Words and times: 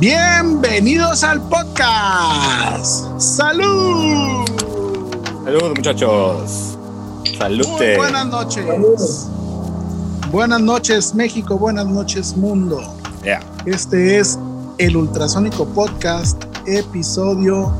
Bienvenidos 0.00 1.22
al 1.22 1.42
podcast. 1.42 3.20
Salud. 3.20 4.46
Salud, 5.44 5.76
muchachos. 5.76 6.78
Salud. 7.36 7.66
buenas 7.98 8.26
noches. 8.28 9.28
Buenas 10.32 10.62
noches, 10.62 11.14
México. 11.14 11.58
Buenas 11.58 11.86
noches, 11.86 12.34
mundo. 12.34 12.80
Este 13.66 14.18
es 14.18 14.38
el 14.78 14.96
Ultrasónico 14.96 15.66
Podcast, 15.66 16.44
episodio 16.66 17.70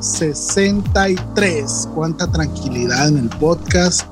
63. 0.00 1.88
Cuánta 1.94 2.30
tranquilidad 2.30 3.08
en 3.08 3.16
el 3.16 3.30
podcast 3.30 4.02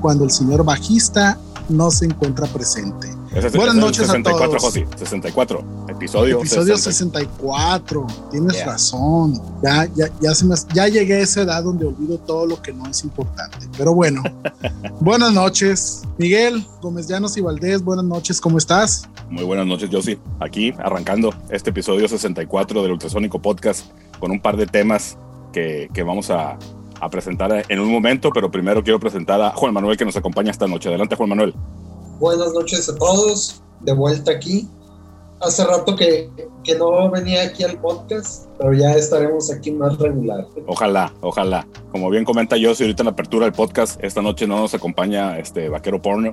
cuando 0.00 0.24
el 0.24 0.32
señor 0.32 0.64
bajista 0.64 1.38
no 1.68 1.92
se 1.92 2.06
encuentra 2.06 2.48
presente. 2.48 3.21
Buenas 3.32 3.74
noches 3.76 4.06
64, 4.06 4.44
a 4.44 4.46
todos. 4.46 4.62
Josi, 4.62 4.84
64, 4.96 5.64
episodio, 5.88 6.38
episodio 6.38 6.76
64. 6.76 8.06
Tienes 8.30 8.64
razón. 8.66 9.40
Ya, 9.62 9.86
ya, 9.94 10.10
ya, 10.20 10.34
se 10.34 10.44
me, 10.44 10.54
ya 10.74 10.86
llegué 10.88 11.14
a 11.14 11.20
esa 11.20 11.42
edad 11.42 11.64
donde 11.64 11.86
olvido 11.86 12.18
todo 12.18 12.46
lo 12.46 12.60
que 12.60 12.74
no 12.74 12.86
es 12.88 13.02
importante. 13.04 13.66
Pero 13.78 13.94
bueno, 13.94 14.22
buenas 15.00 15.32
noches. 15.32 16.02
Miguel 16.18 16.62
Gómez 16.82 17.08
Llanos 17.08 17.36
y 17.38 17.40
Valdés, 17.40 17.82
buenas 17.82 18.04
noches, 18.04 18.38
¿cómo 18.38 18.58
estás? 18.58 19.08
Muy 19.30 19.44
buenas 19.44 19.66
noches, 19.66 19.88
Josi. 19.90 20.18
Aquí 20.38 20.74
arrancando 20.78 21.34
este 21.48 21.70
episodio 21.70 22.06
64 22.08 22.82
del 22.82 22.92
Ultrasónico 22.92 23.40
Podcast 23.40 23.86
con 24.20 24.30
un 24.30 24.42
par 24.42 24.58
de 24.58 24.66
temas 24.66 25.16
que, 25.54 25.88
que 25.94 26.02
vamos 26.02 26.28
a, 26.28 26.58
a 27.00 27.08
presentar 27.08 27.64
en 27.66 27.80
un 27.80 27.90
momento, 27.90 28.30
pero 28.30 28.50
primero 28.50 28.84
quiero 28.84 29.00
presentar 29.00 29.40
a 29.40 29.50
Juan 29.50 29.72
Manuel 29.72 29.96
que 29.96 30.04
nos 30.04 30.16
acompaña 30.16 30.50
esta 30.50 30.66
noche. 30.66 30.90
Adelante, 30.90 31.16
Juan 31.16 31.30
Manuel. 31.30 31.54
Buenas 32.22 32.52
noches 32.52 32.88
a 32.88 32.94
todos, 32.94 33.60
de 33.80 33.92
vuelta 33.92 34.30
aquí. 34.30 34.68
Hace 35.40 35.64
rato 35.64 35.96
que, 35.96 36.30
que 36.62 36.76
no 36.76 37.10
venía 37.10 37.42
aquí 37.42 37.64
al 37.64 37.80
podcast, 37.80 38.46
pero 38.60 38.72
ya 38.74 38.92
estaremos 38.92 39.50
aquí 39.50 39.72
más 39.72 39.98
regular. 39.98 40.46
Ojalá, 40.68 41.12
ojalá. 41.20 41.66
Como 41.90 42.08
bien 42.10 42.24
comenta 42.24 42.56
yo, 42.56 42.76
si 42.76 42.84
ahorita 42.84 43.02
en 43.02 43.06
la 43.06 43.10
apertura 43.10 43.46
del 43.46 43.52
podcast, 43.52 43.98
esta 44.04 44.22
noche 44.22 44.46
no 44.46 44.60
nos 44.60 44.72
acompaña 44.72 45.36
este 45.40 45.68
vaquero 45.68 46.00
porno, 46.00 46.32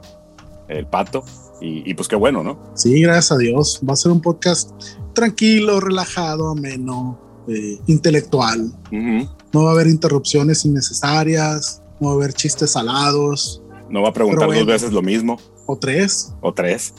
el 0.67 0.85
pato, 0.85 1.23
y, 1.59 1.91
pues 1.95 2.07
qué 2.07 2.15
bueno, 2.15 2.43
¿no? 2.43 2.59
Sí, 2.75 3.01
gracias 3.01 3.31
a 3.31 3.37
Dios. 3.37 3.81
Va 3.81 3.93
a 3.93 3.95
ser 3.95 4.11
un 4.11 4.21
podcast 4.21 4.69
tranquilo, 5.13 5.79
relajado, 5.79 6.51
ameno, 6.51 7.19
eh, 7.47 7.79
intelectual. 7.87 8.71
No 8.91 9.63
va 9.63 9.71
a 9.71 9.73
haber 9.73 9.87
interrupciones 9.87 10.65
innecesarias, 10.65 11.81
no 11.99 12.09
va 12.09 12.13
a 12.13 12.17
haber 12.17 12.33
chistes 12.33 12.73
salados. 12.73 13.63
No 13.89 14.03
va 14.03 14.09
a 14.09 14.13
preguntar 14.13 14.53
dos 14.53 14.65
veces 14.67 14.93
lo 14.93 15.01
mismo. 15.01 15.39
O 15.71 15.77
tres. 15.77 16.33
O 16.41 16.51
tres. 16.51 16.95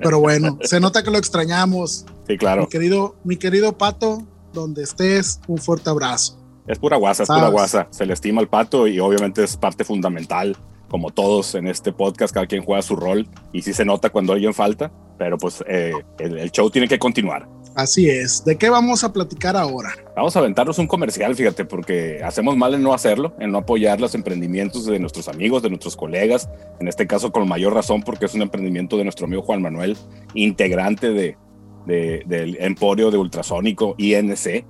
Pero 0.00 0.18
bueno, 0.18 0.58
se 0.62 0.80
nota 0.80 1.04
que 1.04 1.12
lo 1.12 1.18
extrañamos. 1.18 2.04
Sí, 2.26 2.36
claro. 2.36 2.62
Mi 2.62 2.66
querido, 2.66 3.14
mi 3.22 3.36
querido 3.36 3.78
Pato, 3.78 4.26
donde 4.52 4.82
estés, 4.82 5.40
un 5.46 5.58
fuerte 5.58 5.88
abrazo. 5.88 6.44
Es 6.66 6.80
pura 6.80 6.96
guasa, 6.96 7.22
es 7.22 7.28
pura 7.28 7.50
guasa. 7.50 7.86
Se 7.90 8.04
le 8.04 8.14
estima 8.14 8.40
al 8.40 8.48
Pato 8.48 8.88
y 8.88 8.98
obviamente 8.98 9.44
es 9.44 9.56
parte 9.56 9.84
fundamental, 9.84 10.56
como 10.88 11.10
todos 11.12 11.54
en 11.54 11.68
este 11.68 11.92
podcast, 11.92 12.34
cada 12.34 12.46
quien 12.46 12.64
juega 12.64 12.82
su 12.82 12.96
rol 12.96 13.28
y 13.52 13.62
sí 13.62 13.72
se 13.72 13.84
nota 13.84 14.10
cuando 14.10 14.32
alguien 14.32 14.54
falta, 14.54 14.90
pero 15.16 15.38
pues 15.38 15.62
eh, 15.68 15.92
el 16.18 16.50
show 16.50 16.68
tiene 16.68 16.88
que 16.88 16.98
continuar. 16.98 17.48
Así 17.74 18.08
es. 18.08 18.44
¿De 18.44 18.56
qué 18.56 18.68
vamos 18.68 19.02
a 19.02 19.12
platicar 19.12 19.56
ahora? 19.56 19.90
Vamos 20.14 20.36
a 20.36 20.40
aventarnos 20.40 20.78
un 20.78 20.86
comercial, 20.86 21.34
fíjate, 21.34 21.64
porque 21.64 22.20
hacemos 22.22 22.56
mal 22.56 22.74
en 22.74 22.82
no 22.82 22.92
hacerlo, 22.92 23.34
en 23.38 23.50
no 23.50 23.58
apoyar 23.58 24.00
los 24.00 24.14
emprendimientos 24.14 24.84
de 24.84 24.98
nuestros 24.98 25.28
amigos, 25.28 25.62
de 25.62 25.70
nuestros 25.70 25.96
colegas, 25.96 26.50
en 26.80 26.88
este 26.88 27.06
caso 27.06 27.32
con 27.32 27.48
mayor 27.48 27.74
razón 27.74 28.02
porque 28.02 28.26
es 28.26 28.34
un 28.34 28.42
emprendimiento 28.42 28.96
de 28.96 29.04
nuestro 29.04 29.26
amigo 29.26 29.42
Juan 29.42 29.62
Manuel, 29.62 29.96
integrante 30.34 31.10
de, 31.10 31.36
del 31.86 32.56
emporio 32.60 33.10
de 33.10 33.16
ultrasónico 33.16 33.94
INC, 33.96 34.66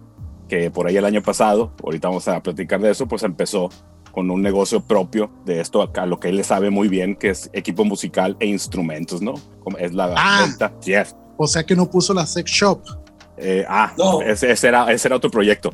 que 0.48 0.70
por 0.70 0.86
ahí 0.86 0.96
el 0.96 1.04
año 1.04 1.22
pasado, 1.22 1.72
ahorita 1.82 2.08
vamos 2.08 2.28
a 2.28 2.40
platicar 2.42 2.80
de 2.80 2.90
eso, 2.90 3.08
pues 3.08 3.24
empezó 3.24 3.70
con 4.12 4.30
un 4.30 4.42
negocio 4.42 4.82
propio 4.82 5.30
de 5.44 5.60
esto, 5.60 5.90
a 5.94 6.06
lo 6.06 6.20
que 6.20 6.28
él 6.28 6.36
le 6.36 6.44
sabe 6.44 6.70
muy 6.70 6.88
bien, 6.88 7.16
que 7.16 7.30
es 7.30 7.50
equipo 7.54 7.84
musical 7.84 8.36
e 8.40 8.46
instrumentos, 8.46 9.22
¿no? 9.22 9.34
Es 9.78 9.94
la 9.94 10.12
ah. 10.16 10.44
venta. 10.44 10.72
Yes 10.84 11.16
o 11.42 11.48
sea 11.48 11.64
que 11.64 11.74
no 11.74 11.90
puso 11.90 12.14
la 12.14 12.26
sex 12.26 12.50
shop. 12.50 12.80
Eh, 13.36 13.64
ah, 13.68 13.92
no. 13.98 14.22
ese, 14.22 14.54
era, 14.66 14.92
ese 14.92 15.08
era 15.08 15.16
otro 15.16 15.30
proyecto. 15.30 15.70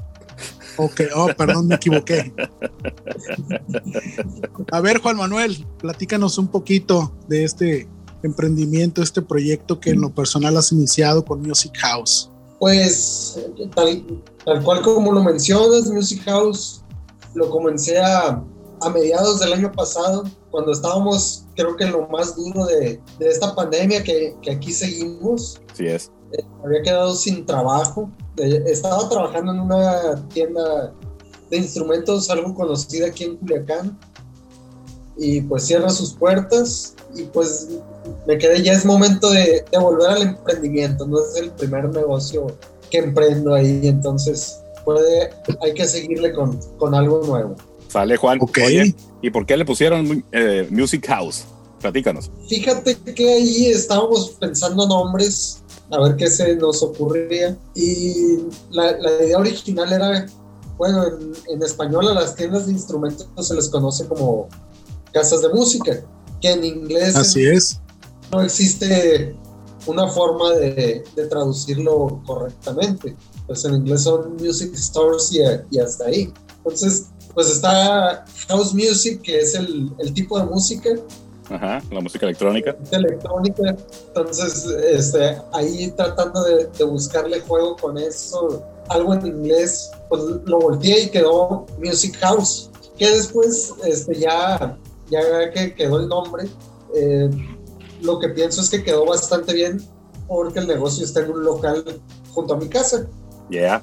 Ok, 0.78 1.02
oh, 1.14 1.28
perdón, 1.36 1.66
me 1.66 1.74
equivoqué. 1.74 2.32
A 4.72 4.80
ver, 4.80 5.00
Juan 5.00 5.16
Manuel, 5.16 5.66
platícanos 5.78 6.38
un 6.38 6.48
poquito 6.48 7.12
de 7.26 7.44
este 7.44 7.88
emprendimiento, 8.22 9.02
este 9.02 9.22
proyecto 9.22 9.80
que 9.80 9.90
en 9.90 10.00
lo 10.00 10.10
personal 10.10 10.56
has 10.56 10.72
iniciado 10.72 11.24
con 11.24 11.42
Music 11.42 11.76
House. 11.78 12.30
Pues, 12.58 13.38
tal, 13.74 14.22
tal 14.44 14.62
cual 14.62 14.82
como 14.82 15.12
lo 15.12 15.22
mencionas, 15.22 15.90
Music 15.90 16.22
House 16.24 16.82
lo 17.34 17.50
comencé 17.50 17.98
a, 17.98 18.42
a 18.80 18.90
mediados 18.90 19.40
del 19.40 19.52
año 19.52 19.72
pasado, 19.72 20.24
cuando 20.50 20.72
estábamos, 20.72 21.44
creo 21.56 21.76
que 21.76 21.84
en 21.84 21.92
lo 21.92 22.06
más 22.08 22.36
duro 22.36 22.66
de, 22.66 23.00
de 23.18 23.28
esta 23.28 23.54
pandemia, 23.54 24.02
que, 24.02 24.34
que, 24.42 24.50
aquí 24.50 24.72
seguimos. 24.72 25.60
Sí 25.74 25.86
es. 25.86 26.10
Eh, 26.32 26.44
había 26.64 26.82
quedado 26.82 27.14
sin 27.14 27.44
trabajo. 27.46 28.10
Eh, 28.36 28.64
estaba 28.66 29.08
trabajando 29.08 29.52
en 29.52 29.60
una 29.60 30.24
tienda 30.28 30.92
de 31.50 31.56
instrumentos 31.56 32.28
algo 32.30 32.54
conocida 32.54 33.08
aquí 33.08 33.24
en 33.24 33.36
Culiacán. 33.36 33.98
Y 35.16 35.40
pues 35.42 35.64
cierra 35.64 35.90
sus 35.90 36.14
puertas 36.14 36.94
y 37.14 37.24
pues 37.24 37.68
me 38.26 38.38
quedé, 38.38 38.62
ya 38.62 38.72
es 38.72 38.84
momento 38.84 39.30
de, 39.30 39.64
de 39.70 39.78
volver 39.78 40.10
al 40.10 40.22
emprendimiento, 40.22 41.06
no 41.06 41.18
es 41.20 41.36
el 41.36 41.50
primer 41.50 41.88
negocio 41.88 42.46
que 42.90 42.98
emprendo 42.98 43.54
ahí, 43.54 43.80
entonces 43.82 44.60
puede, 44.84 45.30
hay 45.60 45.74
que 45.74 45.86
seguirle 45.86 46.32
con, 46.32 46.58
con 46.78 46.94
algo 46.94 47.22
nuevo. 47.26 47.56
Sale 47.98 48.16
Juan. 48.16 48.38
Oye, 48.64 48.94
¿y 49.22 49.30
por 49.30 49.44
qué 49.44 49.56
le 49.56 49.64
pusieron 49.64 50.24
eh, 50.30 50.68
Music 50.70 51.04
House? 51.08 51.46
Platícanos. 51.80 52.30
Fíjate 52.48 52.96
que 52.96 53.32
ahí 53.32 53.66
estábamos 53.66 54.36
pensando 54.38 54.86
nombres, 54.86 55.64
a 55.90 56.00
ver 56.02 56.14
qué 56.14 56.28
se 56.28 56.54
nos 56.54 56.80
ocurría. 56.80 57.58
Y 57.74 58.38
la, 58.70 58.96
idea 59.20 59.38
original 59.38 59.92
era, 59.92 60.26
bueno, 60.76 61.06
en, 61.48 61.60
español 61.60 62.06
a 62.06 62.14
las 62.14 62.36
tiendas 62.36 62.66
de 62.66 62.74
instrumentos 62.74 63.26
se 63.40 63.54
les 63.56 63.68
conoce 63.68 64.06
como 64.06 64.48
casas 65.12 65.42
de 65.42 65.48
música, 65.48 66.00
que 66.40 66.52
en 66.52 66.62
inglés... 66.62 67.16
Así 67.16 67.44
es. 67.46 67.80
No 68.30 68.42
existe 68.42 69.34
una 69.86 70.06
forma 70.06 70.52
de, 70.52 71.02
traducirlo 71.28 72.22
correctamente. 72.24 73.16
Pues 73.48 73.64
en 73.64 73.74
inglés 73.74 74.02
son 74.02 74.36
music 74.36 74.72
stores 74.76 75.32
y, 75.32 75.40
y 75.72 75.80
hasta 75.80 76.04
ahí. 76.04 76.32
Entonces 76.58 77.06
pues 77.38 77.50
está 77.50 78.24
house 78.48 78.74
music, 78.74 79.22
que 79.22 79.38
es 79.38 79.54
el, 79.54 79.92
el 79.98 80.12
tipo 80.12 80.40
de 80.40 80.46
música. 80.46 80.90
Ajá, 81.48 81.80
la 81.88 82.00
música 82.00 82.26
electrónica. 82.26 82.74
Electrónica. 82.90 83.76
Entonces, 84.08 84.66
este, 84.66 85.40
ahí 85.52 85.88
tratando 85.96 86.42
de, 86.42 86.66
de, 86.66 86.82
buscarle 86.82 87.38
juego 87.42 87.76
con 87.76 87.96
eso, 87.96 88.64
algo 88.88 89.14
en 89.14 89.24
inglés, 89.24 89.88
pues 90.08 90.20
lo 90.46 90.58
volteé 90.58 91.04
y 91.04 91.10
quedó 91.10 91.64
Music 91.78 92.16
House. 92.16 92.72
Que 92.98 93.08
después, 93.08 93.72
este, 93.86 94.18
ya, 94.18 94.76
ya 95.08 95.52
que 95.52 95.76
quedó 95.76 96.00
el 96.00 96.08
nombre, 96.08 96.48
eh, 96.92 97.30
lo 98.00 98.18
que 98.18 98.30
pienso 98.30 98.62
es 98.62 98.68
que 98.68 98.82
quedó 98.82 99.06
bastante 99.06 99.54
bien 99.54 99.80
porque 100.26 100.58
el 100.58 100.66
negocio 100.66 101.04
está 101.04 101.20
en 101.20 101.30
un 101.30 101.44
local 101.44 101.84
junto 102.34 102.54
a 102.54 102.56
mi 102.56 102.68
casa. 102.68 103.06
Yeah, 103.48 103.80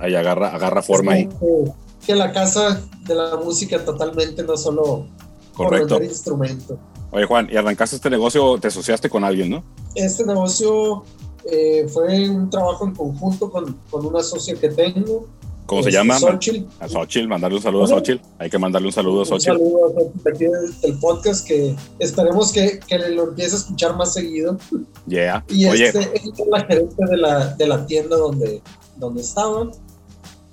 ahí 0.00 0.16
agarra, 0.16 0.48
agarra 0.48 0.82
forma 0.82 1.12
ahí 1.12 1.28
que 1.28 1.72
la 2.08 2.32
casa 2.32 2.82
de 3.04 3.14
la 3.14 3.36
música 3.36 3.84
totalmente, 3.84 4.42
no 4.42 4.56
solo 4.56 5.06
Correcto. 5.54 5.96
por 5.96 6.04
instrumento. 6.04 6.78
Oye 7.12 7.24
Juan, 7.24 7.48
y 7.50 7.56
arrancaste 7.56 7.96
este 7.96 8.10
negocio, 8.10 8.58
te 8.58 8.68
asociaste 8.68 9.10
con 9.10 9.24
alguien, 9.24 9.50
¿no? 9.50 9.64
Este 9.94 10.24
negocio 10.24 11.04
eh, 11.44 11.86
fue 11.88 12.28
un 12.28 12.48
trabajo 12.50 12.86
en 12.86 12.94
conjunto 12.94 13.50
con, 13.50 13.76
con 13.90 14.06
una 14.06 14.22
socia 14.22 14.54
que 14.54 14.68
tengo. 14.68 15.26
¿Cómo 15.66 15.84
se 15.84 15.92
llama? 15.92 16.18
Xochitl. 16.18 16.66
A 16.80 16.88
Xochitl, 16.88 17.28
mandarle 17.28 17.58
un 17.58 17.62
saludo 17.62 17.84
a 17.84 17.86
Xochitl. 17.86 18.20
Hay 18.38 18.50
que 18.50 18.58
mandarle 18.58 18.88
un 18.88 18.92
saludo 18.92 19.22
a 19.22 19.24
Xochitl. 19.24 19.52
Un 19.52 19.58
saludo 19.58 19.86
a 19.86 20.00
Xochitl 20.00 20.28
aquí 20.28 20.44
del 20.82 20.98
podcast 20.98 21.46
que 21.46 21.76
esperemos 22.00 22.52
que, 22.52 22.80
que 22.80 22.98
lo 22.98 23.28
empiece 23.28 23.54
a 23.54 23.58
escuchar 23.58 23.96
más 23.96 24.12
seguido. 24.12 24.58
Yeah. 25.06 25.44
Y 25.48 25.66
Oye. 25.66 25.86
este 25.86 26.00
es 26.12 26.46
la 26.50 26.64
gerente 26.64 27.04
de 27.08 27.16
la, 27.16 27.54
de 27.54 27.66
la 27.68 27.86
tienda 27.86 28.16
donde, 28.16 28.62
donde 28.96 29.20
estaban 29.20 29.70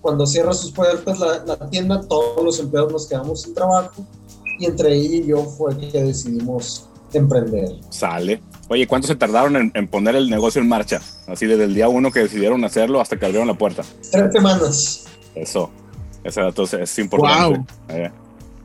cuando 0.07 0.25
cierra 0.25 0.54
sus 0.54 0.71
puertas 0.71 1.19
la, 1.19 1.69
tienda, 1.69 2.00
todos 2.00 2.42
los 2.42 2.62
empleados 2.62 2.94
nos 2.94 3.07
quedamos 3.07 3.42
sin 3.42 3.54
trabajo 3.54 4.06
y 4.57 4.65
entre 4.65 4.95
ella 4.95 5.18
y 5.18 5.27
yo 5.27 5.44
fue 5.44 5.77
que 5.77 6.01
decidimos 6.01 6.88
emprender. 7.12 7.71
Sale. 7.89 8.42
Oye, 8.69 8.88
¿cuánto 8.88 9.06
se 9.09 9.18
tardaron 9.18 9.69
en, 9.74 9.88
poner 9.89 10.15
el 10.15 10.30
negocio 10.30 10.62
en 10.62 10.69
marcha? 10.69 11.01
Así 11.27 11.45
desde 11.45 11.65
el 11.65 11.75
día 11.75 11.89
uno 11.89 12.09
que 12.09 12.21
decidieron 12.21 12.63
hacerlo 12.63 13.01
hasta 13.01 13.19
que 13.19 13.25
abrieron 13.25 13.50
la 13.50 13.57
puerta. 13.57 13.83
Tres 14.09 14.31
semanas. 14.31 15.07
Eso. 15.36 15.69
Ese 16.24 16.39
dato 16.39 16.63
es, 16.63 17.00
importante. 17.00 17.69
Eh, 17.89 18.10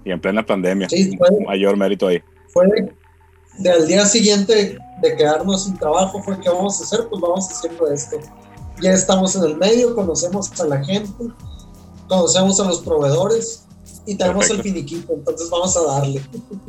y 0.04 0.12
en 0.12 0.20
plena 0.20 0.46
pandemia. 0.46 0.88
Sí, 0.88 1.16
fue, 1.18 1.28
mayor 1.44 1.76
mérito 1.76 2.06
ahí. 2.06 2.22
Fue 2.52 2.68
de 3.58 3.68
al 3.68 3.88
día 3.88 4.06
siguiente 4.06 4.78
de 5.00 5.16
quedarnos 5.16 5.64
sin 5.64 5.76
trabajo, 5.76 6.22
fue 6.22 6.38
que 6.38 6.48
vamos 6.48 6.80
a 6.80 6.84
hacer, 6.84 7.08
pues 7.08 7.20
vamos 7.20 7.48
haciendo 7.50 7.90
esto. 7.90 8.18
Ya 8.80 8.92
estamos 8.92 9.36
en 9.36 9.44
el 9.44 9.56
medio, 9.56 9.94
conocemos 9.94 10.58
a 10.60 10.64
la 10.64 10.82
gente, 10.84 11.12
conocemos 12.08 12.60
a 12.60 12.64
los 12.64 12.80
proveedores 12.80 13.64
y 14.06 14.16
tenemos 14.16 14.50
el 14.50 14.62
finiquito, 14.62 15.12
entonces 15.12 15.48
vamos 15.50 15.76
a 15.76 15.82
darle. 15.82 16.22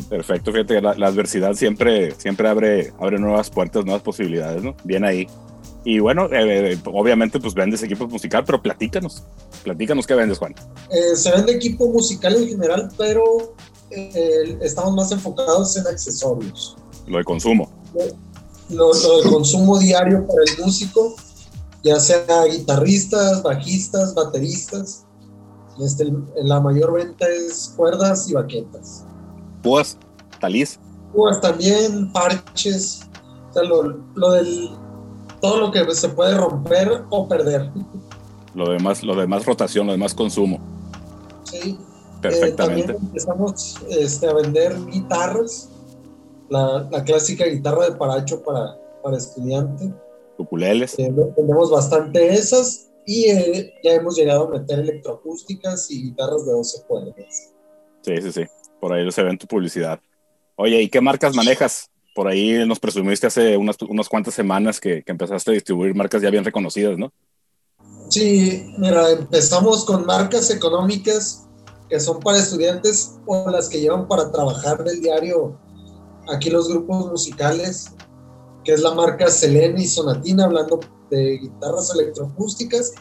Perfecto, 0.10 0.52
fíjate, 0.52 0.82
la, 0.82 0.94
la, 0.96 1.08
adversidad 1.08 1.54
siempre, 1.54 2.14
siempre 2.18 2.48
abre, 2.48 2.94
abre 3.00 3.18
nuevas 3.18 3.50
puertas, 3.50 3.84
nuevas 3.86 4.04
posibilidades, 4.04 4.62
¿no? 4.62 4.76
Bien 4.84 5.04
ahí. 5.04 5.28
Y 5.86 6.00
bueno, 6.00 6.30
eh, 6.32 6.80
obviamente 6.86 7.40
pues 7.40 7.54
vendes 7.54 7.84
equipo 7.84 8.08
musical, 8.08 8.44
pero 8.46 8.62
platícanos, 8.62 9.24
platícanos 9.64 10.08
qué 10.08 10.16
vendes, 10.16 10.38
Juan. 10.38 10.56
Eh, 10.90 11.16
se 11.16 11.32
vende 11.32 11.54
equipo 11.54 11.88
musical 11.88 12.36
en 12.36 12.48
general, 12.48 12.90
pero 12.98 13.24
eh, 13.90 14.58
estamos 14.62 14.94
más 14.94 15.12
enfocados 15.12 15.76
en 15.76 15.86
accesorios. 15.88 16.78
Lo 17.06 17.18
de 17.18 17.24
consumo. 17.26 17.70
Lo, 18.70 18.94
lo, 18.94 19.22
de 19.22 19.30
consumo 19.30 19.78
diario 19.78 20.26
para 20.26 20.44
el 20.48 20.64
músico, 20.64 21.16
ya 21.84 22.00
sea 22.00 22.46
guitarristas, 22.46 23.44
bajistas, 23.44 24.16
bateristas. 24.16 25.06
Este, 25.80 26.12
la 26.44 26.60
mayor 26.60 26.94
venta 26.94 27.28
es 27.28 27.74
cuerdas 27.76 28.30
y 28.30 28.34
baquetas. 28.34 29.06
Púas, 29.62 29.98
talís. 30.40 30.80
Púas 31.14 31.42
también, 31.42 32.12
parches. 32.12 33.02
O 33.50 33.54
sea, 33.54 33.64
lo, 33.64 33.84
lo 34.16 34.32
del 34.32 34.70
todo 35.42 35.60
lo 35.60 35.72
que 35.72 35.94
se 35.94 36.10
puede 36.10 36.36
romper 36.38 37.04
o 37.10 37.28
perder. 37.28 37.70
Lo 38.56 38.70
demás, 38.70 39.04
lo 39.04 39.16
demás 39.16 39.46
rotación, 39.46 39.88
lo 39.88 39.92
demás 39.92 40.14
consumo. 40.14 40.60
Sí. 41.44 41.78
Perfectamente. 42.22 42.92
Eh, 42.92 42.94
también 42.94 43.08
empezamos 43.08 43.76
este, 43.90 44.28
a 44.28 44.34
vender 44.34 44.78
guitarras, 44.86 45.70
la, 46.50 46.88
la, 46.90 47.04
clásica 47.04 47.46
guitarra 47.46 47.90
de 47.90 47.92
paracho 47.96 48.42
para, 48.42 48.78
para 49.04 49.18
estudiante. 49.18 49.94
Ukuleles. 50.38 50.98
Eh, 51.00 51.14
tenemos 51.36 51.72
bastante 51.72 52.34
esas 52.34 52.92
y 53.06 53.26
eh, 53.26 53.74
ya 53.84 53.94
hemos 53.94 54.16
llegado 54.16 54.48
a 54.48 54.60
meter 54.60 54.80
electroacústicas 54.80 55.90
y 55.92 56.04
guitarras 56.04 56.46
de 56.46 56.52
12 56.52 56.84
cuerdas. 56.88 57.54
Sí, 58.02 58.16
sí, 58.22 58.32
sí. 58.32 58.44
Por 58.80 58.94
ahí 58.94 59.10
se 59.12 59.24
ve 59.24 59.30
en 59.30 59.38
tu 59.38 59.48
publicidad. 59.48 60.00
Oye, 60.56 60.82
¿y 60.82 60.90
qué 60.90 61.02
marcas 61.02 61.36
manejas? 61.36 61.90
por 62.14 62.28
ahí 62.28 62.66
nos 62.68 62.80
presumiste 62.80 63.28
hace 63.28 63.58
unas, 63.58 63.76
unas 63.82 64.08
cuantas 64.08 64.34
semanas 64.34 64.80
que, 64.80 65.04
que, 65.04 65.12
empezaste 65.12 65.52
a 65.52 65.54
distribuir 65.54 65.96
marcas 65.96 66.22
ya 66.22 66.30
bien 66.30 66.46
reconocidas, 66.46 66.98
¿no? 66.98 67.12
Sí, 68.10 68.72
mira, 68.78 69.12
empezamos 69.12 69.86
con 69.86 70.06
marcas 70.06 70.52
económicas 70.52 71.48
que 71.90 72.00
son 72.00 72.20
para 72.20 72.38
estudiantes 72.38 73.16
o 73.26 73.50
las 73.50 73.70
que 73.70 73.82
llevan 73.82 74.08
para 74.08 74.32
trabajar 74.32 74.84
del 74.84 75.02
diario 75.02 75.60
aquí 76.32 76.50
los 76.50 76.70
grupos 76.70 77.08
musicales, 77.08 77.92
que 78.64 78.74
es 78.74 78.82
la 78.82 78.94
marca 78.94 79.30
Selene 79.30 79.82
y 79.82 79.88
Sonatina, 79.88 80.46
hablando 80.46 80.80
de 81.10 81.38
guitarras 81.38 81.94
electroacústicas, 81.94 82.94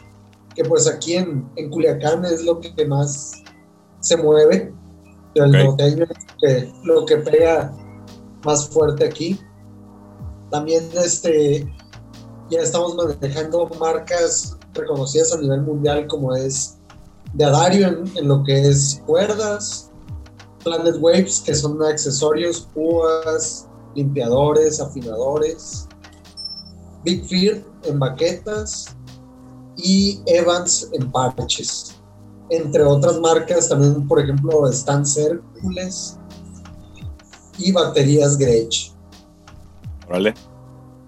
que 0.55 0.63
pues 0.63 0.87
aquí 0.87 1.15
en, 1.15 1.49
en 1.55 1.69
Culiacán 1.69 2.25
es 2.25 2.43
lo 2.43 2.59
que 2.59 2.85
más 2.85 3.43
se 3.99 4.17
mueve, 4.17 4.73
okay. 5.31 5.51
norteño 5.51 6.05
que, 6.39 6.71
lo 6.83 7.05
que 7.05 7.17
pega 7.17 7.73
más 8.43 8.67
fuerte 8.69 9.05
aquí. 9.05 9.39
También 10.51 10.89
este, 10.93 11.65
ya 12.49 12.59
estamos 12.59 12.95
manejando 12.95 13.67
marcas 13.79 14.57
reconocidas 14.73 15.33
a 15.33 15.39
nivel 15.39 15.61
mundial 15.61 16.07
como 16.07 16.35
es 16.35 16.77
de 17.33 17.45
Adario 17.45 17.87
en, 17.87 18.17
en 18.17 18.27
lo 18.27 18.43
que 18.43 18.67
es 18.67 19.01
cuerdas, 19.05 19.91
Planet 20.63 20.97
Waves 20.99 21.41
que 21.45 21.55
son 21.55 21.81
accesorios, 21.81 22.67
púas, 22.73 23.67
limpiadores, 23.95 24.79
afinadores, 24.79 25.87
Big 27.03 27.25
Fear 27.25 27.63
en 27.83 27.99
baquetas 27.99 28.95
y 29.77 30.21
Evans 30.25 30.89
en 30.93 31.11
parches. 31.11 31.95
Entre 32.49 32.83
otras 32.83 33.19
marcas 33.19 33.69
también, 33.69 34.07
por 34.07 34.19
ejemplo, 34.19 34.69
están 34.69 35.03
Hércules, 35.17 36.17
y 37.57 37.71
baterías 37.71 38.37
Gretsch. 38.37 38.91
Vale. 40.09 40.33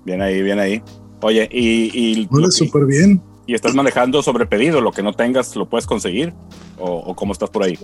Bien 0.06 0.22
ahí, 0.22 0.42
bien 0.42 0.60
ahí. 0.60 0.82
Oye, 1.22 1.48
y. 1.52 1.92
y 1.94 2.28
vale, 2.28 2.52
súper 2.52 2.86
bien. 2.86 3.22
¿Y 3.48 3.54
estás 3.54 3.76
manejando 3.76 4.24
sobre 4.24 4.46
pedido? 4.46 4.82
¿Lo 4.82 4.92
que 4.92 5.04
no 5.04 5.14
tengas 5.14 5.56
lo 5.56 5.70
puedes 5.70 5.86
conseguir? 5.86 6.34
¿O, 6.80 6.92
o 6.92 7.16
cómo 7.16 7.34
estás 7.34 7.50
por 7.50 7.64
ahí? 7.64 7.78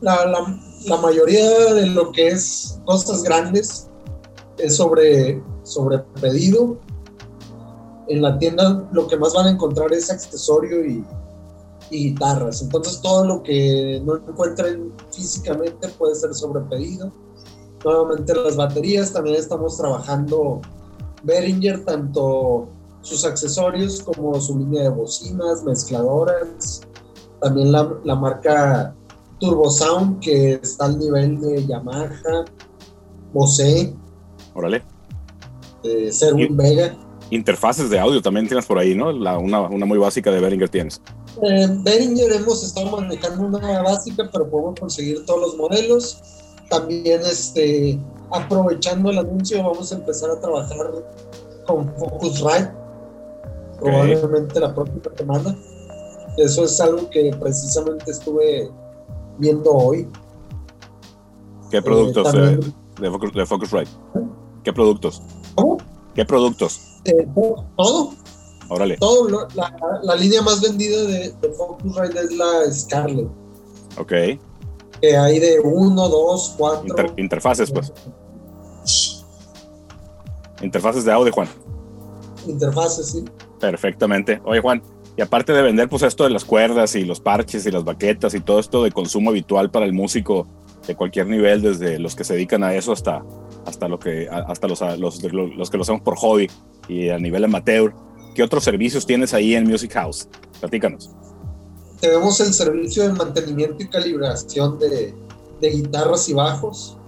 La, 0.00 0.26
la, 0.26 0.60
la, 0.86 0.96
mayoría 0.98 1.74
de 1.74 1.86
lo 1.86 2.12
que 2.12 2.28
es 2.28 2.80
cosas 2.84 3.22
grandes 3.22 3.90
es 4.58 4.76
sobre, 4.76 5.42
sobre 5.62 5.98
pedido. 6.20 6.78
En 8.08 8.22
la 8.22 8.38
tienda 8.38 8.86
lo 8.92 9.06
que 9.06 9.16
más 9.16 9.32
van 9.34 9.46
a 9.46 9.50
encontrar 9.50 9.92
es 9.92 10.10
accesorio 10.10 10.84
y, 10.84 11.04
guitarras. 11.90 12.60
Entonces 12.62 13.00
todo 13.00 13.24
lo 13.24 13.42
que 13.42 14.02
no 14.04 14.16
encuentren 14.16 14.92
físicamente 15.12 15.88
puede 15.90 16.14
ser 16.16 16.34
sobre 16.34 16.60
pedido 16.62 17.12
nuevamente 17.84 18.34
las 18.34 18.56
baterías, 18.56 19.12
también 19.12 19.36
estamos 19.36 19.76
trabajando 19.76 20.60
Behringer, 21.22 21.84
tanto 21.84 22.68
sus 23.02 23.24
accesorios 23.24 24.02
como 24.02 24.40
su 24.40 24.58
línea 24.58 24.84
de 24.84 24.88
bocinas, 24.88 25.62
mezcladoras, 25.62 26.80
también 27.40 27.70
la, 27.70 27.94
la 28.04 28.14
marca 28.14 28.94
Turbo 29.38 29.70
Sound 29.70 30.20
que 30.20 30.54
está 30.54 30.86
al 30.86 30.98
nivel 30.98 31.40
de 31.40 31.66
Yamaha, 31.66 32.44
Bose, 33.32 33.94
Órale. 34.54 34.82
Eh, 35.82 36.10
Serwin 36.12 36.56
Vega. 36.56 36.96
Interfaces 37.30 37.90
de 37.90 37.98
audio 37.98 38.22
también 38.22 38.46
tienes 38.46 38.66
por 38.66 38.78
ahí, 38.78 38.94
¿no? 38.94 39.12
La, 39.12 39.38
una, 39.38 39.62
una 39.62 39.86
muy 39.86 39.98
básica 39.98 40.30
de 40.30 40.40
Behringer 40.40 40.68
tienes. 40.68 41.00
En 41.42 41.56
eh, 41.56 41.78
Behringer 41.82 42.32
hemos 42.32 42.62
estado 42.62 42.96
manejando 42.96 43.58
una 43.58 43.82
básica, 43.82 44.28
pero 44.32 44.48
podemos 44.48 44.78
conseguir 44.78 45.24
todos 45.26 45.40
los 45.40 45.56
modelos 45.56 46.22
también 46.68 47.20
este, 47.22 47.98
aprovechando 48.30 49.10
el 49.10 49.18
anuncio 49.18 49.62
vamos 49.62 49.92
a 49.92 49.96
empezar 49.96 50.30
a 50.30 50.40
trabajar 50.40 50.92
con 51.66 51.92
Focusrite 51.96 52.70
probablemente 53.78 54.60
la 54.60 54.74
próxima 54.74 55.16
semana. 55.16 55.56
Eso 56.36 56.64
es 56.64 56.80
algo 56.80 57.08
que 57.10 57.34
precisamente 57.38 58.10
estuve 58.10 58.70
viendo 59.38 59.70
hoy. 59.70 60.08
¿Qué 61.70 61.82
productos 61.82 62.34
eh, 62.34 62.58
de, 63.00 63.10
de, 63.34 63.46
Focusrite? 63.46 63.90
¿Qué 64.64 64.72
productos? 64.72 65.22
¿Cómo? 65.54 65.78
¿Qué 66.14 66.24
productos? 66.24 67.00
Eh, 67.04 67.26
todo. 67.76 68.14
Órale. 68.68 68.96
Todo. 68.96 69.48
La, 69.54 69.76
la, 70.02 70.16
línea 70.16 70.42
más 70.42 70.60
vendida 70.60 71.02
de, 71.04 71.30
de 71.30 71.48
Focusrite 71.50 72.18
es 72.18 72.32
la 72.32 72.72
Scarlett. 72.72 73.28
Ok 73.98 74.12
que 75.00 75.16
hay 75.16 75.38
de 75.38 75.60
1, 75.60 76.08
2, 76.08 76.54
4. 76.56 77.14
interfaces, 77.16 77.70
pues. 77.70 77.92
Interfaces 80.62 81.04
de 81.04 81.12
audio, 81.12 81.32
Juan. 81.32 81.48
Interfaces, 82.46 83.10
sí. 83.10 83.24
Perfectamente. 83.60 84.40
Oye, 84.44 84.60
Juan, 84.60 84.82
y 85.16 85.22
aparte 85.22 85.52
de 85.52 85.62
vender, 85.62 85.88
pues 85.88 86.02
esto 86.02 86.24
de 86.24 86.30
las 86.30 86.44
cuerdas 86.44 86.94
y 86.94 87.04
los 87.04 87.20
parches 87.20 87.66
y 87.66 87.70
las 87.70 87.84
baquetas 87.84 88.34
y 88.34 88.40
todo 88.40 88.58
esto 88.58 88.82
de 88.82 88.92
consumo 88.92 89.30
habitual 89.30 89.70
para 89.70 89.86
el 89.86 89.92
músico 89.92 90.46
de 90.86 90.94
cualquier 90.94 91.26
nivel, 91.26 91.62
desde 91.62 91.98
los 91.98 92.14
que 92.14 92.24
se 92.24 92.34
dedican 92.34 92.62
a 92.62 92.74
eso 92.74 92.92
hasta, 92.92 93.24
hasta, 93.66 93.88
lo 93.88 93.98
que, 93.98 94.28
hasta 94.28 94.68
los, 94.68 94.80
los, 94.98 95.22
los 95.22 95.70
que 95.70 95.76
lo 95.76 95.82
hacemos 95.82 96.02
por 96.02 96.16
hobby 96.16 96.50
y 96.88 97.08
a 97.08 97.18
nivel 97.18 97.44
amateur, 97.44 97.94
¿qué 98.34 98.42
otros 98.42 98.64
servicios 98.64 99.06
tienes 99.06 99.34
ahí 99.34 99.54
en 99.54 99.64
Music 99.64 99.92
House? 99.92 100.28
Platícanos 100.60 101.10
tenemos 102.04 102.38
el 102.40 102.52
servicio 102.52 103.04
de 103.04 103.14
mantenimiento 103.14 103.82
y 103.82 103.88
calibración 103.88 104.78
de, 104.78 105.14
de, 105.58 105.70
guitarras 105.70 106.28
y 106.28 106.34
bajos, 106.34 106.98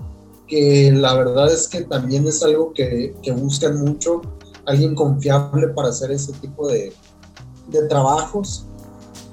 que 0.46 0.90
la 0.90 1.12
verdad 1.12 1.52
es 1.52 1.68
que 1.68 1.82
también 1.82 2.26
es 2.26 2.42
algo 2.42 2.72
que, 2.72 3.14
que 3.22 3.30
buscan 3.32 3.78
mucho, 3.78 4.22
alguien 4.64 4.94
confiable 4.94 5.68
para 5.68 5.88
hacer 5.88 6.12
ese 6.12 6.32
tipo 6.34 6.66
de, 6.68 6.94
de 7.68 7.82
trabajos. 7.88 8.64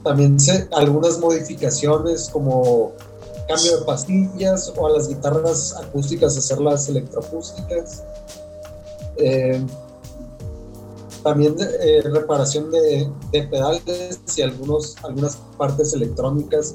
También 0.03 0.36
algunas 0.74 1.18
modificaciones 1.20 2.27
como 2.27 2.92
cambio 3.53 3.79
de 3.79 3.86
pastillas 3.86 4.74
o 4.75 4.88
a 4.88 4.91
las 4.91 5.07
guitarras 5.07 5.75
acústicas 5.75 6.38
hacerlas 6.38 6.88
electroacústicas. 6.89 8.03
Eh, 9.17 9.63
también 11.24 11.55
eh, 11.60 12.01
reparación 12.03 12.69
de, 12.72 13.10
pedales 13.31 14.19
y 14.36 14.41
algunos, 14.41 14.95
algunas 15.03 15.38
partes 15.57 15.93
electrónicas, 15.93 16.74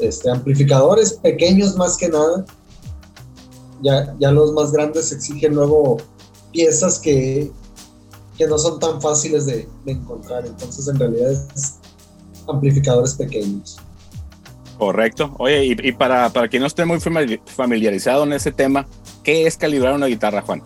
este, 0.00 0.30
amplificadores 0.30 1.12
pequeños 1.14 1.76
más 1.76 1.96
que 1.96 2.08
nada. 2.08 2.44
Ya, 3.80 4.16
ya 4.18 4.32
los 4.32 4.52
más 4.52 4.72
grandes 4.72 5.12
exigen 5.12 5.54
luego 5.54 5.98
piezas 6.50 6.98
que, 6.98 7.52
que 8.36 8.46
no 8.48 8.58
son 8.58 8.80
tan 8.80 9.00
fáciles 9.00 9.46
de, 9.46 9.68
de 9.84 9.92
encontrar, 9.92 10.44
entonces 10.44 10.88
en 10.88 10.98
realidad 10.98 11.30
es 11.54 11.74
amplificadores 12.48 13.14
pequeños. 13.14 13.78
Correcto. 14.78 15.34
Oye, 15.38 15.64
y, 15.64 15.92
para, 15.92 16.30
para 16.30 16.48
quien 16.48 16.60
no 16.60 16.68
esté 16.68 16.84
muy 16.84 16.98
familiarizado 17.00 18.22
en 18.22 18.32
ese 18.32 18.52
tema, 18.52 18.86
¿qué 19.24 19.46
es 19.46 19.56
calibrar 19.56 19.94
una 19.94 20.06
guitarra, 20.06 20.42
Juan? 20.42 20.62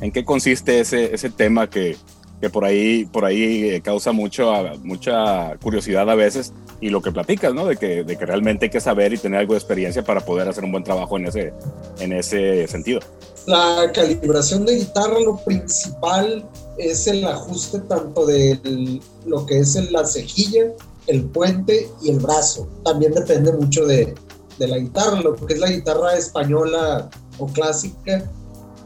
¿En 0.00 0.12
qué 0.12 0.24
consiste 0.24 0.78
ese, 0.78 1.12
ese 1.12 1.28
tema 1.28 1.68
que, 1.68 1.96
que 2.40 2.50
por 2.50 2.64
ahí, 2.64 3.04
por 3.06 3.24
ahí 3.24 3.70
eh, 3.70 3.80
causa 3.80 4.12
mucho, 4.12 4.52
mucha 4.84 5.56
curiosidad 5.56 6.08
a 6.08 6.14
veces 6.14 6.52
y 6.80 6.90
lo 6.90 7.02
que 7.02 7.10
platicas, 7.10 7.52
¿no? 7.52 7.66
De 7.66 7.76
que, 7.76 8.04
de 8.04 8.16
que 8.16 8.26
realmente 8.26 8.66
hay 8.66 8.70
que 8.70 8.80
saber 8.80 9.12
y 9.12 9.18
tener 9.18 9.40
algo 9.40 9.54
de 9.54 9.58
experiencia 9.58 10.04
para 10.04 10.20
poder 10.20 10.48
hacer 10.48 10.62
un 10.62 10.70
buen 10.70 10.84
trabajo 10.84 11.16
en 11.16 11.26
ese, 11.26 11.52
en 11.98 12.12
ese 12.12 12.68
sentido. 12.68 13.00
La 13.46 13.90
calibración 13.92 14.64
de 14.66 14.76
guitarra, 14.76 15.18
lo 15.18 15.36
principal 15.38 16.48
es 16.76 17.08
el 17.08 17.24
ajuste 17.24 17.80
tanto 17.80 18.24
de 18.26 19.00
lo 19.26 19.46
que 19.46 19.58
es 19.58 19.74
la 19.90 20.06
cejilla, 20.06 20.66
el 21.08 21.24
puente 21.24 21.90
y 22.00 22.10
el 22.10 22.20
brazo. 22.20 22.68
También 22.84 23.12
depende 23.12 23.52
mucho 23.52 23.84
de, 23.86 24.14
la 24.58 24.78
guitarra, 24.78 25.20
lo 25.20 25.34
que 25.36 25.54
es 25.54 25.60
la 25.60 25.70
guitarra 25.70 26.14
española 26.14 27.08
o 27.38 27.46
clásica, 27.46 28.28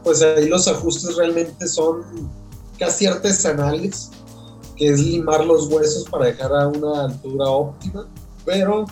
pues 0.03 0.21
ahí 0.21 0.47
los 0.47 0.67
ajustes 0.67 1.15
realmente 1.15 1.67
son 1.67 2.03
casi 2.77 3.07
artesanales 3.07 4.11
que 4.75 4.89
es 4.89 4.99
limar 4.99 5.45
los 5.45 5.67
huesos 5.67 6.07
para 6.09 6.25
dejar 6.25 6.53
a 6.53 6.67
una 6.67 7.05
altura 7.05 7.49
óptima, 7.49 8.07
pero 8.45 8.85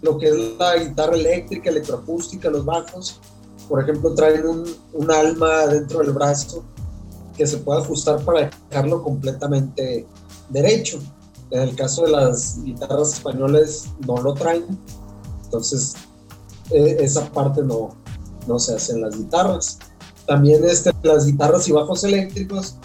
lo 0.00 0.18
que 0.18 0.28
es 0.28 0.36
la 0.58 0.76
guitarra 0.76 1.14
eléctrica, 1.14 1.70
electroacústica, 1.70 2.50
los 2.50 2.64
bajos, 2.64 3.20
por 3.68 3.82
ejemplo, 3.82 4.14
traen 4.14 4.46
un, 4.46 4.64
un 4.92 5.10
alma 5.10 5.66
dentro 5.66 6.00
del 6.00 6.12
brazo 6.12 6.64
que 7.36 7.46
se 7.46 7.58
puede 7.58 7.80
ajustar 7.80 8.24
para 8.24 8.50
dejarlo 8.68 9.02
completamente 9.02 10.06
derecho. 10.50 11.00
En 11.52 11.60
el 11.60 11.76
caso 11.76 12.04
de 12.04 12.12
las 12.12 12.62
guitarras 12.64 13.12
españolas 13.12 13.90
no 14.06 14.16
lo 14.16 14.32
traen, 14.32 14.64
entonces 15.44 15.94
e, 16.70 16.96
esa 16.98 17.30
parte 17.30 17.62
no, 17.62 17.94
no 18.46 18.58
se 18.58 18.74
hace 18.74 18.92
en 18.92 19.02
las 19.02 19.16
guitarras. 19.18 19.78
También 20.26 20.64
este, 20.64 20.92
las 21.02 21.26
guitarras 21.26 21.68
y 21.68 21.72
bajos 21.72 22.04
eléctricos 22.04 22.76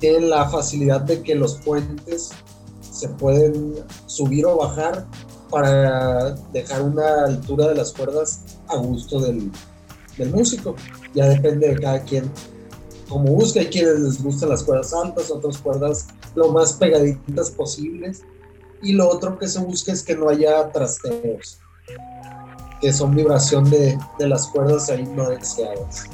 tienen 0.00 0.30
la 0.30 0.48
facilidad 0.48 1.02
de 1.02 1.22
que 1.22 1.36
los 1.36 1.54
puentes 1.56 2.30
se 2.90 3.08
pueden 3.08 3.74
subir 4.06 4.46
o 4.46 4.56
bajar 4.56 5.06
para 5.48 6.32
dejar 6.52 6.82
una 6.82 7.24
altura 7.24 7.68
de 7.68 7.76
las 7.76 7.92
cuerdas 7.92 8.40
a 8.66 8.78
gusto 8.78 9.20
del, 9.20 9.52
del 10.16 10.32
músico. 10.32 10.74
Ya 11.14 11.26
depende 11.28 11.68
de 11.68 11.80
cada 11.80 12.02
quien 12.02 12.28
como 13.08 13.32
busca. 13.32 13.60
Hay 13.60 13.66
quienes 13.66 14.00
les 14.00 14.22
gustan 14.22 14.50
las 14.50 14.62
cuerdas 14.62 14.92
altas, 14.92 15.30
otras 15.30 15.58
cuerdas 15.58 16.06
lo 16.34 16.52
más 16.52 16.74
pegaditas 16.74 17.50
posibles. 17.50 18.22
Y 18.82 18.92
lo 18.92 19.08
otro 19.08 19.38
que 19.38 19.48
se 19.48 19.58
busca 19.58 19.92
es 19.92 20.02
que 20.02 20.14
no 20.14 20.28
haya 20.28 20.70
trasteos, 20.70 21.58
que 22.80 22.92
son 22.92 23.14
vibración 23.14 23.68
de, 23.70 23.98
de 24.18 24.28
las 24.28 24.46
cuerdas 24.46 24.88
ahí 24.88 25.04
no 25.04 25.28
deseadas. 25.30 26.04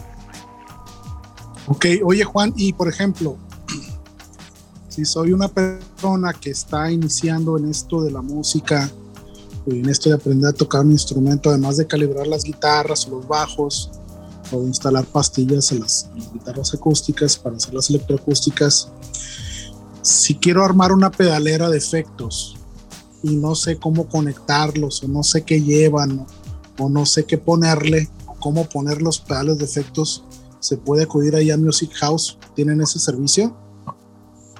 Ok, 1.67 1.87
oye 2.05 2.25
Juan, 2.25 2.53
y 2.57 2.73
por 2.73 2.89
ejemplo, 2.89 3.37
si 4.89 5.05
soy 5.05 5.33
una 5.33 5.49
persona 5.49 6.33
que 6.33 6.51
está 6.51 6.91
iniciando 6.91 7.59
en 7.59 7.71
esto 7.71 8.03
de 8.03 8.11
la 8.11 8.23
música, 8.23 8.91
en 9.67 9.89
esto 9.89 10.11
de 10.11 10.17
aprender 10.17 10.51
a 10.51 10.53
tocar 10.53 10.83
un 10.83 10.93
instrumento, 10.93 11.49
además 11.49 11.77
de 11.77 11.87
calibrar 11.87 12.27
las 12.27 12.45
guitarras 12.45 13.07
o 13.07 13.11
los 13.17 13.27
bajos, 13.29 13.91
instalar 14.63 15.05
pastillas 15.05 15.73
en 15.73 15.81
las, 15.81 16.11
guitarras 16.33 16.75
acústicas 16.75 17.37
para 17.37 17.57
hacer 17.57 17.75
las 17.75 17.91
electroacústicas, 17.91 18.91
si 20.03 20.35
quiero 20.37 20.65
armar 20.65 20.93
una 20.93 21.11
pedalera 21.11 21.71
de 21.71 21.79
efectos 21.79 22.57
y 23.23 23.37
no 23.37 23.55
sé 23.55 23.79
cómo 23.79 24.07
conectarlos 24.07 25.03
o 25.03 25.09
no 25.09 25.23
sé 25.23 25.43
qué 25.43 25.61
llevan 25.61 26.27
o 26.79 26.89
no 26.89 27.07
sé 27.07 27.25
qué 27.25 27.39
ponerle 27.39 28.09
cómo 28.41 28.69
poner 28.69 29.01
los 29.01 29.21
pedales 29.21 29.59
de 29.59 29.65
efectos, 29.65 30.23
se 30.61 30.77
puede 30.77 31.05
acudir 31.05 31.35
ahí 31.35 31.51
a 31.51 31.57
Music 31.57 31.91
House. 31.95 32.39
¿Tienen 32.55 32.81
ese 32.83 32.99
servicio? 32.99 33.57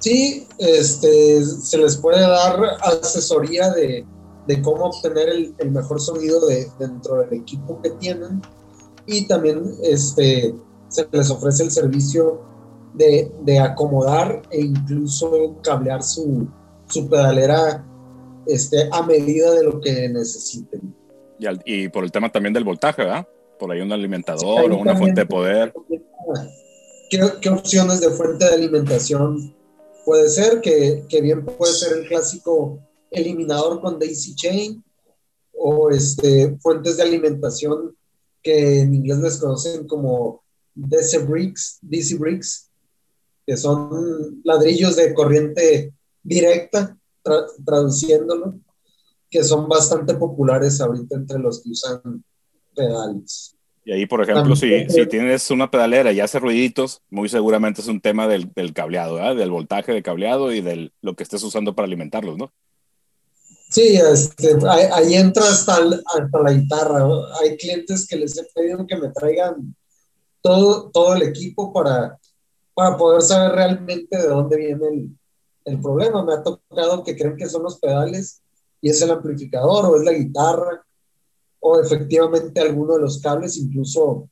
Sí, 0.01 0.47
este, 0.59 1.45
se 1.45 1.79
les 1.79 1.97
puede 1.97 2.21
dar 2.21 2.59
asesoría 2.83 3.71
de, 3.71 4.07
de 4.47 4.63
cómo 4.63 4.87
obtener 4.87 5.29
el, 5.29 5.55
el, 5.59 5.71
mejor 5.71 6.01
sonido 6.01 6.47
de, 6.47 6.71
dentro 6.79 7.17
del 7.17 7.41
equipo 7.41 7.81
que 7.83 7.91
tienen 7.91 8.43
y 9.07 9.27
también 9.27 9.63
este, 9.83 10.55
se 10.89 11.09
les 11.11 11.31
ofrece 11.31 11.65
el 11.65 11.71
servicio 11.71 12.43
de, 12.95 13.31
de 13.43 13.59
acomodar 13.59 14.43
e 14.51 14.61
incluso 14.61 15.57
cablear 15.63 16.03
su, 16.03 16.47
su 16.87 17.09
pedalera 17.09 17.85
este, 18.47 18.89
a 18.93 19.03
medida 19.03 19.53
de 19.53 19.65
lo 19.65 19.81
que 19.81 20.09
necesiten. 20.09 20.95
Y, 21.39 21.47
al, 21.47 21.61
y, 21.65 21.89
por 21.89 22.05
el 22.05 22.13
tema 22.13 22.31
también 22.31 22.55
del 22.55 22.65
voltaje, 22.65 23.03
¿verdad? 23.03 23.27
Por 23.59 23.71
ahí 23.71 23.81
un 23.81 23.93
alimentador 23.93 24.65
sí, 24.65 24.71
o 24.71 24.79
una 24.79 24.97
fuente 24.97 25.23
de 25.23 25.27
poder. 25.27 25.75
¿Qué, 27.11 27.21
¿Qué, 27.41 27.49
opciones 27.51 28.01
de 28.01 28.11
fuente 28.11 28.45
de 28.45 28.55
alimentación 28.55 29.55
puede 30.05 30.29
ser, 30.29 30.61
que, 30.61 31.05
que, 31.09 31.21
bien 31.21 31.45
puede 31.45 31.73
ser 31.73 31.99
el 31.99 32.09
clásico 32.09 32.79
eliminador 33.11 33.81
con 33.81 33.99
Daisy 33.99 34.35
Chain 34.35 34.85
o 35.57 35.91
este, 35.91 36.57
fuentes 36.61 36.97
de 36.97 37.03
alimentación 37.03 37.97
que 38.45 38.81
en 38.81 38.95
inglés 38.95 39.19
les 39.19 39.39
conocen 39.39 39.89
como 39.89 40.45
DC 40.75 41.19
Bricks, 41.21 41.79
DC 41.81 42.17
Bricks, 42.17 42.71
que 43.47 43.57
son 43.57 44.41
ladrillos 44.45 44.97
de 44.97 45.15
corriente 45.15 45.93
directa, 46.23 46.97
tra 47.23 47.47
traduciéndolo, 47.65 48.61
que 49.31 49.43
son 49.43 49.69
bastante 49.69 50.15
populares 50.15 50.81
ahorita 50.81 51.17
entre 51.17 51.39
los 51.39 51.63
que 51.63 51.71
usan 51.71 52.25
pedales. 52.77 53.57
Y 53.87 53.93
ahí, 53.93 54.07
por 54.07 54.23
ejemplo, 54.23 54.57
si, 54.57 54.89
si, 54.89 55.07
tienes 55.07 55.51
una 55.51 55.71
pedalera 55.71 56.13
y 56.13 56.21
hace 56.21 56.39
ruiditos, 56.39 57.03
muy 57.11 57.29
seguramente 57.29 57.83
es 57.83 57.87
un 57.87 58.01
tema 58.01 58.27
del, 58.29 58.51
del 58.55 58.73
cableado, 58.73 59.17
¿verdad? 59.17 59.37
del 59.37 59.51
voltaje 59.51 59.93
de 59.93 60.03
cableado 60.03 60.53
y 60.53 60.63
de 60.63 60.91
lo 61.03 61.15
que 61.15 61.23
estés 61.23 61.43
usando 61.43 61.75
para 61.75 61.87
alimentarlos, 61.87 62.39
¿no? 62.39 62.53
Sí, 63.75 63.97
este, 63.97 64.57
ahí, 64.69 65.15
entra 65.15 65.43
hasta, 65.49 65.75
hasta, 65.75 66.39
la 66.41 66.53
guitarra. 66.53 67.09
Hay 67.41 67.57
clientes 67.57 68.07
que 68.07 68.15
les 68.15 68.39
he 68.39 68.45
pedido 68.55 68.87
que 68.87 68.97
me 68.97 69.09
traigan 69.09 69.75
todo, 70.41 70.93
todo 70.93 71.17
el 71.17 71.23
equipo 71.23 71.73
para, 71.73 72.17
para 72.73 72.97
poder 72.97 73.23
saber 73.23 73.51
realmente 73.51 74.17
de 74.17 74.29
dónde 74.29 74.59
viene 74.59 74.87
el, 74.87 75.19
el 75.65 75.81
problema. 75.81 76.25
Me 76.25 76.35
ha 76.35 76.43
tocado 76.45 77.03
que 77.03 77.17
creen 77.17 77.37
que 77.37 77.49
son 77.49 77.65
los 77.65 77.81
pedales 77.81 78.41
y 78.81 78.91
es 78.91 79.03
el 79.03 79.11
amplificador 79.11 79.87
o 79.87 79.97
es 79.97 80.05
la 80.05 80.13
guitarra 80.13 80.87
o 81.59 81.81
efectivamente 81.81 82.61
alguno 82.61 82.95
de 82.95 83.01
los 83.01 83.21
cables, 83.21 83.57
incluso 83.57 84.31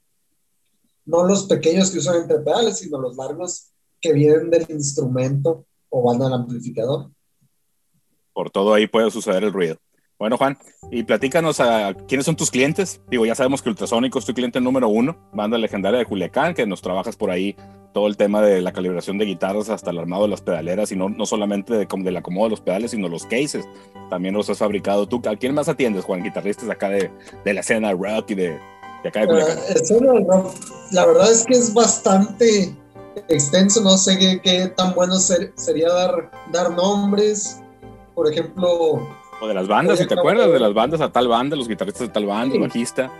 no 1.05 1.25
los 1.25 1.47
pequeños 1.47 1.91
que 1.91 1.99
usan 1.99 2.23
entre 2.23 2.39
pedales, 2.39 2.79
sino 2.79 3.01
los 3.01 3.17
largos 3.17 3.73
que 4.01 4.13
vienen 4.13 4.51
del 4.51 4.67
instrumento 4.69 5.67
o 5.89 6.01
van 6.05 6.23
al 6.23 6.33
amplificador. 6.33 7.11
Por 8.33 8.51
todo 8.51 8.75
ahí 8.75 8.87
puede 8.87 9.11
suceder 9.11 9.45
el 9.45 9.53
ruido. 9.53 9.77
Bueno, 10.19 10.37
Juan, 10.39 10.57
y 10.93 11.03
platícanos 11.03 11.59
a 11.59 11.95
quiénes 12.07 12.27
son 12.27 12.37
tus 12.37 12.51
clientes. 12.51 13.01
Digo, 13.09 13.27
ya 13.27 13.35
sabemos 13.35 13.61
que 13.61 13.71
Ultrasónico 13.71 14.21
es 14.21 14.25
tu 14.25 14.33
cliente 14.33 14.61
número 14.61 14.89
uno, 14.89 15.17
banda 15.33 15.59
legendaria 15.59 15.99
de 15.99 16.07
Culiacán, 16.07 16.55
que 16.55 16.65
nos 16.65 16.81
trabajas 16.81 17.17
por 17.17 17.31
ahí 17.31 17.57
todo 17.93 18.07
el 18.07 18.17
tema 18.17 18.41
de 18.41 18.63
la 18.63 18.73
calibración 18.73 19.19
de 19.19 19.25
guitarras 19.25 19.69
hasta 19.69 19.91
el 19.91 19.99
armado 19.99 20.23
de 20.23 20.29
las 20.29 20.41
pedaleras 20.41 20.93
y 20.93 20.97
no, 20.97 21.09
no 21.09 21.27
solamente 21.27 21.75
de, 21.75 21.87
del 21.91 22.17
acomodo 22.17 22.45
de 22.45 22.51
los 22.51 22.61
pedales, 22.61 22.93
sino 22.93 23.09
los 23.09 23.25
cases. 23.25 23.69
También 24.11 24.35
los 24.35 24.49
has 24.49 24.59
fabricado 24.59 25.09
tú. 25.09 25.21
¿A 25.29 25.35
quién 25.35 25.55
más 25.55 25.69
atiendes, 25.69 26.05
Juan? 26.05 26.23
Guitarristas 26.23 26.71
acá 26.71 26.89
de, 26.89 27.11
de 27.45 27.55
la 27.55 27.61
escena 27.61 27.91
rock 27.91 28.31
y 28.31 28.35
de, 28.37 28.61
de 29.03 29.09
acá 29.09 29.23
de 29.23 29.27
Culiacán. 29.27 29.59
Uh, 29.59 30.51
la 30.93 31.05
verdad 31.05 31.33
es 31.33 31.45
que 31.45 31.55
es 31.55 31.75
bastante 31.75 32.77
extenso. 33.29 33.83
No 33.83 33.99
sé 33.99 34.17
qué, 34.19 34.41
qué 34.41 34.69
tan 34.69 34.95
bueno 34.95 35.17
ser, 35.17 35.53
sería 35.57 35.89
dar, 35.89 36.31
dar 36.53 36.71
nombres. 36.71 37.59
Por 38.15 38.31
ejemplo, 38.31 39.01
o 39.43 39.49
de 39.49 39.55
las 39.55 39.67
bandas, 39.67 39.99
si 39.99 40.07
te 40.07 40.15
acuerdas, 40.15 40.53
de 40.53 40.61
las 40.61 40.73
bandas 40.73 41.01
a 41.01 41.11
tal 41.11 41.27
banda, 41.27 41.57
los 41.57 41.67
guitarristas 41.67 42.07
de 42.07 42.13
tal 42.13 42.27
banda, 42.27 42.55
el 42.55 42.61
bajista. 42.61 43.11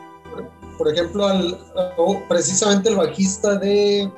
Por 0.79 0.93
ejemplo, 0.93 1.27
al, 1.27 1.59
precisamente 2.29 2.91
el 2.91 2.97
bajista 2.97 3.57
de 3.59 4.09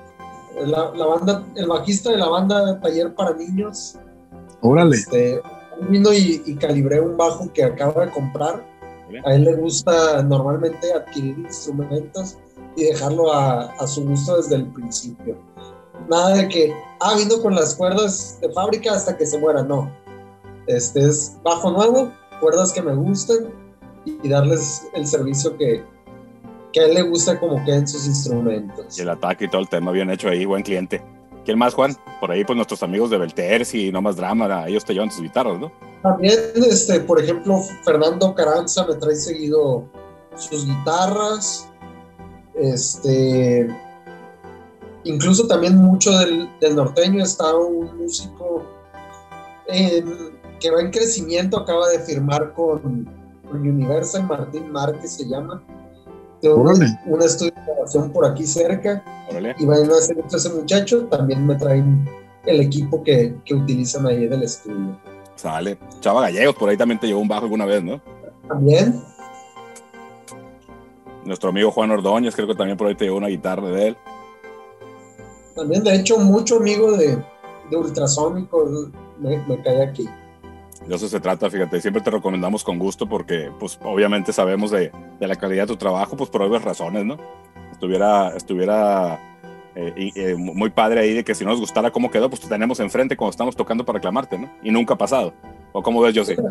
la, 0.66 0.92
la, 0.94 1.06
banda, 1.06 1.46
el 1.56 1.66
bajista 1.66 2.10
de 2.10 2.18
la 2.18 2.28
banda 2.28 2.78
Taller 2.80 3.14
para 3.14 3.32
Niños. 3.32 3.96
Órale. 4.60 4.96
Este, 4.96 5.40
vino 5.88 6.12
y, 6.12 6.42
y, 6.44 6.54
calibré 6.56 7.00
un 7.00 7.16
bajo 7.16 7.50
que 7.54 7.64
acaba 7.64 8.04
de 8.04 8.12
comprar. 8.12 8.62
A 9.24 9.34
él 9.34 9.44
le 9.44 9.54
gusta 9.54 10.22
normalmente 10.22 10.92
adquirir 10.92 11.38
instrumentos 11.38 12.36
y 12.76 12.84
dejarlo 12.84 13.32
a, 13.32 13.72
a 13.72 13.86
su 13.86 14.04
gusto 14.04 14.36
desde 14.36 14.56
el 14.56 14.66
principio. 14.72 15.38
Nada 16.10 16.36
de 16.36 16.48
que, 16.48 16.74
ah, 17.00 17.14
vino 17.16 17.40
con 17.40 17.54
las 17.54 17.74
cuerdas 17.76 18.38
de 18.42 18.52
fábrica 18.52 18.92
hasta 18.92 19.16
que 19.16 19.24
se 19.24 19.38
muera, 19.38 19.62
no 19.62 20.03
este 20.66 21.08
es 21.08 21.36
bajo 21.42 21.70
nuevo, 21.70 22.12
cuerdas 22.40 22.72
que 22.72 22.82
me 22.82 22.94
gustan 22.94 23.52
y 24.04 24.28
darles 24.28 24.86
el 24.94 25.06
servicio 25.06 25.56
que, 25.56 25.82
que 26.72 26.80
a 26.80 26.84
él 26.84 26.94
le 26.94 27.02
gusta 27.02 27.38
como 27.38 27.64
queden 27.64 27.86
sus 27.86 28.06
instrumentos. 28.06 28.98
Y 28.98 29.02
el 29.02 29.08
ataque 29.08 29.46
y 29.46 29.48
todo 29.48 29.60
el 29.60 29.68
tema 29.68 29.92
bien 29.92 30.10
hecho 30.10 30.28
ahí, 30.28 30.44
buen 30.44 30.62
cliente. 30.62 31.02
¿Quién 31.44 31.58
más, 31.58 31.74
Juan? 31.74 31.94
Por 32.20 32.30
ahí, 32.30 32.44
pues 32.44 32.56
nuestros 32.56 32.82
amigos 32.82 33.10
de 33.10 33.18
Belters 33.18 33.74
y 33.74 33.92
No 33.92 34.00
Más 34.00 34.16
Drama, 34.16 34.66
ellos 34.66 34.84
te 34.84 34.94
llevan 34.94 35.10
sus 35.10 35.22
guitarras, 35.22 35.58
¿no? 35.58 35.70
También, 36.02 36.38
este, 36.56 37.00
por 37.00 37.20
ejemplo, 37.20 37.60
Fernando 37.84 38.34
Caranza 38.34 38.86
me 38.86 38.94
trae 38.94 39.14
seguido 39.14 39.84
sus 40.36 40.66
guitarras. 40.66 41.68
Este. 42.56 43.68
incluso 45.02 45.48
también 45.48 45.76
mucho 45.76 46.16
del, 46.18 46.48
norteño 46.76 47.24
está 47.24 47.52
un 47.56 47.98
músico 47.98 48.64
que 50.64 50.70
va 50.70 50.80
en 50.80 50.90
crecimiento, 50.90 51.58
acaba 51.58 51.90
de 51.90 51.98
firmar 51.98 52.54
con, 52.54 53.06
Universal, 53.52 54.26
Martín 54.26 54.72
Márquez 54.72 55.12
se 55.12 55.28
llama. 55.28 55.62
Tengo 56.40 56.62
un, 56.62 57.22
estudio 57.22 57.52
de 57.54 57.62
grabación 57.72 58.10
por 58.10 58.24
aquí 58.24 58.46
cerca 58.46 59.04
y 59.58 59.66
van 59.66 59.90
a 59.90 59.96
hacer 59.98 60.16
ese 60.26 60.48
muchacho, 60.48 61.04
también 61.04 61.46
me 61.46 61.54
traen 61.56 62.08
el 62.46 62.62
equipo 62.62 63.02
que, 63.04 63.36
que 63.44 63.54
utilizan 63.54 64.06
ahí 64.06 64.26
del 64.26 64.42
estudio. 64.42 64.98
Sale. 65.36 65.76
Chava 66.00 66.22
Gallegos, 66.22 66.56
por 66.56 66.70
ahí 66.70 66.78
también 66.78 66.98
te 66.98 67.08
llevó 67.08 67.20
un 67.20 67.28
bajo 67.28 67.44
alguna 67.44 67.66
vez, 67.66 67.84
¿no? 67.84 68.00
También. 68.48 69.02
Nuestro 71.26 71.50
amigo 71.50 71.70
Juan 71.70 71.90
Ordóñez, 71.90 72.34
creo 72.34 72.48
que 72.48 72.54
también 72.54 72.78
por 72.78 72.88
ahí 72.88 72.94
te 72.94 73.04
llevó 73.04 73.18
una 73.18 73.28
guitarra 73.28 73.68
de 73.68 73.88
él. 73.88 73.96
También, 75.54 75.84
de 75.84 75.94
hecho, 75.94 76.18
mucho 76.18 76.56
amigo 76.56 76.92
de, 76.96 77.22
de 77.70 77.76
Ultrasónico 77.76 78.66
me, 79.18 79.36
me 79.46 79.62
cae 79.62 79.82
aquí. 79.82 80.08
De 80.86 80.94
eso 80.94 81.08
se 81.08 81.18
trata, 81.18 81.48
fíjate, 81.48 81.80
siempre 81.80 82.02
te 82.02 82.10
recomendamos 82.10 82.62
con 82.62 82.78
gusto 82.78 83.08
porque, 83.08 83.50
pues, 83.58 83.78
obviamente 83.82 84.32
sabemos 84.32 84.70
de, 84.70 84.92
la 85.18 85.36
calidad 85.36 85.62
de 85.62 85.68
tu 85.68 85.76
trabajo, 85.76 86.16
pues, 86.16 86.28
por 86.28 86.42
obvias 86.42 86.62
razones, 86.62 87.06
¿no? 87.06 87.16
Estuviera, 87.72 88.36
estuviera 88.36 89.18
eh, 89.74 90.12
eh, 90.14 90.34
muy 90.36 90.70
padre 90.70 91.00
ahí 91.00 91.14
de 91.14 91.24
que 91.24 91.34
si 91.34 91.44
no 91.44 91.50
nos 91.50 91.60
gustara 91.60 91.90
cómo 91.90 92.10
quedó, 92.10 92.28
pues 92.28 92.42
te 92.42 92.48
tenemos 92.48 92.80
enfrente 92.80 93.16
cuando 93.16 93.30
estamos 93.30 93.56
tocando 93.56 93.84
para 93.84 93.96
reclamarte, 93.96 94.38
¿no? 94.38 94.50
Y 94.62 94.70
nunca 94.70 94.94
ha 94.94 94.98
pasado. 94.98 95.32
¿O 95.72 95.82
cómo 95.82 96.00
ves, 96.00 96.14
yo 96.14 96.24
sí? 96.24 96.34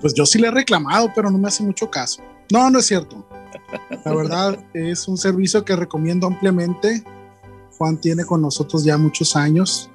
Pues 0.00 0.12
yo 0.12 0.26
sí 0.26 0.38
le 0.38 0.48
he 0.48 0.50
reclamado, 0.50 1.10
pero 1.14 1.30
no 1.30 1.38
me 1.38 1.48
hace 1.48 1.62
mucho 1.62 1.90
caso. 1.90 2.22
No, 2.52 2.68
no 2.68 2.78
es 2.78 2.84
cierto. 2.84 3.26
La 4.04 4.14
verdad 4.14 4.58
es 4.74 5.08
un 5.08 5.16
servicio 5.16 5.64
que 5.64 5.74
recomiendo 5.76 6.26
ampliamente. 6.26 7.02
Juan 7.78 7.96
tiene 7.96 8.26
con 8.26 8.42
nosotros 8.42 8.84
ya 8.84 8.98
muchos 8.98 9.34
años 9.34 9.90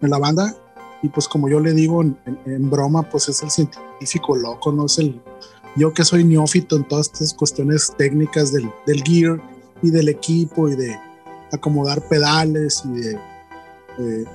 en 0.00 0.10
la 0.10 0.18
banda 0.18 0.56
y 1.02 1.08
pues 1.08 1.26
como 1.28 1.48
yo 1.48 1.58
le 1.60 1.72
digo 1.72 2.02
en, 2.02 2.70
broma, 2.70 3.02
pues 3.02 3.28
es 3.28 3.42
el 3.42 3.50
científico 3.50 4.36
loco, 4.36 4.72
no 4.72 4.86
es 4.86 4.98
el... 4.98 5.20
Yo 5.74 5.92
que 5.92 6.04
soy 6.04 6.22
neófito 6.22 6.76
en 6.76 6.86
todas 6.86 7.06
estas 7.06 7.34
cuestiones 7.34 7.92
técnicas 7.96 8.52
del, 8.52 8.70
del 8.86 9.02
gear 9.02 9.40
y 9.82 9.90
del 9.90 10.08
equipo 10.08 10.68
y 10.68 10.76
de 10.76 10.96
acomodar 11.50 12.06
pedales 12.08 12.82
y 12.84 13.00
de 13.00 13.18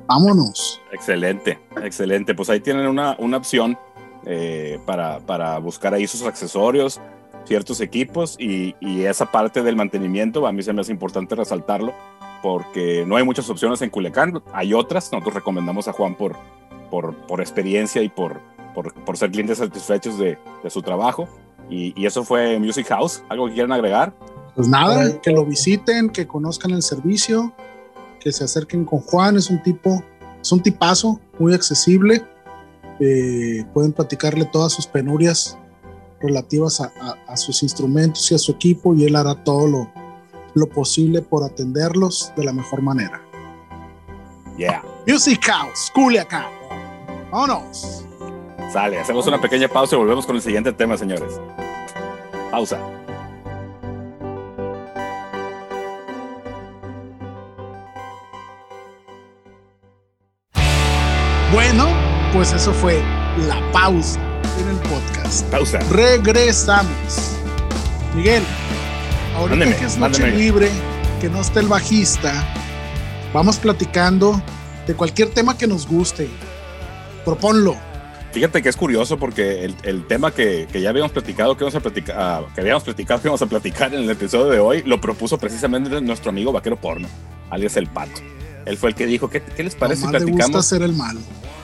Vámonos. 0.09 0.81
Excelente, 0.91 1.59
excelente. 1.83 2.35
Pues 2.35 2.49
ahí 2.49 2.61
tienen 2.61 2.87
una, 2.87 3.15
una 3.19 3.37
opción 3.37 3.79
eh, 4.25 4.81
para, 4.87 5.21
para, 5.21 5.59
buscar 5.59 5.93
ahí 5.93 6.07
sus 6.07 6.23
accesorios, 6.23 6.99
ciertos 7.45 7.83
equipos 7.83 8.35
y, 8.39 8.75
y, 8.81 9.03
esa 9.05 9.31
parte 9.31 9.63
del 9.63 9.77
mantenimiento, 9.77 10.47
a 10.47 10.53
mí 10.53 10.63
se 10.63 10.73
me 10.73 10.81
hace 10.81 10.93
importante 10.93 11.35
resaltarlo 11.35 11.95
porque 12.43 13.05
no 13.07 13.17
hay 13.17 13.25
muchas 13.25 13.49
opciones 13.51 13.83
en 13.83 13.91
Culiacán, 13.91 14.43
hay 14.53 14.73
otras, 14.73 15.13
nosotros 15.13 15.35
recomendamos 15.35 15.89
a 15.89 15.93
Juan 15.93 16.15
por, 16.15 16.37
por, 16.91 17.15
por 17.27 17.41
experiencia 17.41 18.03
y 18.03 18.09
por, 18.09 18.41
por, 18.75 18.95
por, 18.95 19.17
ser 19.17 19.31
clientes 19.31 19.59
satisfechos 19.59 20.19
de, 20.19 20.39
de 20.63 20.71
su 20.71 20.83
trabajo. 20.83 21.29
Y, 21.69 21.93
y, 22.01 22.07
eso 22.07 22.25
fue 22.25 22.59
Music 22.59 22.87
House, 22.89 23.23
¿algo 23.29 23.47
que 23.47 23.55
quieran 23.55 23.73
agregar? 23.73 24.15
Pues 24.55 24.69
nada, 24.69 25.21
que 25.21 25.31
lo 25.31 25.45
visiten, 25.45 26.09
que 26.09 26.27
conozcan 26.27 26.71
el 26.71 26.83
servicio, 26.83 27.53
que 28.19 28.33
se 28.33 28.45
acerquen 28.45 28.85
con 28.85 29.01
Juan, 29.01 29.37
es 29.37 29.51
un 29.51 29.63
tipo, 29.63 30.03
es 30.41 30.53
un 30.53 30.63
tipazo, 30.63 31.21
muy 31.39 31.55
accesible, 31.55 32.25
eh, 33.01 33.65
pueden 33.73 33.93
platicarle 33.93 34.45
todas 34.47 34.73
sus 34.73 34.87
penurias 34.87 35.57
relativas 36.21 36.81
a, 36.81 36.93
a, 37.01 37.33
a 37.33 37.37
sus 37.37 37.63
instrumentos 37.63 38.31
y 38.33 38.35
a 38.35 38.39
su 38.39 38.53
equipo 38.53 38.95
y 38.95 39.05
él 39.05 39.15
hará 39.17 39.45
todo 39.45 39.69
lo, 39.69 39.93
lo 40.55 40.69
posible 40.69 41.23
por 41.23 41.45
atenderlos 41.45 42.33
de 42.37 42.45
la 42.45 42.53
mejor 42.53 42.83
manera. 42.83 43.23
Yeah. 44.57 44.83
Music 45.07 45.41
House, 45.45 45.91
Culiacán. 45.95 46.47
Vámonos. 47.31 48.05
Sale, 48.73 48.99
hacemos 48.99 49.27
una 49.27 49.41
pequeña 49.41 49.69
pausa 49.69 49.95
y 49.95 49.99
volvemos 49.99 50.27
con 50.27 50.37
el 50.37 50.43
siguiente 50.43 50.73
tema, 50.73 50.99
señores. 50.99 51.41
Pausa. 52.51 52.98
Bueno, 61.59 61.89
pues 62.33 62.53
eso 62.53 62.73
fue 62.73 63.03
la 63.49 63.61
pausa 63.73 64.21
en 64.61 64.69
el 64.69 64.77
podcast. 64.77 65.45
Pausa. 65.51 65.81
Regresamos. 65.91 67.37
Miguel, 68.15 68.45
ahorita 69.35 69.77
que 69.77 69.85
es 69.85 69.99
noche 69.99 70.31
libre, 70.31 70.71
que 71.21 71.29
no 71.29 71.41
esté 71.41 71.59
el 71.59 71.67
bajista, 71.67 72.47
vamos 73.35 73.57
platicando 73.57 74.41
de 74.87 74.95
cualquier 74.95 75.31
tema 75.31 75.59
que 75.59 75.67
nos 75.67 75.89
guste. 75.89 76.29
Proponlo. 77.25 77.75
Fíjate 78.31 78.63
que 78.63 78.69
es 78.69 78.77
curioso 78.77 79.19
porque 79.19 79.65
el, 79.65 79.75
el 79.83 80.07
tema 80.07 80.31
que, 80.31 80.69
que, 80.71 80.81
ya 80.81 80.91
habíamos 80.91 81.11
platicado, 81.11 81.57
que, 81.57 81.65
vamos 81.65 81.75
a 81.75 81.81
platicar, 81.81 82.17
ah, 82.17 82.43
que 82.55 82.61
habíamos 82.61 82.85
platicado, 82.85 83.21
que 83.21 83.27
vamos 83.27 83.43
a 83.43 83.47
platicar 83.47 83.93
en 83.93 84.05
el 84.05 84.11
episodio 84.11 84.47
de 84.47 84.61
hoy, 84.61 84.85
lo 84.87 85.01
propuso 85.01 85.39
precisamente 85.39 86.01
nuestro 86.03 86.31
amigo 86.31 86.53
vaquero 86.53 86.77
porno, 86.77 87.09
alias 87.51 87.77
el 87.77 87.89
Pato. 87.89 88.21
Él 88.69 88.77
fue 88.77 88.91
el 88.91 88.95
que 88.95 89.07
dijo, 89.07 89.31
¿qué, 89.31 89.41
qué 89.41 89.65
les 89.65 89.75
parece 89.75 90.03
si 90.03 90.09
platicamos? 90.09 90.41
gusta 90.41 90.59
hacer 90.59 90.83
el 90.83 90.93
mal. 90.93 91.17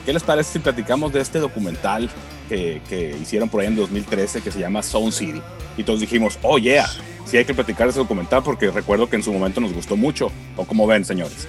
¿Qué 0.07 0.11
les 0.11 0.23
parece 0.23 0.53
si 0.53 0.59
platicamos 0.59 1.13
de 1.13 1.21
este 1.21 1.37
documental 1.37 2.09
que, 2.49 2.81
que 2.89 3.15
hicieron 3.21 3.47
por 3.47 3.61
ahí 3.61 3.67
en 3.67 3.75
2013 3.75 4.41
que 4.41 4.51
se 4.51 4.59
llama 4.59 4.81
Sound 4.81 5.13
City? 5.13 5.39
Y 5.77 5.83
todos 5.83 5.99
dijimos, 5.99 6.39
oh 6.41 6.57
yeah, 6.57 6.89
sí 7.25 7.37
hay 7.37 7.45
que 7.45 7.53
platicar 7.53 7.87
ese 7.87 7.99
documental 7.99 8.41
porque 8.41 8.71
recuerdo 8.71 9.07
que 9.07 9.17
en 9.17 9.23
su 9.23 9.31
momento 9.31 9.61
nos 9.61 9.71
gustó 9.71 9.95
mucho. 9.95 10.31
¿O 10.57 10.65
como 10.65 10.87
ven, 10.87 11.05
señores? 11.05 11.47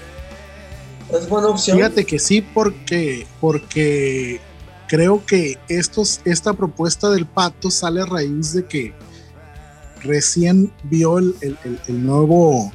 Es 1.11 1.27
buena 1.27 1.49
opción. 1.49 1.79
Fíjate 1.79 2.05
que 2.05 2.19
sí, 2.19 2.43
porque, 2.43 3.27
porque 3.41 4.41
creo 4.89 5.25
que 5.25 5.59
estos, 5.69 6.21
esta 6.27 6.53
propuesta 6.53 7.09
del 7.09 7.25
pato 7.25 7.71
sale 7.71 8.03
a 8.03 8.05
raíz 8.05 8.53
de 8.53 8.67
que 8.67 8.93
recién 10.03 10.71
vio 10.83 11.17
el, 11.19 11.35
el, 11.41 11.57
el 11.89 12.05
nuevo 12.05 12.73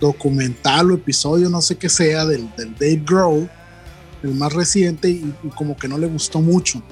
documental 0.00 0.90
o 0.90 0.94
episodio, 0.94 1.48
no 1.48 1.62
sé 1.62 1.76
qué 1.76 1.88
sea, 1.88 2.24
del, 2.24 2.48
del 2.56 2.72
Dave 2.74 3.02
Grohl, 3.04 3.50
el 4.22 4.34
más 4.34 4.52
reciente, 4.52 5.08
y, 5.08 5.34
y, 5.42 5.48
como 5.50 5.76
que 5.76 5.88
no 5.88 5.98
le 5.98 6.06
gustó 6.06 6.40
mucho. 6.40 6.82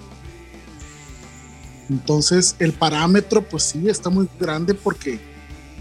Entonces 1.90 2.56
el 2.58 2.72
parámetro 2.72 3.42
pues 3.42 3.64
sí 3.64 3.88
está 3.88 4.08
muy 4.08 4.26
grande 4.40 4.72
porque 4.72 5.20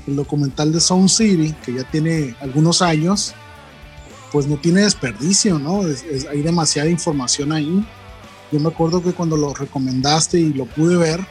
el 0.06 0.18
documental 0.18 0.72
de 0.74 0.82
Sound 0.82 1.10
City, 1.10 1.56
que 1.64 1.74
ya 1.74 1.90
tiene 1.90 2.36
algunos 2.42 2.82
años, 2.82 3.34
pues 4.32 4.48
no 4.48 4.58
tiene 4.58 4.82
desperdicio, 4.82 5.60
¿no? 5.60 5.88
Es, 5.88 6.04
es, 6.04 6.26
hay 6.26 6.42
demasiada 6.42 6.90
información 6.90 7.54
ahí. 7.54 7.88
Yo 8.52 8.60
me 8.60 8.68
acuerdo 8.68 9.02
que 9.02 9.14
cuando 9.14 9.38
lo 9.38 9.54
recomendaste 9.54 10.40
y 10.40 10.54
lo 10.54 10.66
pude 10.66 10.98
ver, 10.98 11.26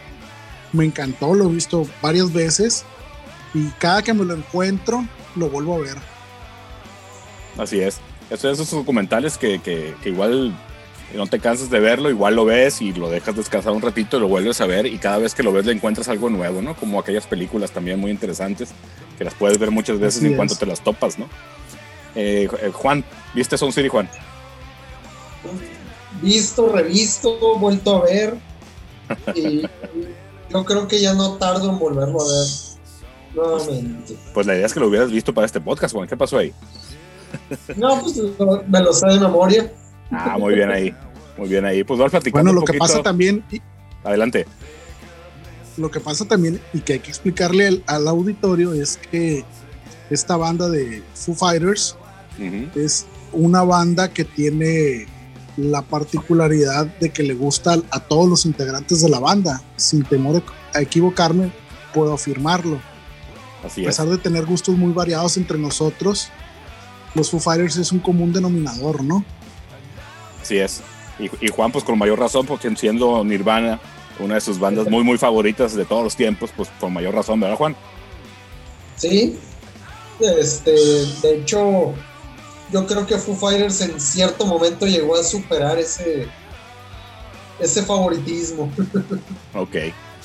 me 0.73 0.85
encantó, 0.85 1.35
lo 1.35 1.51
he 1.51 1.53
visto 1.53 1.87
varias 2.01 2.33
veces 2.33 2.85
y 3.55 3.67
cada 3.79 4.03
que 4.03 4.15
me 4.15 4.25
lo 4.25 4.35
encuentro, 4.35 5.07
lo 5.37 5.49
vuelvo 5.49 5.77
a 5.77 5.79
ver. 5.79 5.97
Así 7.59 7.81
es. 7.81 8.01
Esos, 8.31 8.59
esos 8.59 8.71
documentales 8.71 9.37
que, 9.37 9.61
que, 9.61 9.95
que 10.03 10.09
igual 10.09 10.55
no 11.15 11.27
te 11.27 11.39
cansas 11.39 11.71
de 11.71 11.81
verlo, 11.81 12.11
igual 12.11 12.37
lo 12.37 12.45
ves 12.45 12.81
y 12.81 12.93
lo 12.93 13.11
dejas 13.11 13.37
descansar 13.37 13.73
un 13.73 13.83
ratito 13.83 14.17
y 14.17 14.21
lo 14.21 14.29
vuelves 14.29 14.61
a 14.61 14.67
ver 14.67 14.87
y 14.87 14.99
cada 14.99 15.19
vez 15.19 15.35
que 15.35 15.43
lo 15.43 15.53
ves 15.53 15.67
le 15.67 15.73
encuentras 15.73 16.09
algo 16.09 16.31
nuevo, 16.31 16.63
¿no? 16.63 16.75
Como 16.75 16.99
aquellas 16.99 17.27
películas 17.27 17.71
también 17.71 18.01
muy 18.01 18.11
interesantes 18.11 18.71
que 19.19 19.25
las 19.25 19.35
puedes 19.35 19.59
ver 19.59 19.71
muchas 19.71 19.99
veces 19.99 20.23
en 20.23 20.35
cuanto 20.37 20.57
te 20.57 20.67
las 20.67 20.83
topas, 20.83 21.19
¿no? 21.19 21.29
Eh, 22.15 22.49
eh, 22.63 22.71
Juan, 22.73 23.05
¿viste 23.35 23.59
Sound 23.59 23.75
City, 23.75 23.89
Juan? 23.89 24.09
Visto, 26.21 26.69
revisto, 26.69 27.59
vuelto 27.59 27.97
a 27.97 28.03
ver 28.05 28.37
y 29.35 29.63
yo 30.51 30.65
creo 30.65 30.89
que 30.89 31.01
ya 31.01 31.15
no 31.15 31.35
tardo 31.35 31.71
en 31.71 31.79
volverlo 31.79 32.21
a 32.21 32.25
ver 32.25 32.47
nuevamente. 33.35 34.17
Pues 34.35 34.47
la 34.47 34.55
idea 34.55 34.67
es 34.67 34.75
que 34.75 34.81
lo 34.81 34.89
hubieras 34.89 35.11
visto 35.11 35.33
para 35.33 35.47
este 35.47 35.61
podcast, 35.61 35.95
Juan. 35.95 36.09
¿Qué 36.09 36.17
pasó 36.17 36.39
ahí? 36.39 36.53
No, 37.77 38.01
pues 38.01 38.21
me 38.69 38.81
lo 38.81 38.93
sé 38.93 39.07
de 39.07 39.21
memoria. 39.21 39.73
Ah, 40.11 40.37
muy 40.39 40.55
bien 40.55 40.71
ahí. 40.71 40.95
Muy 41.37 41.49
bien 41.49 41.65
ahí. 41.65 41.85
Pues 41.85 41.99
vamos 41.99 42.11
platicando. 42.11 42.53
Bueno, 42.53 42.61
lo 42.61 42.67
que 42.67 42.79
pasa 42.79 43.03
también. 43.03 43.45
Adelante. 44.05 44.47
Lo 45.77 45.91
que 45.91 46.01
pasa 46.01 46.27
también 46.27 46.61
y 46.75 46.81
que 46.81 46.95
hay 46.95 46.99
que 46.99 47.09
explicarle 47.09 47.83
al, 47.87 48.09
auditorio 48.09 48.75
es 48.75 48.99
que 48.99 49.45
esta 50.11 50.37
banda 50.37 50.69
de 50.69 51.03
Foo 51.15 51.35
Fighters 51.35 51.97
es 52.75 53.07
una 53.33 53.63
banda 53.63 54.09
que 54.13 54.25
tiene 54.25 55.07
la 55.57 55.83
particularidad 55.83 56.87
de 56.99 57.11
que 57.11 57.23
le 57.23 57.35
gusta 57.35 57.77
a 57.91 58.01
todos 58.01 58.29
los 58.29 58.45
integrantes 58.45 59.03
de 59.03 59.09
la 59.09 59.19
banda. 59.19 59.63
Sin 59.77 60.05
temor 60.05 60.43
a 60.75 60.81
equivocarme, 60.81 61.51
puedo 61.95 62.13
afirmarlo. 62.13 62.81
Así 63.65 63.83
a 63.83 63.87
pesar 63.87 64.09
de 64.09 64.19
tener 64.19 64.45
gustos 64.45 64.77
muy 64.77 64.93
variados 64.93 65.37
entre 65.37 65.59
nosotros, 65.59 66.31
los 67.15 67.31
Foo 67.31 67.41
Fighters 67.41 67.77
es 67.77 67.93
un 67.93 68.01
común 68.01 68.33
denominador, 68.33 69.03
¿no? 69.05 69.25
Así 70.41 70.59
es. 70.59 70.83
Y, 71.19 71.49
Juan, 71.49 71.71
pues 71.71 71.85
con 71.85 71.99
mayor 71.99 72.19
razón, 72.19 72.47
porque 72.47 72.75
siendo 72.75 73.23
Nirvana 73.25 73.81
una 74.19 74.35
de 74.35 74.41
sus 74.41 74.59
bandas 74.59 74.89
muy, 74.89 75.05
muy 75.05 75.19
favoritas 75.19 75.75
de 75.75 75.85
todos 75.85 76.03
los 76.03 76.17
tiempos, 76.17 76.51
pues 76.57 76.69
con 76.81 76.93
mayor 76.93 77.15
razón, 77.15 77.39
¿verdad, 77.39 77.57
Juan? 77.57 77.77
Sí. 78.97 79.39
Este, 80.21 80.73
de 81.23 81.39
hecho, 81.39 81.95
yo 82.73 82.87
creo 82.87 83.07
que 83.07 83.19
Foo 83.19 83.35
Fighters 83.35 83.81
en 83.83 84.01
cierto 84.01 84.47
momento 84.47 84.87
llegó 84.87 85.17
a 85.17 85.23
superar 85.23 85.79
ese, 85.79 86.27
ese 87.61 87.83
favoritismo. 87.83 88.71
ok. 89.55 89.77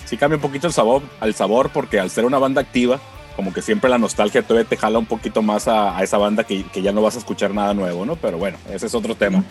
Sí 0.05 0.15
cambia 0.17 0.37
un 0.37 0.41
poquito 0.41 0.67
el 0.67 0.73
sabor, 0.73 1.03
al 1.19 1.35
sabor 1.35 1.69
porque 1.71 1.99
al 1.99 2.09
ser 2.09 2.25
una 2.25 2.39
banda 2.39 2.61
activa, 2.61 2.99
como 3.37 3.53
que 3.53 3.61
siempre 3.61 3.87
la 3.87 3.99
nostalgia 3.99 4.41
todavía 4.41 4.67
te 4.67 4.75
jala 4.75 4.97
un 4.97 5.05
poquito 5.05 5.43
más 5.43 5.67
a, 5.67 6.01
esa 6.01 6.17
banda 6.17 6.43
que, 6.43 6.65
ya 6.81 6.91
no 6.91 7.03
vas 7.03 7.15
a 7.15 7.19
escuchar 7.19 7.53
nada 7.53 7.75
nuevo, 7.75 8.03
¿no? 8.03 8.15
Pero 8.15 8.39
bueno, 8.39 8.57
ese 8.73 8.87
es 8.87 8.95
otro 8.95 9.13
tema. 9.13 9.43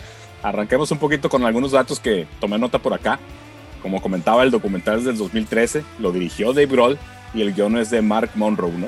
Arranquemos 0.43 0.91
un 0.91 0.97
poquito 0.97 1.29
con 1.29 1.45
algunos 1.45 1.71
datos 1.71 2.01
que 2.01 2.27
tomé 2.41 2.59
nota 2.59 2.79
por 2.79 2.93
acá. 2.93 3.17
Como 3.81 4.01
comentaba, 4.01 4.43
el 4.43 4.51
documental 4.51 4.99
es 4.99 5.05
del 5.05 5.17
2013, 5.17 5.85
lo 5.99 6.11
dirigió 6.11 6.51
Dave 6.51 6.65
Grohl 6.65 6.97
y 7.33 7.41
el 7.41 7.53
guion 7.53 7.77
es 7.77 7.89
de 7.89 8.01
Mark 8.01 8.31
Monroe, 8.35 8.73
¿no? 8.73 8.87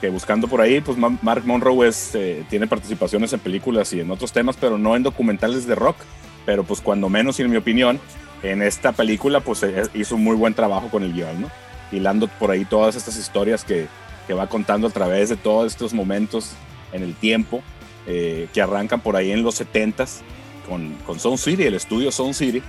Que 0.00 0.08
buscando 0.08 0.48
por 0.48 0.62
ahí, 0.62 0.80
pues 0.80 0.96
Mark 0.96 1.42
Monroe 1.44 1.86
es, 1.86 2.14
eh, 2.14 2.42
tiene 2.48 2.66
participaciones 2.66 3.34
en 3.34 3.40
películas 3.40 3.92
y 3.92 4.00
en 4.00 4.10
otros 4.10 4.32
temas, 4.32 4.56
pero 4.58 4.78
no 4.78 4.96
en 4.96 5.02
documentales 5.02 5.66
de 5.66 5.74
rock. 5.74 5.96
Pero 6.46 6.64
pues 6.64 6.80
cuando 6.80 7.10
menos, 7.10 7.38
en 7.40 7.50
mi 7.50 7.58
opinión, 7.58 8.00
en 8.42 8.62
esta 8.62 8.92
película 8.92 9.40
pues 9.40 9.62
eh, 9.64 9.82
hizo 9.92 10.14
un 10.14 10.24
muy 10.24 10.34
buen 10.34 10.54
trabajo 10.54 10.88
con 10.88 11.02
el 11.02 11.12
guion, 11.12 11.42
¿no? 11.42 11.50
Hilando 11.92 12.26
por 12.26 12.50
ahí 12.50 12.64
todas 12.64 12.96
estas 12.96 13.18
historias 13.18 13.64
que, 13.64 13.86
que 14.30 14.34
va 14.34 14.46
contando 14.46 14.86
a 14.86 14.90
través 14.90 15.28
de 15.28 15.36
todos 15.36 15.72
estos 15.72 15.92
momentos 15.92 16.52
en 16.92 17.02
el 17.02 17.16
tiempo 17.16 17.64
eh, 18.06 18.46
que 18.54 18.62
arrancan 18.62 19.00
por 19.00 19.16
ahí 19.16 19.32
en 19.32 19.42
los 19.42 19.60
70s 19.60 20.20
con, 20.68 20.94
con 21.04 21.18
Sound 21.18 21.38
City, 21.38 21.64
el 21.64 21.74
estudio 21.74 22.12
Sound 22.12 22.34
City, 22.34 22.62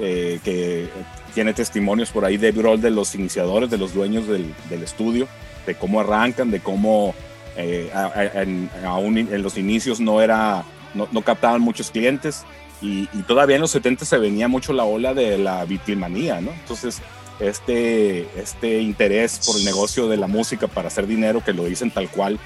eh, 0.00 0.40
que 0.42 0.88
tiene 1.32 1.54
testimonios 1.54 2.10
por 2.10 2.24
ahí 2.24 2.36
de 2.36 2.50
Grohl 2.50 2.80
de 2.80 2.90
los 2.90 3.14
iniciadores, 3.14 3.70
de 3.70 3.78
los 3.78 3.94
dueños 3.94 4.26
del, 4.26 4.52
del 4.68 4.82
estudio, 4.82 5.28
de 5.64 5.76
cómo 5.76 6.00
arrancan, 6.00 6.50
de 6.50 6.58
cómo 6.58 7.14
eh, 7.56 7.92
en, 8.34 8.68
en 8.82 9.42
los 9.44 9.56
inicios 9.56 10.00
no, 10.00 10.20
era, 10.20 10.64
no, 10.94 11.06
no 11.12 11.22
captaban 11.22 11.60
muchos 11.60 11.92
clientes 11.92 12.42
y, 12.82 13.08
y, 13.12 13.22
todavía 13.22 13.54
en 13.54 13.62
los 13.62 13.70
70 13.70 14.04
se 14.04 14.18
venía 14.18 14.48
mucho 14.48 14.72
la 14.72 14.82
ola 14.82 15.14
de 15.14 15.38
la 15.38 15.64
vitilmanía, 15.64 16.40
¿no? 16.40 16.50
Entonces 16.50 17.00
este, 17.40 18.28
este 18.40 18.80
interés 18.80 19.40
por 19.44 19.56
el 19.56 19.64
negocio 19.64 20.08
de 20.08 20.16
la 20.16 20.26
música 20.26 20.66
para 20.66 20.88
hacer 20.88 21.06
dinero, 21.06 21.42
que 21.44 21.52
lo 21.52 21.64
dicen 21.64 21.90
tal 21.90 22.08
cual 22.08 22.38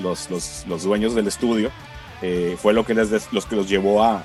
los, 0.00 0.30
los, 0.30 0.64
los 0.68 0.82
dueños 0.82 1.14
del 1.14 1.28
estudio, 1.28 1.70
eh, 2.22 2.56
fue 2.60 2.72
lo 2.72 2.84
que, 2.84 2.94
les, 2.94 3.32
los 3.32 3.46
que 3.46 3.56
los 3.56 3.68
llevó 3.68 4.02
a, 4.02 4.22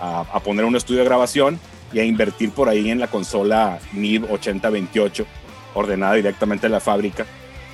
a, 0.00 0.20
a, 0.20 0.40
poner 0.40 0.64
un 0.64 0.76
estudio 0.76 1.00
de 1.00 1.06
grabación 1.06 1.58
y 1.92 1.98
a 1.98 2.04
invertir 2.04 2.50
por 2.52 2.68
ahí 2.68 2.90
en 2.90 3.00
la 3.00 3.08
consola 3.08 3.80
NIB 3.92 4.30
8028, 4.30 5.26
ordenada 5.74 6.14
directamente 6.14 6.66
de 6.66 6.70
la 6.70 6.80
fábrica, 6.80 7.26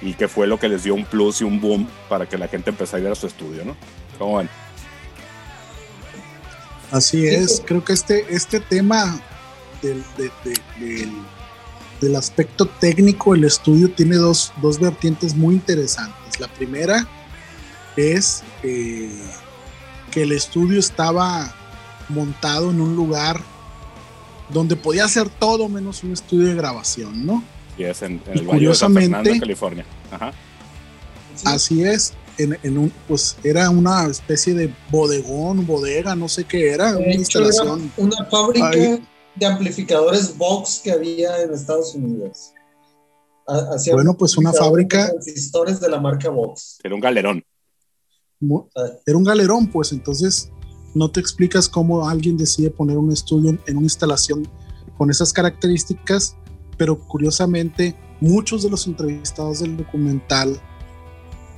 y 0.03 0.15
que 0.15 0.29
fue 0.29 0.47
lo 0.47 0.59
que 0.59 0.69
les 0.69 0.85
dio 0.85 0.95
un 0.95 1.05
plus 1.05 1.41
y 1.41 1.45
un 1.45 1.61
boom 1.61 1.89
para 2.09 2.27
que 2.27 2.39
la 2.39 2.49
gente 2.49 2.71
empezara 2.71 3.03
a 3.03 3.07
ir 3.07 3.13
a 3.13 3.15
su 3.15 3.27
estudio, 3.27 3.65
¿no? 3.65 3.77
¿Cómo 4.19 4.39
ven? 4.39 4.49
Así 6.93 7.27
es, 7.27 7.63
creo 7.67 7.85
que 7.85 7.93
este, 7.93 8.27
este 8.35 8.61
tema 8.61 9.21
del, 9.83 10.05
del 10.79 11.13
del 12.01 12.17
aspecto 12.17 12.67
técnico, 12.67 13.35
el 13.35 13.45
estudio 13.45 13.91
tiene 13.91 14.17
dos, 14.17 14.53
dos 14.61 14.79
vertientes 14.79 15.35
muy 15.35 15.55
interesantes. 15.55 16.39
La 16.41 16.49
primera 16.49 17.07
es 17.97 18.43
eh, 18.63 19.11
que 20.11 20.23
el 20.23 20.33
estudio 20.33 20.79
estaba 20.79 21.55
montado 22.09 22.71
en 22.71 22.81
un 22.81 22.95
lugar 22.95 23.41
donde 24.51 24.77
podía 24.77 25.05
hacer 25.05 25.29
todo 25.29 25.69
menos 25.69 26.05
un 26.05 26.13
estudio 26.13 26.49
de 26.49 26.55
grabación, 26.55 27.27
¿no? 27.27 27.43
Y 27.77 27.85
es 27.85 28.03
en, 28.03 28.23
el 28.33 28.45
curiosamente, 28.45 29.33
de 29.33 29.41
California. 29.41 29.85
Así 31.45 31.83
es. 31.83 32.15
En, 32.39 32.79
un, 32.79 32.93
pues 33.09 33.37
era 33.43 33.71
una 33.71 34.07
especie 34.07 34.53
de 34.53 34.71
bodegón, 34.91 35.67
bodega, 35.67 36.15
no 36.15 36.29
sé 36.29 36.45
qué 36.45 36.71
era, 36.71 36.97
una 36.97 37.15
instalación. 37.15 37.91
una 37.97 38.25
fábrica 38.27 38.71
de 39.37 39.47
amplificadores 39.47 40.37
Vox 40.37 40.81
que 40.83 40.93
había 40.93 41.43
en 41.43 41.53
Estados 41.53 41.95
Unidos. 41.95 42.53
bueno, 43.93 44.17
pues 44.17 44.37
una 44.37 44.53
fábrica. 44.53 45.11
Transistores 45.11 45.81
de 45.81 45.89
la 45.89 46.01
marca 46.01 46.31
Vox. 46.31 46.79
Era 46.83 46.95
un 46.95 47.01
galerón. 47.01 47.45
Era 49.07 49.17
un 49.17 49.25
galerón, 49.25 49.71
pues 49.71 49.93
entonces 49.93 50.51
no 50.95 51.11
te 51.11 51.21
explicas 51.21 51.69
cómo 51.69 52.09
alguien 52.09 52.37
decide 52.37 52.71
poner 52.71 52.97
un 52.97 53.13
estudio 53.13 53.59
en 53.67 53.77
una 53.77 53.87
instalación 53.87 54.49
con 54.97 55.11
esas 55.11 55.33
características, 55.33 56.37
pero 56.79 56.99
curiosamente 56.99 57.95
muchos 58.21 58.63
de 58.63 58.71
los 58.71 58.87
entrevistados 58.87 59.61
del 59.61 59.77
documental, 59.77 60.59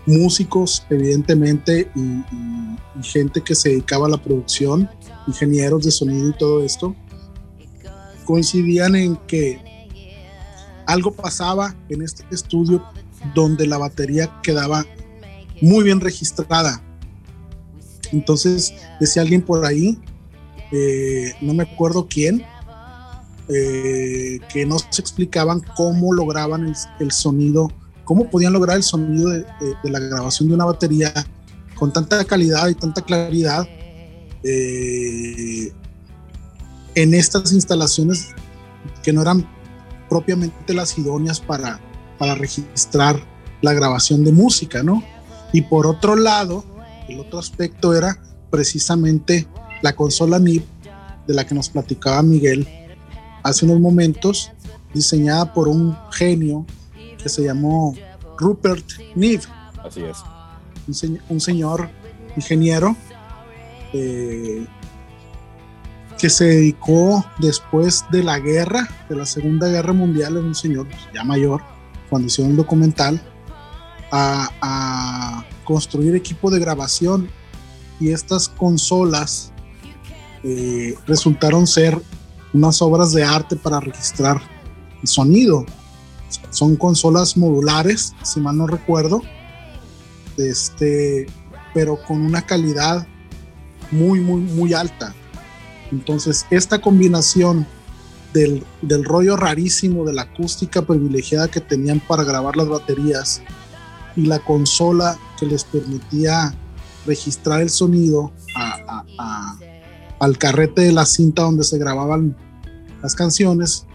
músicos 0.06 0.84
evidentemente 0.90 1.90
y 1.94 3.02
gente 3.02 3.40
que 3.42 3.54
se 3.54 3.70
dedicaba 3.70 4.06
a 4.06 4.10
la 4.10 4.22
producción, 4.22 4.88
ingenieros 5.26 5.84
de 5.84 5.90
sonido 5.90 6.30
y 6.30 6.36
todo 6.36 6.64
esto, 6.64 6.96
coincidían 8.28 8.94
en 8.94 9.16
que 9.26 9.58
algo 10.84 11.12
pasaba 11.12 11.74
en 11.88 12.02
este 12.02 12.24
estudio 12.30 12.84
donde 13.34 13.66
la 13.66 13.78
batería 13.78 14.30
quedaba 14.42 14.84
muy 15.62 15.82
bien 15.82 15.98
registrada. 15.98 16.82
Entonces 18.12 18.74
decía 19.00 19.22
alguien 19.22 19.40
por 19.40 19.64
ahí, 19.64 19.98
eh, 20.72 21.32
no 21.40 21.54
me 21.54 21.62
acuerdo 21.62 22.06
quién, 22.06 22.44
eh, 23.48 24.40
que 24.52 24.66
no 24.66 24.78
se 24.78 25.00
explicaban 25.00 25.62
cómo 25.74 26.12
lograban 26.12 26.74
el, 27.00 27.10
sonido, 27.10 27.72
cómo 28.04 28.28
podían 28.28 28.52
lograr 28.52 28.76
el 28.76 28.82
sonido 28.82 29.30
de, 29.30 29.46
la 29.84 30.00
grabación 30.00 30.50
de 30.50 30.54
una 30.54 30.66
batería 30.66 31.14
con 31.76 31.94
tanta 31.94 32.22
calidad 32.26 32.68
y 32.68 32.74
tanta 32.74 33.00
claridad. 33.00 33.66
Eh, 34.42 35.72
en 37.02 37.14
estas 37.14 37.52
instalaciones 37.52 38.30
que 39.04 39.12
no 39.12 39.22
eran 39.22 39.48
propiamente 40.08 40.74
las 40.74 40.98
idóneas 40.98 41.38
para, 41.38 41.80
para 42.18 42.34
registrar 42.34 43.22
la 43.62 43.72
grabación 43.72 44.24
de 44.24 44.32
música, 44.32 44.82
¿no? 44.82 45.04
Y 45.52 45.62
por 45.62 45.86
otro 45.86 46.16
lado, 46.16 46.64
el 47.08 47.20
otro 47.20 47.38
aspecto 47.38 47.94
era 47.94 48.20
precisamente 48.50 49.46
la 49.80 49.94
consola 49.94 50.40
NIB 50.40 50.64
de 51.28 51.34
la 51.34 51.46
que 51.46 51.54
nos 51.54 51.68
platicaba 51.68 52.20
Miguel 52.22 52.66
hace 53.44 53.64
unos 53.64 53.80
momentos, 53.80 54.50
diseñada 54.92 55.52
por 55.52 55.68
un 55.68 55.96
genio 56.10 56.66
que 57.22 57.28
se 57.28 57.44
llamó 57.44 57.94
Rupert 58.38 58.84
Neve. 59.14 59.44
Así 59.84 60.02
es. 60.02 60.18
Un, 61.28 61.40
señor 61.40 61.90
ingeniero 62.34 62.96
eh, 63.92 64.66
que 66.18 66.28
se 66.28 66.44
dedicó 66.44 67.24
después 67.38 68.04
de 68.10 68.22
la 68.22 68.38
guerra, 68.40 68.88
de 69.08 69.16
la 69.16 69.24
Segunda 69.24 69.68
Guerra 69.68 69.92
Mundial, 69.92 70.36
era 70.36 70.44
un 70.44 70.54
señor 70.54 70.88
ya 71.14 71.24
mayor, 71.24 71.62
cuando 72.10 72.26
hicieron 72.26 72.52
un 72.52 72.56
documental, 72.56 73.22
a, 74.10 75.44
construir 75.64 76.14
equipo 76.14 76.50
de 76.50 76.58
grabación 76.58 77.28
y 78.00 78.10
estas 78.10 78.48
consolas, 78.48 79.52
eh, 80.42 80.94
resultaron 81.06 81.66
ser 81.66 82.00
unas 82.54 82.80
obras 82.80 83.12
de 83.12 83.22
arte 83.22 83.54
para 83.54 83.78
registrar 83.78 84.40
el 85.02 85.06
sonido. 85.06 85.66
Son 86.48 86.74
consolas 86.74 87.36
modulares, 87.36 88.14
si 88.22 88.40
mal 88.40 88.56
no 88.56 88.66
recuerdo, 88.66 89.20
este, 90.38 91.26
pero 91.74 91.98
con 92.02 92.22
una 92.22 92.40
calidad 92.40 93.06
muy, 93.90 94.20
muy, 94.20 94.40
muy 94.40 94.72
alta. 94.72 95.14
Entonces, 95.92 96.46
esta 96.50 96.80
combinación 96.80 97.66
del, 98.32 98.64
del, 98.82 99.04
rollo 99.04 99.36
rarísimo 99.36 100.04
de 100.04 100.12
la 100.12 100.22
acústica 100.22 100.82
privilegiada 100.82 101.48
que 101.48 101.60
tenían 101.60 102.00
para 102.00 102.24
grabar 102.24 102.56
las 102.56 102.68
baterías 102.68 103.42
y 104.16 104.26
la 104.26 104.38
consola 104.38 105.18
que 105.38 105.46
les 105.46 105.64
permitía 105.64 106.54
registrar 107.06 107.62
el 107.62 107.70
sonido 107.70 108.32
al 110.18 110.36
carrete 110.38 110.82
de 110.82 110.92
la 110.92 111.06
cinta 111.06 111.42
donde 111.42 111.64
se 111.64 111.78
grababan 111.78 112.36
las 113.02 113.14
canciones, 113.14 113.86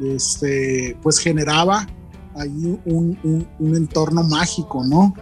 este, 0.00 0.96
pues 1.02 1.18
generaba 1.18 1.86
ahí 2.34 2.78
un, 2.84 3.46
un, 3.58 3.76
entorno 3.76 4.22
mágico, 4.22 4.84
¿no? 4.84 5.14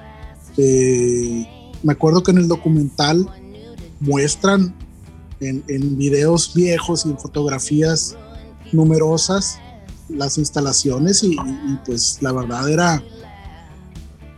Eh, 0.56 1.46
me 1.82 1.92
acuerdo 1.92 2.22
que 2.22 2.30
en 2.30 2.38
el 2.38 2.48
documental 2.48 3.28
muestran 4.00 4.74
en, 5.40 5.98
videos 5.98 6.54
viejos 6.54 7.06
y 7.06 7.10
en 7.10 7.18
fotografías 7.18 8.16
numerosas 8.72 9.58
las 10.08 10.38
instalaciones 10.38 11.22
y, 11.22 11.36
pues 11.84 12.18
la 12.20 12.32
verdad 12.32 12.70
era 12.70 13.02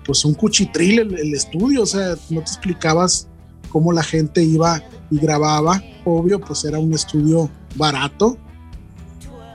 pues 0.05 0.25
un 0.25 0.35
cuchitril 0.35 1.01
el, 1.01 1.19
el, 1.19 1.35
estudio, 1.35 1.83
o 1.83 1.87
sea, 1.87 2.15
no 2.31 2.41
te 2.41 2.51
explicabas 2.51 3.27
cómo 3.69 3.93
la 3.93 4.05
gente 4.05 4.43
iba 4.43 4.83
y 5.11 5.19
grababa, 5.19 5.83
obvio, 6.05 6.41
pues 6.41 6.65
era 6.65 6.79
un 6.79 6.95
estudio 6.95 7.51
barato, 7.75 8.39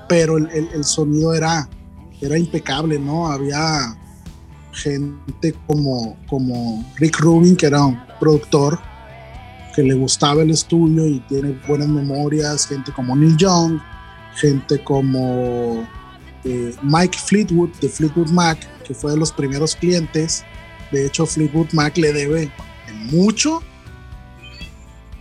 pero 0.10 0.38
el, 0.38 0.50
el, 0.74 0.84
sonido 0.84 1.34
era, 1.34 1.70
era 2.22 2.38
impecable, 2.38 3.00
¿no? 3.00 3.32
Había 3.32 3.98
gente 4.74 5.56
como, 5.68 6.18
como 6.28 6.86
Rick 6.98 7.20
Rubin, 7.20 7.56
que 7.56 7.68
era 7.68 7.86
un 7.86 7.98
productor, 8.20 8.80
que 9.76 9.84
le 9.84 9.94
gustaba 9.94 10.42
el 10.42 10.52
estudio 10.52 11.08
y 11.08 11.20
tiene 11.22 11.60
buenas 11.68 11.88
memorias, 11.88 12.68
gente 12.68 12.92
como 12.92 13.16
Neil 13.16 13.38
Young, 13.38 13.80
gente 14.36 14.84
como 14.84 15.88
eh, 16.44 16.76
Mike 16.82 17.18
Fleetwood 17.18 17.70
de 17.82 17.90
Fleetwood 17.90 18.30
Mac, 18.30 18.60
que 18.84 18.94
fue 18.94 19.12
de 19.12 19.18
los 19.18 19.32
primeros 19.32 19.76
clientes. 19.76 20.44
De 20.92 21.06
hecho, 21.06 21.26
Fleetwood 21.26 21.72
Mac 21.74 21.98
le 21.98 22.12
debe 22.12 22.52
mucho 23.12 23.62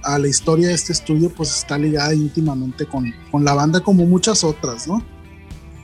a 0.02 0.18
la 0.18 0.28
historia 0.28 0.68
de 0.68 0.74
este 0.74 0.92
estudio, 0.92 1.30
pues 1.30 1.54
está 1.56 1.76
ligada 1.78 2.14
íntimamente 2.14 2.86
con, 2.86 3.12
con 3.30 3.44
la 3.44 3.54
banda 3.54 3.80
como 3.80 4.06
muchas 4.06 4.42
otras, 4.44 4.88
¿no? 4.88 5.04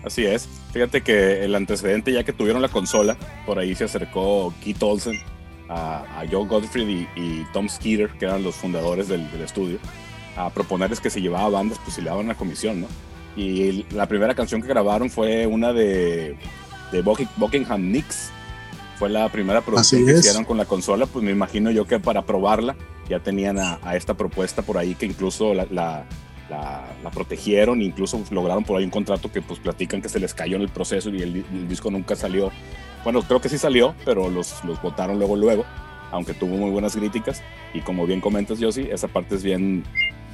Así 0.05 0.25
es. 0.25 0.49
Fíjate 0.73 1.03
que 1.03 1.45
el 1.45 1.55
antecedente, 1.55 2.13
ya 2.13 2.25
que 2.25 2.33
tuvieron 2.33 2.63
la 2.63 2.69
consola, 2.69 3.17
por 3.45 3.59
ahí 3.59 3.75
se 3.75 3.85
acercó 3.85 4.55
Keith 4.63 4.83
Olsen 4.83 5.19
a, 5.69 6.25
Joe 6.31 6.47
Godfrey 6.47 7.09
y, 7.17 7.45
Tom 7.53 7.69
Skeeter, 7.69 8.11
que 8.11 8.25
eran 8.25 8.43
los 8.43 8.55
fundadores 8.55 9.09
del, 9.09 9.27
estudio, 9.43 9.79
a 10.37 10.51
proponerles 10.51 11.01
que 11.01 11.11
se 11.11 11.21
llevaba 11.21 11.49
bandas, 11.49 11.79
pues 11.83 11.95
si 11.95 12.03
le 12.03 12.11
daban 12.11 12.29
la 12.29 12.35
comisión, 12.35 12.83
¿no? 12.83 12.89
Y 13.37 13.85
la 13.91 14.07
primera 14.07 14.35
canción 14.35 14.63
que 14.63 14.69
grabaron 14.69 15.11
fue 15.11 15.47
una 15.47 15.73
de, 15.73 16.37
de 16.91 17.03
Buckingham 17.03 17.91
Nicks, 17.91 18.31
fue 18.99 19.11
la 19.11 19.29
primera 19.29 19.61
producción 19.61 20.07
que 20.07 20.13
hicieron 20.13 20.45
con 20.45 20.57
la 20.57 20.65
consola, 20.65 21.07
pues 21.07 21.23
me 21.25 21.31
imagino 21.31 21.71
yo 21.71 21.87
que 21.87 22.01
para 22.01 22.23
probarla 22.23 22.77
ya 23.09 23.21
tenían 23.21 23.59
a, 23.59 23.79
esta 23.95 24.15
propuesta 24.15 24.63
por 24.63 24.79
ahí 24.79 24.95
que 24.95 25.07
incluso 25.07 25.55
la, 25.55 25.67
la, 25.71 26.07
la, 26.49 27.11
protegieron, 27.11 27.83
incluso 27.83 28.23
lograron 28.31 28.65
por 28.65 28.79
ahí 28.79 28.85
un 28.85 28.91
contrato 28.91 29.31
que 29.31 29.43
pues 29.43 29.61
platican 29.61 30.03
que 30.03 30.09
se 30.09 30.19
les 30.19 30.35
cayó 30.35 30.57
en 30.57 30.63
el 30.63 30.69
proceso 30.69 31.11
y 31.11 31.23
el, 31.23 31.69
disco 31.69 31.91
nunca 31.91 32.17
salió. 32.17 32.51
Bueno, 33.07 33.23
creo 33.23 33.41
que 33.41 33.49
sí 33.49 33.57
salió, 33.57 33.95
pero 34.05 34.29
los, 34.29 34.65
los 34.65 34.83
votaron 34.83 35.21
luego, 35.21 35.37
luego, 35.37 35.65
aunque 36.11 36.35
tuvo 36.35 36.57
muy 36.57 36.71
buenas 36.71 36.97
críticas. 36.97 37.41
Y 37.73 37.81
como 37.83 38.05
bien 38.05 38.21
comentas, 38.21 38.59
Josie, 38.61 38.93
esa 38.93 39.07
parte 39.07 39.37
es 39.37 39.45
bien, 39.45 39.85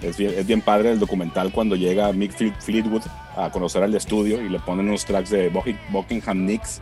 es 0.00 0.16
bien, 0.16 0.32
es 0.34 0.46
bien 0.46 0.62
padre 0.62 0.90
el 0.90 0.98
documental 0.98 1.52
cuando 1.52 1.76
llega 1.76 2.10
Mick 2.14 2.32
Fleetwood 2.32 3.02
a 3.36 3.50
conocer 3.50 3.82
al 3.82 3.94
estudio 3.94 4.40
y 4.40 4.48
le 4.48 4.58
ponen 4.58 4.88
unos 4.88 5.04
tracks 5.04 5.28
de 5.28 5.50
Buckingham 5.90 6.46
Nicks 6.46 6.80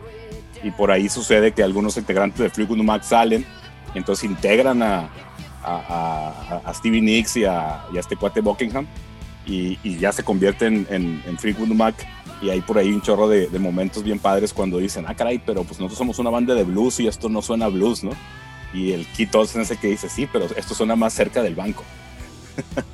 y 0.63 0.71
por 0.71 0.91
ahí 0.91 1.09
sucede 1.09 1.51
que 1.51 1.61
algunos 1.61 1.97
integrantes 1.97 2.39
de 2.39 2.49
Fleetwood 2.49 2.83
Mac 2.83 3.03
salen 3.03 3.45
y 3.93 3.97
entonces 3.97 4.23
integran 4.23 4.81
a, 4.81 5.09
a, 5.61 6.61
a, 6.63 6.73
Stevie 6.73 7.01
Nicks 7.01 7.35
y 7.35 7.43
a, 7.43 7.83
y 7.93 7.97
este 7.97 8.15
cuate 8.15 8.39
Buckingham 8.39 8.87
y, 9.51 9.79
y 9.83 9.97
ya 9.97 10.11
se 10.11 10.23
convierten 10.23 10.87
en, 10.89 11.21
en, 11.25 11.37
Fleetwood 11.37 11.69
Mac 11.69 11.95
y 12.41 12.49
hay 12.49 12.61
por 12.61 12.77
ahí 12.77 12.91
un 12.91 13.01
chorro 13.01 13.27
de, 13.27 13.47
de, 13.47 13.59
momentos 13.59 14.03
bien 14.03 14.17
padres 14.17 14.53
cuando 14.53 14.77
dicen, 14.77 15.05
ah 15.07 15.13
caray, 15.13 15.39
pero 15.45 15.63
pues 15.63 15.79
nosotros 15.79 15.97
somos 15.97 16.19
una 16.19 16.29
banda 16.29 16.55
de 16.55 16.63
blues 16.63 16.99
y 16.99 17.07
esto 17.07 17.27
no 17.29 17.41
suena 17.41 17.67
blues, 17.67 18.03
¿no? 18.03 18.11
Y 18.73 18.93
el 18.93 19.05
Keith 19.07 19.35
Olsen 19.35 19.61
ese 19.61 19.77
que 19.77 19.87
dice, 19.87 20.07
sí, 20.07 20.27
pero 20.31 20.45
esto 20.55 20.73
suena 20.73 20.95
más 20.95 21.13
cerca 21.13 21.43
del 21.43 21.55
banco. 21.55 21.83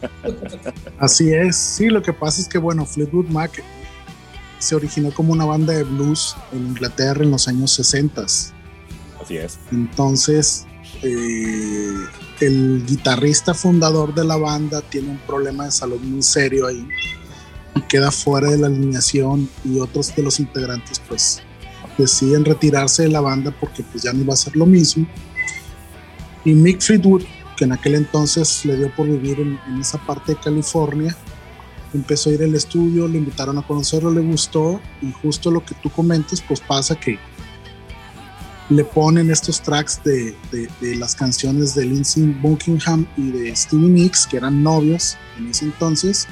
Así 0.99 1.31
es, 1.31 1.55
sí, 1.55 1.87
lo 1.87 2.01
que 2.01 2.13
pasa 2.13 2.41
es 2.41 2.47
que 2.47 2.57
bueno, 2.57 2.85
Fleetwood 2.85 3.27
Mac 3.27 3.63
se 4.59 4.75
originó 4.75 5.11
como 5.11 5.33
una 5.33 5.45
banda 5.45 5.73
de 5.73 5.83
blues 5.83 6.35
en 6.51 6.67
Inglaterra 6.67 7.23
en 7.23 7.31
los 7.31 7.47
años 7.47 7.71
60. 7.73 8.23
Así 8.23 9.37
es. 9.37 9.59
Entonces, 9.71 10.65
eh, 11.03 11.93
el 12.39 12.85
guitarrista 12.85 13.53
fundador 13.53 14.13
de 14.13 14.23
la 14.23 14.37
banda 14.37 14.81
tiene 14.81 15.09
un 15.09 15.17
problema 15.19 15.65
de 15.65 15.71
salud 15.71 15.99
muy 16.01 16.21
serio 16.21 16.67
ahí 16.67 16.87
y 17.75 17.81
queda 17.81 18.11
fuera 18.11 18.49
de 18.51 18.57
la 18.57 18.67
alineación 18.67 19.49
y 19.63 19.79
otros 19.79 20.15
de 20.15 20.23
los 20.23 20.39
integrantes 20.39 20.99
pues 21.07 21.41
deciden 21.97 22.45
retirarse 22.45 23.03
de 23.03 23.09
la 23.09 23.21
banda 23.21 23.53
porque 23.59 23.83
pues 23.83 24.03
ya 24.03 24.13
no 24.13 24.21
iba 24.21 24.33
a 24.33 24.37
ser 24.37 24.55
lo 24.55 24.65
mismo. 24.65 25.07
Y 26.45 26.53
Mick 26.53 26.81
Fleetwood, 26.81 27.23
que 27.57 27.65
en 27.65 27.71
aquel 27.71 27.95
entonces 27.95 28.63
le 28.65 28.77
dio 28.77 28.93
por 28.95 29.07
vivir 29.07 29.39
en, 29.39 29.79
esa 29.79 29.97
parte 29.97 30.33
de 30.33 30.39
California, 30.39 31.15
empezó 31.93 32.29
a 32.29 32.33
ir 32.33 32.43
al 32.43 32.55
estudio, 32.55 33.07
le 33.07 33.17
invitaron 33.17 33.57
a 33.57 33.65
conocerlo, 33.65 34.11
le 34.11 34.21
gustó 34.21 34.79
y 35.01 35.11
justo 35.11 35.49
lo 35.51 35.65
que 35.65 35.75
tú 35.81 35.89
comentas, 35.89 36.41
pues 36.47 36.61
pasa 36.61 36.95
que 36.95 37.19
le 38.69 38.83
ponen 38.83 39.31
estos 39.31 39.61
tracks 39.61 40.01
de, 40.03 40.35
de, 40.51 40.95
las 40.95 41.15
canciones 41.15 41.73
de 41.73 41.85
Lindsey 41.85 42.35
Buckingham 42.41 43.05
y 43.15 43.31
de 43.31 43.55
Stevie 43.55 43.87
Nicks, 43.87 44.27
que 44.27 44.37
eran 44.37 44.61
novios 44.61 45.15
en 45.37 45.47
ese 45.47 45.65
entonces, 45.65 46.27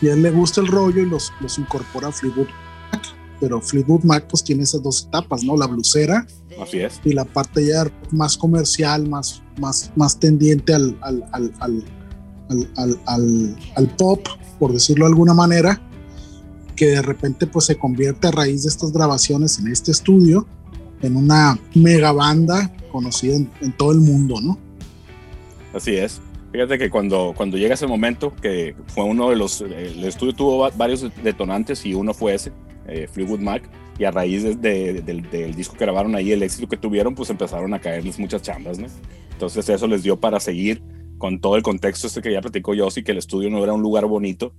y 0.00 0.08
a 0.08 0.14
él 0.14 0.22
le 0.22 0.30
gusta 0.30 0.60
el 0.60 0.68
rollo 0.68 1.02
y 1.02 1.06
los, 1.06 1.32
los 1.40 1.58
incorpora 1.58 2.08
a 2.08 2.12
Fleetwood 2.12 2.48
Mac, 2.90 3.02
pero 3.38 3.60
Fleetwood 3.60 4.02
Mac 4.04 4.26
pues 4.28 4.42
tiene 4.42 4.62
esas 4.62 4.82
dos 4.82 5.06
etapas, 5.06 5.44
¿no? 5.44 5.56
La 5.56 5.66
blusera 5.66 6.26
Así 6.60 6.80
es. 6.80 7.00
y 7.04 7.12
la 7.12 7.24
parte 7.24 7.66
ya 7.66 7.84
más 8.10 8.36
comercial, 8.36 9.08
más, 9.08 9.42
más, 9.60 9.92
más 9.94 10.18
tendiente 10.18 10.74
al, 10.74 10.96
al, 11.02 11.22
al, 11.32 11.52
al, 12.48 13.00
al, 13.06 13.56
al 13.76 13.96
pop, 13.96 14.26
por 14.58 14.72
decirlo 14.72 15.04
de 15.04 15.12
alguna 15.12 15.34
manera, 15.34 15.80
que 16.76 16.86
de 16.86 17.02
repente 17.02 17.46
pues 17.46 17.66
se 17.66 17.76
convierte 17.76 18.28
a 18.28 18.30
raíz 18.30 18.62
de 18.62 18.70
estas 18.70 18.90
grabaciones 18.92 19.58
en 19.58 19.68
este 19.68 19.90
estudio 19.90 20.46
en 21.02 21.16
una 21.16 21.58
mega 21.74 22.12
banda 22.12 22.70
conocida 22.90 23.36
en, 23.36 23.72
todo 23.76 23.92
el 23.92 24.00
mundo, 24.00 24.40
¿no? 24.40 24.58
Así 25.74 25.96
es. 25.96 26.20
Fíjate 26.52 26.78
que 26.78 26.90
cuando, 26.90 27.32
cuando 27.36 27.56
llega 27.56 27.74
ese 27.74 27.86
momento, 27.86 28.34
que 28.36 28.76
fue 28.88 29.04
uno 29.04 29.30
de 29.30 29.36
los, 29.36 29.62
el 29.62 30.04
estudio 30.04 30.34
tuvo 30.34 30.70
varios 30.72 31.10
detonantes 31.22 31.84
y 31.86 31.94
uno 31.94 32.12
fue 32.12 32.34
ese, 32.34 32.52
eh, 32.86 33.08
Fleetwood 33.10 33.40
Mac, 33.40 33.62
y 33.98 34.04
a 34.04 34.10
raíz 34.10 34.42
del, 34.60 35.04
del, 35.04 35.54
disco 35.54 35.76
que 35.76 35.84
grabaron 35.84 36.14
ahí, 36.14 36.32
el 36.32 36.42
éxito 36.42 36.68
que 36.68 36.76
tuvieron, 36.76 37.14
pues 37.14 37.30
empezaron 37.30 37.72
a 37.74 37.80
caerles 37.80 38.18
muchas 38.18 38.42
chambas, 38.42 38.78
¿no? 38.78 38.86
Entonces 39.32 39.68
eso 39.68 39.86
les 39.86 40.02
dio 40.02 40.18
para 40.18 40.40
seguir 40.40 40.82
con 41.18 41.40
todo 41.40 41.56
el 41.56 41.62
contexto 41.62 42.06
este 42.06 42.20
que 42.20 42.32
ya 42.32 42.40
platicó 42.40 42.74
Yossi, 42.74 43.02
que 43.02 43.12
el 43.12 43.18
estudio 43.18 43.50
no 43.50 43.62
era 43.62 43.72
un 43.72 43.82
lugar 43.82 44.06
bonito, 44.06 44.54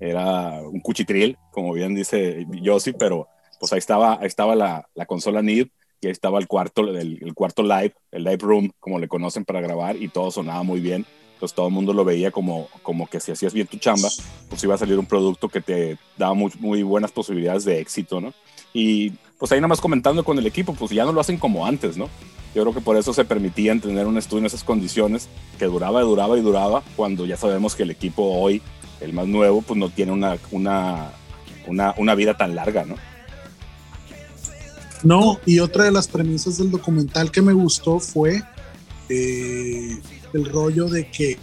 era 0.00 0.62
un 0.62 0.80
cuchitril, 0.80 1.36
como 1.52 1.72
bien 1.72 1.94
dice 1.94 2.46
Yossi, 2.62 2.92
pero 2.92 3.28
pues 3.60 3.72
ahí 3.72 3.78
estaba, 3.78 4.18
ahí 4.20 4.26
estaba 4.26 4.54
la, 4.54 4.88
la 4.94 5.06
consola 5.06 5.42
NID 5.42 5.68
ahí 6.06 6.12
estaba 6.12 6.38
el 6.38 6.46
cuarto, 6.46 6.82
el, 6.82 7.18
el, 7.22 7.34
cuarto 7.34 7.62
live, 7.62 7.94
el 8.12 8.24
live 8.24 8.38
room, 8.40 8.70
como 8.80 8.98
le 8.98 9.08
conocen 9.08 9.44
para 9.44 9.60
grabar, 9.60 9.96
y 9.96 10.08
todo 10.08 10.30
sonaba 10.30 10.62
muy 10.62 10.80
bien. 10.80 11.04
Pues 11.40 11.54
todo 11.54 11.68
el 11.68 11.72
mundo 11.72 11.92
lo 11.92 12.04
veía 12.04 12.32
como, 12.32 12.68
como 12.82 13.06
que 13.06 13.20
si 13.20 13.30
hacías 13.30 13.54
bien 13.54 13.68
tu 13.68 13.78
chamba, 13.78 14.08
pues 14.48 14.64
iba 14.64 14.74
a 14.74 14.78
salir 14.78 14.98
un 14.98 15.06
producto 15.06 15.48
que 15.48 15.60
te 15.60 15.96
daba 16.16 16.34
muy, 16.34 16.50
muy 16.58 16.82
buenas 16.82 17.12
posibilidades 17.12 17.64
de 17.64 17.78
éxito, 17.78 18.20
¿no? 18.20 18.34
Y 18.72 19.10
pues 19.38 19.52
ahí 19.52 19.58
nada 19.58 19.68
más 19.68 19.80
comentando 19.80 20.24
con 20.24 20.36
el 20.38 20.46
equipo, 20.46 20.74
pues 20.74 20.90
ya 20.90 21.04
no 21.04 21.12
lo 21.12 21.20
hacen 21.20 21.38
como 21.38 21.64
antes, 21.64 21.96
¿no? 21.96 22.08
Yo 22.54 22.62
creo 22.62 22.74
que 22.74 22.80
por 22.80 22.96
eso 22.96 23.12
se 23.12 23.24
permitían 23.24 23.80
tener 23.80 24.06
un 24.06 24.18
estudio 24.18 24.40
en 24.40 24.46
esas 24.46 24.64
condiciones 24.64 25.28
que 25.58 25.66
duraba 25.66 26.00
duraba 26.02 26.36
y 26.36 26.40
duraba, 26.40 26.82
cuando 26.96 27.24
ya 27.24 27.36
sabemos 27.36 27.76
que 27.76 27.84
el 27.84 27.90
equipo 27.90 28.24
hoy, 28.24 28.62
el 29.00 29.12
más 29.12 29.28
nuevo, 29.28 29.62
pues 29.62 29.78
no 29.78 29.90
tiene 29.90 30.10
una, 30.10 30.38
una, 30.50 31.12
una, 31.68 31.94
una 31.98 32.14
vida 32.16 32.36
tan 32.36 32.56
larga, 32.56 32.84
¿no? 32.84 32.96
No, 35.02 35.38
y 35.46 35.60
otra 35.60 35.84
de 35.84 35.92
las 35.92 36.08
premisas 36.08 36.58
del 36.58 36.70
documental 36.70 37.30
que 37.30 37.42
me 37.42 37.52
gustó 37.52 38.00
fue 38.00 38.42
eh, 39.08 40.00
el 40.32 40.44
rollo 40.44 40.88
de 40.88 41.10
que 41.10 41.38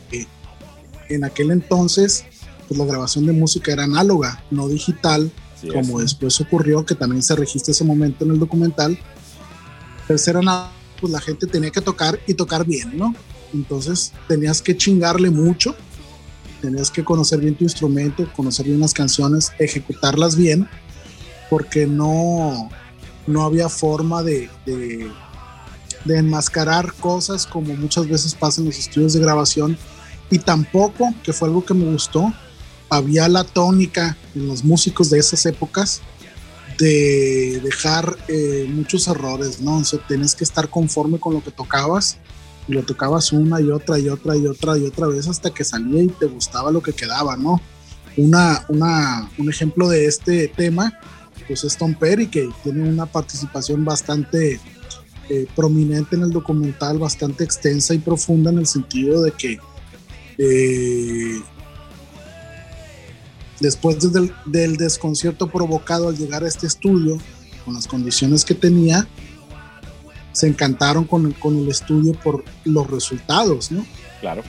en 1.09 1.23
aquel 1.23 1.51
entonces, 1.51 2.25
pues 2.67 2.77
la 2.77 2.85
grabación 2.85 3.25
de 3.25 3.33
música 3.33 3.71
era 3.71 3.83
análoga, 3.83 4.43
no 4.51 4.67
digital, 4.67 5.31
como 5.71 5.99
después 5.99 6.39
ocurrió, 6.41 6.85
que 6.85 6.95
también 6.95 7.23
se 7.23 7.35
registra 7.35 7.71
ese 7.71 7.83
momento 7.83 8.25
en 8.25 8.31
el 8.31 8.39
documental. 8.39 8.97
Pues 10.07 10.27
era 10.27 10.41
nada, 10.41 10.71
pues 10.99 11.11
la 11.11 11.21
gente 11.21 11.47
tenía 11.47 11.71
que 11.71 11.81
tocar 11.81 12.19
y 12.27 12.33
tocar 12.33 12.65
bien, 12.65 12.97
¿no? 12.97 13.15
Entonces 13.53 14.11
tenías 14.27 14.61
que 14.61 14.75
chingarle 14.75 15.29
mucho, 15.29 15.75
tenías 16.61 16.91
que 16.91 17.03
conocer 17.03 17.39
bien 17.39 17.55
tu 17.55 17.63
instrumento, 17.63 18.31
conocer 18.35 18.65
bien 18.65 18.79
las 18.79 18.93
canciones, 18.93 19.51
ejecutarlas 19.59 20.35
bien, 20.35 20.67
porque 21.49 21.87
no, 21.87 22.69
no 23.27 23.43
había 23.43 23.69
forma 23.69 24.23
de, 24.23 24.49
de, 24.65 25.11
enmascarar 26.07 26.93
cosas 26.93 27.47
como 27.47 27.75
muchas 27.75 28.07
veces 28.07 28.35
pasa 28.35 28.61
en 28.61 28.67
los 28.67 28.77
estudios 28.77 29.13
de 29.13 29.19
grabación 29.19 29.77
y 30.29 30.39
tampoco, 30.39 31.13
que 31.23 31.33
fue 31.33 31.47
algo 31.47 31.65
que 31.65 31.73
me 31.73 31.91
gustó, 31.91 32.31
había 32.89 33.27
la 33.27 33.43
tónica 33.43 34.17
en 34.35 34.47
los 34.47 34.63
músicos 34.63 35.09
de 35.09 35.19
esas 35.19 35.45
épocas 35.45 36.01
de 36.77 37.61
dejar 37.63 38.17
eh, 38.27 38.67
muchos 38.69 39.07
errores, 39.07 39.61
¿no? 39.61 39.77
O 39.77 39.83
sea, 39.83 39.99
tienes 40.07 40.35
que 40.35 40.43
estar 40.43 40.69
conforme 40.69 41.19
con 41.19 41.33
lo 41.33 41.43
que 41.43 41.51
tocabas 41.51 42.17
y 42.67 42.73
lo 42.73 42.83
tocabas 42.83 43.31
una 43.31 43.61
y 43.61 43.69
otra 43.69 43.99
y 43.99 44.09
otra 44.09 44.35
y 44.35 44.45
otra 44.47 44.77
y 44.77 44.85
otra 44.85 45.07
vez 45.07 45.27
hasta 45.27 45.51
que 45.51 45.63
salía 45.63 46.03
y 46.03 46.07
te 46.07 46.25
gustaba 46.25 46.71
lo 46.71 46.81
que 46.81 46.93
quedaba, 46.93 47.37
¿no? 47.37 47.61
Una, 48.17 48.65
una, 48.69 49.29
un 49.37 49.49
ejemplo 49.49 49.89
de 49.89 50.05
este 50.05 50.47
tema, 50.47 50.99
pues 51.47 51.63
es 51.63 51.77
Tom 51.77 51.93
Perry, 51.93 52.27
que 52.27 52.49
tiene 52.63 52.87
una 52.87 53.05
participación 53.05 53.85
bastante 53.85 54.59
eh, 55.29 55.47
prominente 55.55 56.15
en 56.15 56.23
el 56.23 56.31
documental, 56.31 56.99
bastante 56.99 57.43
extensa 57.43 57.93
y 57.93 57.99
profunda 57.99 58.51
en 58.51 58.59
el 58.59 58.67
sentido 58.67 59.21
de 59.21 59.31
que 59.31 59.57
eh, 60.37 61.41
después 63.59 64.11
del, 64.11 64.33
del, 64.45 64.77
desconcierto 64.77 65.47
provocado 65.47 66.09
al 66.09 66.17
llegar 66.17 66.43
a 66.43 66.47
este 66.47 66.67
estudio, 66.67 67.17
con 67.63 67.73
las 67.73 67.87
condiciones 67.87 68.45
que 68.45 68.53
tenía, 68.53 69.07
se 70.31 70.47
encantaron 70.47 71.05
con, 71.05 71.31
con 71.33 71.57
el 71.57 71.69
estudio 71.69 72.13
por 72.13 72.43
los 72.63 72.89
resultados, 72.89 73.71
¿no? 73.71 73.85
Claro. 74.19 74.43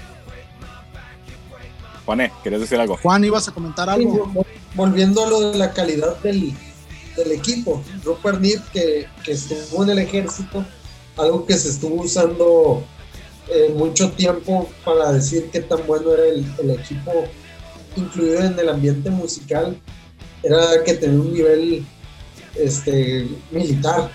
Juané, 2.05 2.33
¿querías 2.43 2.61
decir 2.61 2.79
algo? 2.79 2.97
Juan, 2.97 3.25
¿ibas 3.25 3.49
a 3.49 3.53
comentar 3.53 3.89
algo? 3.89 4.31
volviendo 4.75 5.25
a 5.25 5.31
lo 5.31 5.51
de 5.51 5.59
la 5.59 5.73
calidad 5.73 6.21
del, 6.21 6.53
del 7.17 7.33
equipo. 7.33 7.83
Rupert 8.05 8.41
Nip, 8.41 8.61
que, 8.73 9.07
que, 9.25 9.33
estuvo 9.33 9.83
en 9.85 9.91
el 9.91 9.99
ejército, 9.99 10.65
algo 11.17 11.47
que 11.47 11.55
se 11.55 11.71
estuvo 11.71 12.03
usando 12.03 12.85
eh, 13.49 13.73
mucho 13.75 14.11
tiempo 14.11 14.69
para 14.85 15.13
decir 15.13 15.49
qué 15.53 15.61
tan 15.61 15.87
bueno 15.87 16.13
era 16.13 16.25
el, 16.27 16.45
el, 16.59 16.71
equipo 16.71 17.13
incluido 17.97 18.41
en 18.41 18.59
el 18.59 18.69
ambiente 18.69 19.11
musical, 19.11 19.81
era 20.43 20.85
que 20.85 20.95
tenía 20.95 21.21
un 21.21 21.33
nivel 21.33 21.87
este, 22.55 23.27
militar. 23.51 24.11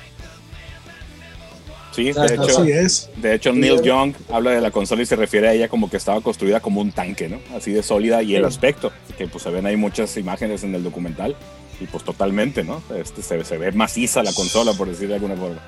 Sí, 1.91 2.13
de 2.13 2.25
hecho, 2.25 2.63
es. 2.63 3.09
de 3.17 3.35
hecho 3.35 3.51
Neil 3.51 3.81
Young 3.81 4.13
habla 4.29 4.51
de 4.51 4.61
la 4.61 4.71
consola 4.71 5.01
y 5.01 5.05
se 5.05 5.17
refiere 5.17 5.49
a 5.49 5.53
ella 5.53 5.67
como 5.67 5.89
que 5.89 5.97
estaba 5.97 6.21
construida 6.21 6.61
como 6.61 6.79
un 6.79 6.93
tanque, 6.93 7.27
¿no? 7.27 7.41
Así 7.53 7.73
de 7.73 7.83
sólida 7.83 8.23
y 8.23 8.35
el 8.35 8.45
aspecto, 8.45 8.93
que 9.17 9.27
pues 9.27 9.43
se 9.43 9.49
ven 9.49 9.65
ahí 9.65 9.75
muchas 9.75 10.15
imágenes 10.15 10.63
en 10.63 10.73
el 10.73 10.83
documental 10.83 11.35
y 11.81 11.87
pues 11.87 12.03
totalmente, 12.03 12.63
¿no? 12.63 12.81
Este, 12.95 13.23
se, 13.23 13.43
se 13.43 13.57
ve 13.57 13.71
maciza 13.71 14.21
la 14.21 14.31
consola, 14.33 14.73
por 14.73 14.87
decir 14.87 15.07
de 15.07 15.15
alguna 15.15 15.35
forma. 15.35 15.59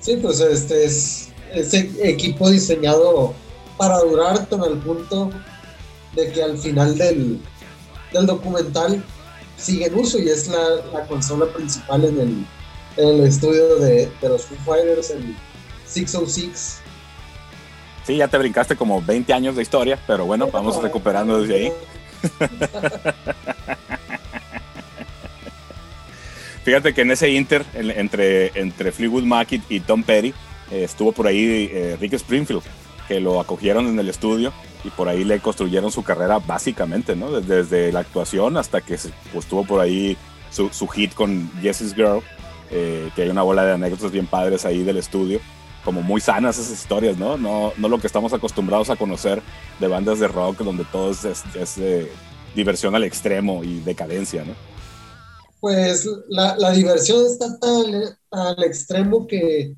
Sí, 0.00 0.18
pues 0.20 0.40
este 0.40 0.84
es 0.84 1.30
ese 1.54 1.90
equipo 2.02 2.50
diseñado 2.50 3.32
para 3.78 3.98
durar 4.00 4.46
con 4.48 4.62
el 4.64 4.78
punto 4.78 5.30
de 6.14 6.30
que 6.32 6.42
al 6.42 6.58
final 6.58 6.98
del, 6.98 7.40
del 8.12 8.26
documental 8.26 9.02
sigue 9.56 9.86
en 9.86 9.94
uso 9.98 10.18
y 10.18 10.28
es 10.28 10.48
la, 10.48 10.76
la 10.92 11.06
consola 11.06 11.46
principal 11.46 12.04
en 12.04 12.20
el, 12.20 12.46
en 12.98 13.08
el 13.08 13.24
estudio 13.26 13.76
de, 13.76 14.10
de, 14.20 14.28
los 14.28 14.42
Foo 14.44 14.58
Fighters, 14.66 15.10
el 15.10 15.34
606. 15.86 16.80
Sí, 18.06 18.16
ya 18.18 18.28
te 18.28 18.36
brincaste 18.36 18.76
como 18.76 19.00
20 19.00 19.32
años 19.32 19.56
de 19.56 19.62
historia, 19.62 19.98
pero 20.06 20.26
bueno, 20.26 20.50
vamos 20.52 20.80
recuperando 20.82 21.40
desde 21.40 21.54
ahí. 21.54 21.72
Fíjate 26.64 26.94
que 26.94 27.02
en 27.02 27.10
ese 27.10 27.30
inter 27.30 27.64
entre, 27.74 28.58
entre 28.58 28.90
Fleetwood 28.90 29.24
Mac 29.24 29.48
y 29.68 29.80
Tom 29.80 30.02
Petty 30.02 30.32
eh, 30.70 30.84
estuvo 30.84 31.12
por 31.12 31.26
ahí 31.26 31.68
eh, 31.70 31.96
Rick 32.00 32.14
Springfield, 32.14 32.62
que 33.06 33.20
lo 33.20 33.40
acogieron 33.40 33.86
en 33.86 33.98
el 33.98 34.08
estudio 34.08 34.52
y 34.82 34.88
por 34.90 35.08
ahí 35.08 35.24
le 35.24 35.40
construyeron 35.40 35.92
su 35.92 36.02
carrera 36.02 36.38
básicamente, 36.38 37.16
¿no? 37.16 37.40
Desde, 37.40 37.92
la 37.92 38.00
actuación 38.00 38.56
hasta 38.56 38.80
que 38.80 38.98
pues, 39.32 39.46
tuvo 39.46 39.64
por 39.64 39.80
ahí 39.80 40.16
su, 40.50 40.70
su 40.70 40.86
hit 40.88 41.14
con 41.14 41.50
Jessie's 41.60 41.94
Girl, 41.94 42.22
eh, 42.70 43.10
que 43.14 43.22
hay 43.22 43.28
una 43.28 43.42
bola 43.42 43.64
de 43.64 43.72
anécdotas 43.72 44.10
bien 44.10 44.26
padres 44.26 44.64
ahí 44.64 44.84
del 44.84 44.96
estudio, 44.96 45.40
como 45.84 46.00
muy 46.00 46.20
sanas 46.20 46.58
esas 46.58 46.72
historias, 46.72 47.18
¿no? 47.18 47.36
No, 47.36 47.72
no 47.76 47.88
lo 47.88 47.98
que 47.98 48.06
estamos 48.06 48.32
acostumbrados 48.32 48.88
a 48.88 48.96
conocer 48.96 49.42
de 49.80 49.88
bandas 49.88 50.18
de 50.18 50.28
rock 50.28 50.58
donde 50.58 50.84
todo 50.84 51.10
es, 51.10 51.24
es, 51.54 51.80
diversión 52.54 52.94
al 52.94 53.04
extremo 53.04 53.64
y 53.64 53.80
decadencia, 53.80 54.44
¿no? 54.44 54.54
Pues 55.64 56.06
la, 56.28 56.56
la 56.58 56.72
diversión 56.72 57.24
está 57.24 57.58
tan 57.58 58.18
al 58.30 58.62
extremo 58.64 59.26
que 59.26 59.74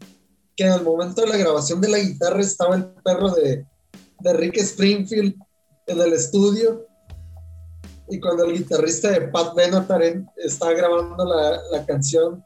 que 0.56 0.64
en 0.64 0.72
el 0.72 0.82
momento 0.82 1.20
de 1.20 1.28
la 1.28 1.36
grabación 1.36 1.80
de 1.80 1.88
la 1.88 1.98
guitarra 1.98 2.40
estaba 2.40 2.76
el 2.76 2.86
perro 3.04 3.30
de, 3.30 3.66
de 4.20 4.32
Rick 4.32 4.56
Springfield 4.56 5.34
en 5.86 6.00
el 6.00 6.14
estudio. 6.14 6.86
Y 8.08 8.18
cuando 8.20 8.44
el 8.44 8.56
guitarrista 8.56 9.10
de 9.10 9.28
Pat 9.28 9.54
Benatar 9.54 10.02
está 10.36 10.72
grabando 10.72 11.24
la, 11.24 11.60
la, 11.72 11.84
canción, 11.84 12.42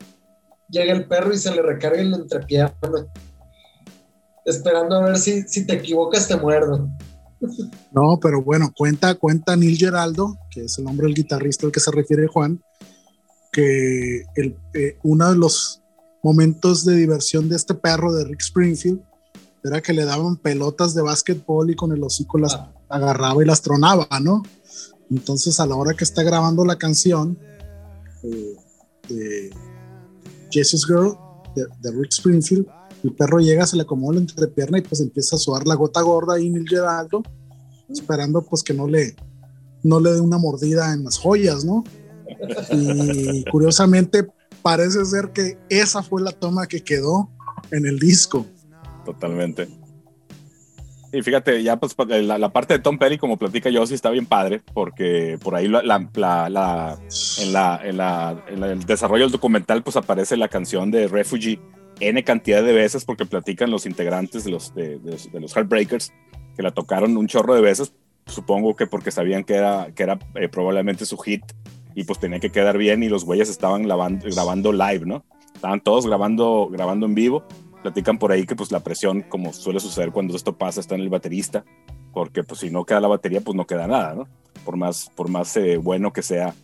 llega 0.69 0.93
el 0.93 1.07
perro 1.07 1.33
y 1.33 1.39
se 1.39 1.55
le 1.55 1.63
recarga 1.63 2.01
el 2.01 2.15
entrepierna. 2.15 3.07
Esperando 4.45 4.97
a 4.97 5.05
ver 5.05 5.19
si, 5.19 5.43
si 5.43 5.67
te 5.67 5.75
equivocas, 5.75 6.27
te 6.27 6.37
muerdo. 6.37 6.89
No, 7.93 8.19
pero 8.21 8.43
bueno, 8.43 8.73
cuenta, 8.77 9.15
cuenta 9.15 9.55
Neil 9.55 9.77
Geraldo, 9.77 10.37
que 10.51 10.65
es 10.65 10.79
el 10.79 10.85
nombre 10.85 11.07
del 11.07 11.15
guitarrista 11.15 11.67
al 11.67 11.73
que 11.73 11.81
se 11.81 11.91
refiere 11.91 12.27
Juan, 12.27 12.61
que 13.51 14.25
el, 14.37 14.57
eh, 14.75 14.99
uno 15.03 15.31
de 15.31 15.37
los 15.37 15.83
momentos 16.23 16.85
de 16.85 16.97
diversión 16.97 17.49
de 17.49 17.57
este 17.57 17.75
perro 17.75 18.13
de 18.13 18.25
Rick 18.25 18.41
Springfield 18.41 19.01
era 19.65 19.81
que 19.81 19.93
le 19.93 20.05
daban 20.05 20.37
pelotas 20.37 20.95
de 20.95 21.03
básquetbol 21.03 21.71
y 21.71 21.77
con 21.77 21.93
el 21.93 22.03
hocico 22.03 22.39
las 22.39 22.55
ah. 22.55 22.73
agarraba 22.89 23.43
y 23.43 23.47
las 23.47 23.63
tronaba, 23.63 24.07
¿no? 24.21 24.43
Entonces 25.11 25.59
a 25.61 25.67
la 25.67 25.75
hora 25.75 25.95
que 25.95 26.05
está 26.05 26.23
grabando 26.23 26.65
la 26.65 26.77
canción 26.77 27.39
eh, 28.23 28.57
de 29.09 29.51
Jesus 30.51 30.87
Girl 30.87 31.17
de, 31.55 31.91
Rick 31.91 32.13
Springfield, 32.13 32.67
el 33.03 33.13
perro 33.13 33.41
llega, 33.41 33.67
se 33.67 33.77
le 33.77 33.83
acomoda 33.83 34.15
la 34.15 34.21
entrepierna 34.21 34.79
y 34.79 34.83
pues 34.83 35.01
empieza 35.01 35.37
a 35.37 35.39
sudar 35.39 35.67
la 35.67 35.75
gota 35.75 36.01
gorda 36.01 36.39
y 36.39 36.49
Neil 36.49 36.69
Geraldo, 36.69 37.23
esperando 37.89 38.43
pues 38.43 38.63
que 38.63 38.73
no 38.73 38.87
le, 38.87 39.17
no 39.83 39.99
le 40.01 40.13
dé 40.13 40.21
una 40.21 40.39
mordida 40.39 40.93
en 40.93 41.05
las 41.05 41.19
joyas, 41.19 41.65
¿no? 41.65 41.83
Y 42.71 43.45
curiosamente 43.45 44.27
parece 44.63 45.05
ser 45.05 45.31
que 45.33 45.59
esa 45.69 46.03
fue 46.03 46.23
la 46.23 46.33
toma 46.33 46.67
que 46.67 46.83
quedó 46.83 47.31
en 47.71 47.87
el 47.87 47.99
disco. 47.99 48.47
Totalmente. 49.05 49.69
Y 51.13 51.23
fíjate, 51.23 51.63
ya 51.63 51.77
pues 51.77 51.97
la, 52.09 52.53
parte 52.53 52.75
de 52.75 52.81
Tom 52.81 52.97
Perry, 52.97 53.19
como 53.19 53.37
platica 53.37 53.69
yo, 53.69 53.85
sí 53.85 53.95
está 53.95 54.11
bien 54.11 54.27
padre, 54.27 54.63
porque 54.73 55.39
por 55.43 55.57
ahí 55.57 55.67
la, 55.67 55.83
la, 55.83 56.99
en, 57.83 58.01
en, 58.01 58.65
el 58.65 58.85
desarrollo 58.85 59.25
del 59.25 59.33
documental 59.33 59.83
pues 59.83 59.97
aparece 59.97 60.37
la 60.37 60.47
canción 60.47 60.93
de 60.93 61.09
Refugee 61.09 61.61
N 61.99 62.23
cantidad 62.23 62.63
de 62.63 62.73
veces, 62.73 63.05
porque 63.05 63.27
platican 63.27 63.71
los 63.71 63.87
integrantes 63.87 64.45
de 64.45 64.51
los, 64.53 64.73
de, 64.75 65.01
los 65.35 65.57
Heartbreakers, 65.57 66.13
que 66.57 66.63
la 66.63 66.71
tocaron 66.71 67.17
un 67.17 67.27
chorro 67.27 67.55
de 67.55 67.61
veces, 67.61 67.93
supongo 68.27 68.77
que 68.77 68.87
porque 68.87 69.11
sabían 69.11 69.43
que 69.43 69.55
era, 69.55 69.89
que 69.95 70.05
era 70.05 70.19
eh, 70.37 70.49
probablemente 70.49 71.05
su 71.05 71.19
hit 71.19 71.43
y 71.95 72.05
pues 72.05 72.19
tenía 72.19 72.41
que 72.41 72.51
quedar 72.51 72.79
bien 72.79 73.03
y 73.03 73.09
los 73.09 73.25
güeyes 73.25 73.49
estaban 73.49 73.83
grabando 73.83 74.73
live, 74.73 75.07
¿no? 75.07 75.25
Estaban 75.55 75.81
todos 75.81 76.07
grabando, 76.07 76.69
grabando 76.71 77.07
en 77.07 77.15
vivo. 77.15 77.45
Platican 77.83 78.19
por 78.19 78.33
ahí 78.33 78.47
que 78.47 78.57
pues 78.57 78.73
la 78.73 78.81
presión, 78.81 79.23
como 79.23 79.53
suele 79.53 79.81
suceder 79.81 80.13
cuando 80.13 80.37
esto 80.37 80.57
pasa, 80.57 80.81
está 80.81 80.95
en 80.95 81.01
el 81.01 81.09
baterista, 81.09 81.65
porque 82.13 82.43
pues 82.45 82.61
si 82.61 82.71
no 82.71 82.85
queda 82.85 83.01
la 83.01 83.09
batería, 83.09 83.41
pues 83.41 83.57
no 83.57 83.67
queda 83.67 83.87
nada, 83.87 84.15
¿no? 84.15 84.29
Por 84.65 84.77
más, 84.77 85.11
por 85.15 85.29
más 85.29 85.57
eh, 85.57 85.77
bueno 85.79 86.13
que 86.13 86.23
sea, 86.23 86.55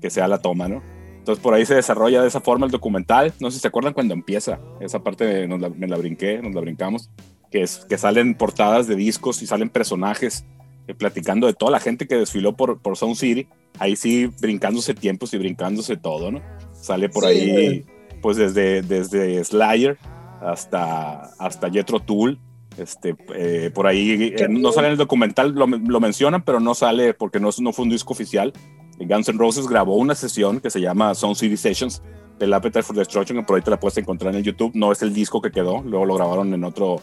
que 0.00 0.10
sea 0.10 0.28
la 0.28 0.38
toma, 0.38 0.68
¿no? 0.68 0.82
Entonces 1.18 1.42
por 1.42 1.54
ahí 1.54 1.64
se 1.64 1.74
desarrolla 1.74 2.20
de 2.20 2.28
esa 2.28 2.40
forma 2.40 2.66
el 2.66 2.72
documental. 2.72 3.32
No 3.40 3.50
sé 3.50 3.56
si 3.56 3.62
se 3.62 3.68
acuerdan 3.68 3.94
cuando 3.94 4.12
empieza. 4.12 4.60
Esa 4.80 5.02
parte 5.02 5.48
nos 5.48 5.58
la, 5.60 5.70
me 5.70 5.86
la 5.86 5.96
brinqué, 5.96 6.42
nos 6.42 6.54
la 6.54 6.60
brincamos. 6.60 7.10
Que, 7.50 7.62
es, 7.62 7.86
que 7.88 7.96
salen 7.96 8.34
portadas 8.34 8.86
de 8.88 8.94
discos 8.94 9.40
y 9.40 9.46
salen 9.46 9.70
personajes 9.70 10.44
eh, 10.86 10.94
platicando 10.94 11.46
de 11.46 11.54
toda 11.54 11.72
la 11.72 11.80
gente 11.80 12.06
que 12.06 12.16
desfiló 12.16 12.56
por, 12.56 12.80
por 12.80 12.96
Sound 12.96 13.16
City 13.16 13.48
ahí 13.78 13.96
sí 13.96 14.26
brincándose 14.40 14.94
tiempos 14.94 15.34
y 15.34 15.38
brincándose 15.38 15.96
todo, 15.96 16.30
¿no? 16.30 16.40
Sale 16.72 17.08
por 17.08 17.24
ahí, 17.24 17.84
pues 18.20 18.36
desde, 18.36 18.82
desde 18.82 19.42
Slayer 19.42 19.98
hasta, 20.40 21.30
hasta 21.38 21.70
Jethro 21.70 22.00
Tull, 22.00 22.38
Este, 22.76 23.16
eh, 23.34 23.70
por 23.72 23.86
ahí 23.86 24.34
eh, 24.36 24.48
no 24.48 24.72
sale 24.72 24.88
en 24.88 24.92
el 24.92 24.98
documental, 24.98 25.54
lo, 25.54 25.66
lo, 25.66 26.00
mencionan, 26.00 26.44
pero 26.44 26.60
no 26.60 26.74
sale 26.74 27.14
porque 27.14 27.40
no, 27.40 27.50
no 27.60 27.72
fue 27.72 27.84
un 27.84 27.90
disco 27.90 28.12
oficial. 28.12 28.52
Guns 28.98 29.28
N' 29.28 29.38
Roses 29.38 29.66
grabó 29.66 29.96
una 29.96 30.14
sesión 30.14 30.60
que 30.60 30.70
se 30.70 30.80
llama 30.80 31.14
Sound 31.14 31.36
City 31.36 31.56
Sessions 31.56 32.02
del 32.38 32.52
Appetite 32.52 32.82
for 32.82 32.96
Destruction, 32.96 33.38
que 33.38 33.44
por 33.44 33.56
ahí 33.56 33.62
te 33.62 33.70
la 33.70 33.80
puedes 33.80 33.96
encontrar 33.98 34.32
en 34.32 34.38
el 34.38 34.44
YouTube. 34.44 34.72
No 34.74 34.92
es 34.92 35.02
el 35.02 35.14
disco 35.14 35.40
que 35.40 35.50
quedó, 35.50 35.82
luego 35.82 36.04
lo 36.04 36.14
grabaron 36.16 36.52
en 36.52 36.64
otro, 36.64 37.00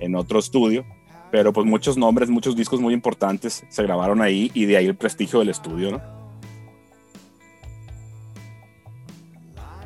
en 0.00 0.14
otro 0.14 0.38
estudio. 0.38 0.84
Pero 1.32 1.50
pues 1.50 1.66
muchos 1.66 1.96
nombres, 1.96 2.28
muchos 2.28 2.54
discos 2.54 2.78
muy 2.78 2.92
importantes 2.92 3.64
se 3.70 3.82
grabaron 3.82 4.20
ahí 4.20 4.50
y 4.52 4.66
de 4.66 4.76
ahí 4.76 4.86
el 4.86 4.94
prestigio 4.94 5.38
del 5.38 5.48
estudio, 5.48 5.92
¿no? 5.92 6.02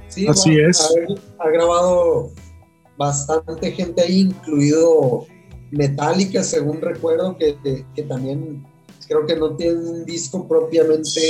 Sí, 0.08 0.26
Así 0.26 0.58
es. 0.58 0.92
Ha, 1.38 1.48
grabado 1.50 2.32
bastante 2.96 3.70
gente 3.70 4.02
ahí, 4.02 4.22
incluido 4.22 5.26
Metallica, 5.70 6.42
según 6.42 6.80
recuerdo, 6.80 7.36
que, 7.36 7.56
que, 7.94 8.02
también 8.02 8.66
creo 9.06 9.24
que 9.24 9.36
no 9.36 9.54
tiene 9.54 9.78
un 9.78 10.04
disco 10.04 10.48
propiamente 10.48 11.20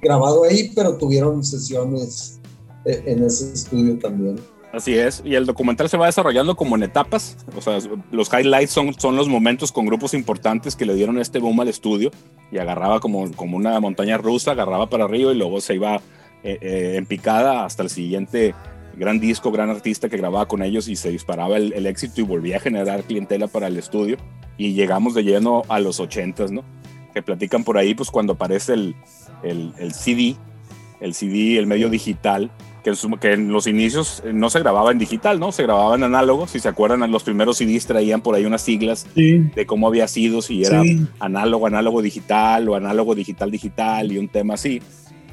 grabado 0.00 0.42
ahí, 0.42 0.72
pero 0.74 0.96
tuvieron 0.96 1.44
sesiones 1.44 2.40
e, 2.84 3.04
en 3.06 3.22
ese 3.22 3.52
estudio 3.52 3.96
también. 4.00 4.40
Así 4.72 4.94
es, 4.94 5.22
y 5.22 5.34
el 5.34 5.44
documental 5.44 5.90
se 5.90 5.98
va 5.98 6.06
desarrollando 6.06 6.56
como 6.56 6.76
en 6.76 6.82
etapas, 6.82 7.36
o 7.54 7.60
sea, 7.60 7.78
los 8.10 8.32
highlights 8.32 8.70
son, 8.70 8.94
son 8.98 9.16
los 9.16 9.28
momentos 9.28 9.70
con 9.70 9.84
grupos 9.84 10.14
importantes 10.14 10.76
que 10.76 10.86
le 10.86 10.94
dieron 10.94 11.18
este 11.18 11.40
boom 11.40 11.60
al 11.60 11.68
estudio 11.68 12.10
y 12.50 12.56
agarraba 12.56 12.98
como, 12.98 13.30
como 13.32 13.58
una 13.58 13.78
montaña 13.80 14.16
rusa, 14.16 14.52
agarraba 14.52 14.88
para 14.88 15.04
arriba 15.04 15.30
y 15.30 15.36
luego 15.36 15.60
se 15.60 15.74
iba 15.74 15.96
eh, 16.42 16.58
eh, 16.62 16.94
en 16.96 17.04
picada 17.04 17.66
hasta 17.66 17.82
el 17.82 17.90
siguiente 17.90 18.54
gran 18.96 19.20
disco, 19.20 19.52
gran 19.52 19.68
artista 19.68 20.08
que 20.08 20.16
grababa 20.16 20.48
con 20.48 20.62
ellos 20.62 20.88
y 20.88 20.96
se 20.96 21.10
disparaba 21.10 21.58
el, 21.58 21.86
éxito 21.86 22.22
y 22.22 22.24
volvía 22.24 22.56
a 22.56 22.60
generar 22.60 23.02
clientela 23.02 23.48
para 23.48 23.66
el 23.66 23.76
estudio. 23.76 24.16
Y 24.56 24.72
llegamos 24.72 25.12
de 25.12 25.22
lleno 25.22 25.62
a 25.68 25.80
los 25.80 26.00
80 26.00 26.46
¿no? 26.46 26.64
Que 27.12 27.22
platican 27.22 27.62
por 27.62 27.76
ahí, 27.76 27.94
pues 27.94 28.10
cuando 28.10 28.34
aparece 28.34 28.72
el, 28.72 28.94
el 29.42 29.92
CD, 29.92 30.36
el 31.00 31.12
CD, 31.12 31.58
el 31.58 31.66
medio 31.66 31.90
digital, 31.90 32.50
que 32.82 32.90
en, 32.90 33.18
que 33.18 33.32
en, 33.32 33.52
los 33.52 33.66
inicios 33.66 34.22
no 34.32 34.50
se 34.50 34.58
grababa 34.60 34.90
en 34.90 34.98
digital, 34.98 35.38
¿no? 35.38 35.52
Se 35.52 35.62
grababa 35.62 35.94
en 35.94 36.02
análogo. 36.02 36.46
Si 36.46 36.60
se 36.60 36.68
acuerdan, 36.68 37.10
los 37.10 37.22
primeros 37.22 37.58
CDs 37.58 37.86
traían 37.86 38.20
por 38.20 38.34
ahí 38.34 38.44
unas 38.44 38.62
siglas 38.62 39.06
de 39.14 39.66
cómo 39.66 39.86
había 39.86 40.08
sido, 40.08 40.42
si 40.42 40.64
era 40.64 40.82
análogo, 41.20 41.66
análogo 41.66 42.02
digital 42.02 42.68
o 42.68 42.74
análogo 42.74 43.14
digital 43.14 43.50
digital 43.50 44.10
y 44.10 44.18
un 44.18 44.28
tema 44.28 44.54
así 44.54 44.80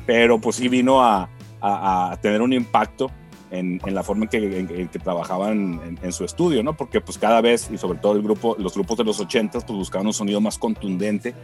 pero 0.09 0.41
pues 0.41 0.55
sí 0.55 0.69
vino 0.69 1.03
a, 1.03 1.29
a, 1.61 2.17
tener 2.19 2.41
un 2.41 2.51
impacto 2.51 3.11
en, 3.51 3.79
en, 3.85 3.93
la 3.93 4.01
forma 4.01 4.23
en 4.23 4.29
que, 4.29 4.89
que 4.91 4.97
trabajaban 4.97 5.99
en, 6.01 6.11
su 6.11 6.25
estudio, 6.25 6.63
¿no? 6.63 6.75
Porque 6.75 6.99
pues 6.99 7.19
cada 7.19 7.41
vez, 7.41 7.69
y 7.71 7.77
sobre 7.77 7.99
todo 7.99 8.13
el 8.13 8.23
grupo, 8.23 8.55
los 8.57 8.73
grupos 8.73 8.97
de 8.97 9.03
los 9.03 9.19
80 9.19 9.59
pues 9.59 9.77
buscaban 9.77 10.07
un 10.07 10.13
sonido 10.13 10.41
más 10.41 10.57
contundente, 10.57 11.35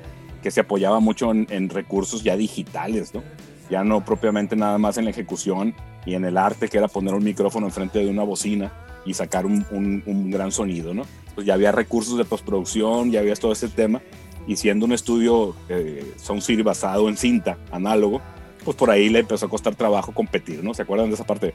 que 0.41 0.49
se 0.49 0.61
apoyaba 0.61 0.99
mucho 0.99 1.31
en, 1.31 1.69
recursos 1.69 2.23
ya 2.23 2.35
digitales, 2.35 3.13
¿no? 3.13 3.21
Ya 3.69 3.83
no 3.83 4.03
propiamente 4.05 4.55
nada 4.55 4.77
más 4.77 4.97
en 4.97 5.05
la 5.05 5.11
ejecución 5.11 5.73
y 6.05 6.13
en 6.13 6.25
el 6.25 6.37
arte, 6.37 6.69
que 6.69 6.77
era 6.77 6.87
poner 6.87 7.13
un 7.13 7.23
micrófono 7.23 7.65
enfrente 7.65 7.99
de 7.99 8.07
una 8.07 8.23
bocina 8.23 8.71
y 9.05 9.13
sacar 9.13 9.45
un, 9.45 9.65
un, 9.71 10.31
gran 10.31 10.51
sonido, 10.51 10.93
¿no? 10.93 11.03
Pues 11.33 11.45
ya 11.45 11.53
había 11.53 11.71
recursos 11.71 12.17
de 12.17 12.25
postproducción, 12.25 13.11
ya 13.11 13.19
había 13.19 13.35
todo 13.35 13.51
ese 13.51 13.67
tema, 13.67 14.01
y 14.47 14.55
siendo 14.55 14.85
un 14.85 14.93
estudio 14.93 15.55
eh, 15.69 16.13
Sound 16.17 16.41
City 16.41 16.61
basado 16.61 17.09
en 17.09 17.17
cinta, 17.17 17.57
análogo, 17.71 18.21
pues 18.63 18.75
por 18.75 18.89
ahí 18.89 19.09
le 19.09 19.19
empezó 19.19 19.45
a 19.45 19.49
costar 19.49 19.75
trabajo 19.75 20.11
competir, 20.11 20.63
¿no? 20.63 20.73
¿Se 20.73 20.81
acuerdan 20.81 21.09
de 21.09 21.15
esa 21.15 21.25
parte? 21.25 21.53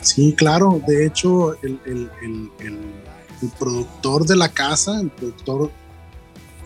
Sí, 0.00 0.32
claro. 0.32 0.80
De 0.86 1.06
hecho, 1.06 1.54
el, 1.62 1.80
el, 1.84 2.10
el, 2.22 2.50
el 3.42 3.50
productor 3.58 4.26
de 4.26 4.36
la 4.36 4.48
casa, 4.48 5.00
el 5.00 5.10
productor, 5.10 5.70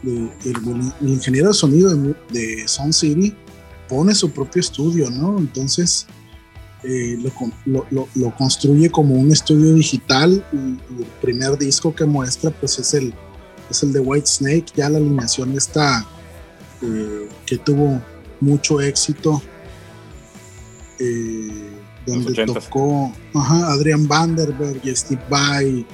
el, 0.05 0.93
ingeniero 1.01 1.49
de 1.49 1.55
sonido 1.55 1.95
de, 1.95 2.15
de 2.31 2.69
Sound 2.69 2.93
City, 2.93 3.35
pone 3.93 4.15
su 4.15 4.31
propio 4.31 4.61
estudio, 4.61 5.11
¿no? 5.11 5.39
Entonces, 5.39 6.07
eh, 6.83 7.19
lo, 7.67 7.87
lo, 7.91 8.09
lo, 8.15 8.35
construye 8.37 8.91
como 8.91 9.15
un 9.15 9.31
estudio 9.31 9.75
digital 9.75 10.43
y, 10.51 10.57
el 10.57 11.07
primer 11.21 11.59
disco 11.59 11.95
que 11.95 12.07
muestra 12.07 12.51
pues 12.51 12.79
es 12.79 12.95
el, 12.95 13.13
es 13.71 13.83
el 13.83 13.93
de 13.93 14.01
White 14.01 14.27
Snake, 14.27 14.65
ya 14.75 14.89
la 14.89 14.97
alineación 14.97 15.55
está 15.59 16.07
eh, 16.81 17.29
que 17.45 17.59
tuvo 17.59 18.01
mucho 18.41 18.81
éxito. 18.81 19.43
Eh, 20.99 21.71
donde 22.07 22.47
tocó 22.47 23.13
Adrian 23.35 24.09
Vanderberg 24.09 24.81
y 24.83 24.97
Steve 24.97 25.23
Vai. 25.29 25.87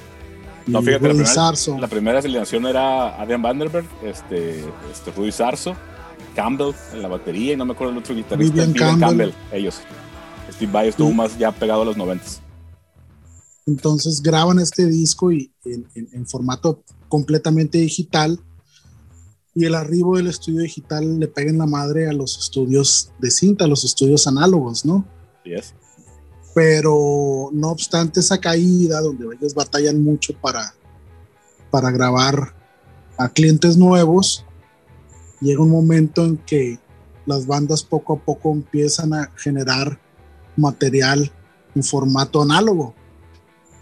No, 0.65 0.81
fíjate, 0.81 1.07
la 1.07 1.13
primera, 1.13 1.79
la 1.79 1.87
primera 1.87 2.19
alineación 2.19 2.65
era 2.65 3.21
Adrian 3.21 3.41
Vanderberg, 3.41 3.87
este, 4.03 4.63
este 4.91 5.11
Rudy 5.15 5.31
Sarso, 5.31 5.75
Campbell 6.29 6.73
en 6.93 7.01
la 7.01 7.07
batería 7.07 7.53
y 7.53 7.57
no 7.57 7.65
me 7.65 7.73
acuerdo 7.73 7.93
el 7.93 7.99
otro 7.99 8.15
guitarrista, 8.15 8.65
Vivian 8.65 8.99
Campbell. 8.99 9.31
ellos. 9.51 9.79
Steve 10.51 10.71
Vai 10.71 10.87
estuvo 10.87 11.11
más 11.11 11.37
ya 11.37 11.51
pegado 11.51 11.83
a 11.83 11.85
los 11.85 11.97
noventas. 11.97 12.41
Entonces 13.65 14.21
graban 14.21 14.59
este 14.59 14.85
disco 14.87 15.31
y 15.31 15.51
en 15.65 16.27
formato 16.27 16.83
completamente 17.07 17.77
digital 17.77 18.39
y 19.55 19.65
el 19.65 19.75
arribo 19.75 20.17
del 20.17 20.27
estudio 20.27 20.61
digital 20.61 21.19
le 21.19 21.27
pega 21.27 21.49
en 21.49 21.57
la 21.57 21.65
madre 21.65 22.07
a 22.07 22.13
los 22.13 22.37
estudios 22.37 23.11
de 23.19 23.31
cinta, 23.31 23.65
a 23.65 23.67
los 23.67 23.83
estudios 23.83 24.27
análogos, 24.27 24.85
¿no? 24.85 25.05
Yes. 25.43 25.73
Pero 26.53 27.49
no 27.51 27.69
obstante 27.69 28.19
esa 28.19 28.39
caída, 28.39 29.01
donde 29.01 29.25
ellos 29.35 29.53
batallan 29.53 30.01
mucho 30.03 30.33
para, 30.39 30.73
para 31.71 31.91
grabar 31.91 32.55
a 33.17 33.29
clientes 33.29 33.75
nuevos, 33.75 34.45
llega 35.41 35.61
un 35.61 35.71
momento 35.71 36.25
en 36.25 36.37
que 36.37 36.79
las 37.25 37.45
bandas 37.45 37.83
poco 37.83 38.13
a 38.13 38.19
poco 38.19 38.51
empiezan 38.51 39.13
a 39.13 39.31
generar 39.35 39.99
material 40.55 41.31
en 41.75 41.83
formato 41.83 42.41
análogo. 42.41 42.95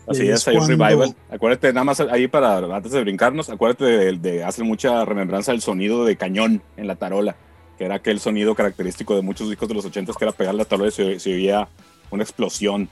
Así 0.07 0.27
es, 0.27 0.47
hay 0.47 0.57
un 0.57 0.67
revival. 0.67 1.15
Acuérdate, 1.29 1.73
nada 1.73 1.83
más 1.83 1.99
ahí 1.99 2.27
para, 2.27 2.57
antes 2.57 2.91
de 2.93 3.01
brincarnos, 3.01 3.49
acuérdate 3.49 3.85
de, 3.85 4.17
de, 4.17 4.43
hacer 4.43 4.63
mucha 4.63 5.03
remembranza 5.03 5.51
del 5.51 5.61
sonido 5.61 6.05
de 6.05 6.15
cañón 6.15 6.61
en 6.77 6.87
la 6.87 6.95
tarola, 6.95 7.35
que 7.77 7.85
era 7.85 7.95
aquel 7.95 8.19
sonido 8.19 8.55
característico 8.55 9.15
de 9.15 9.21
muchos 9.21 9.49
discos 9.49 9.67
de 9.67 9.75
los 9.75 9.85
80 9.85 10.13
que 10.13 10.25
era 10.25 10.31
pegar 10.31 10.55
la 10.55 10.63
tarola 10.63 10.89
y 10.89 11.19
se, 11.19 11.33
oía 11.33 11.67
una 12.09 12.23
explosión, 12.23 12.87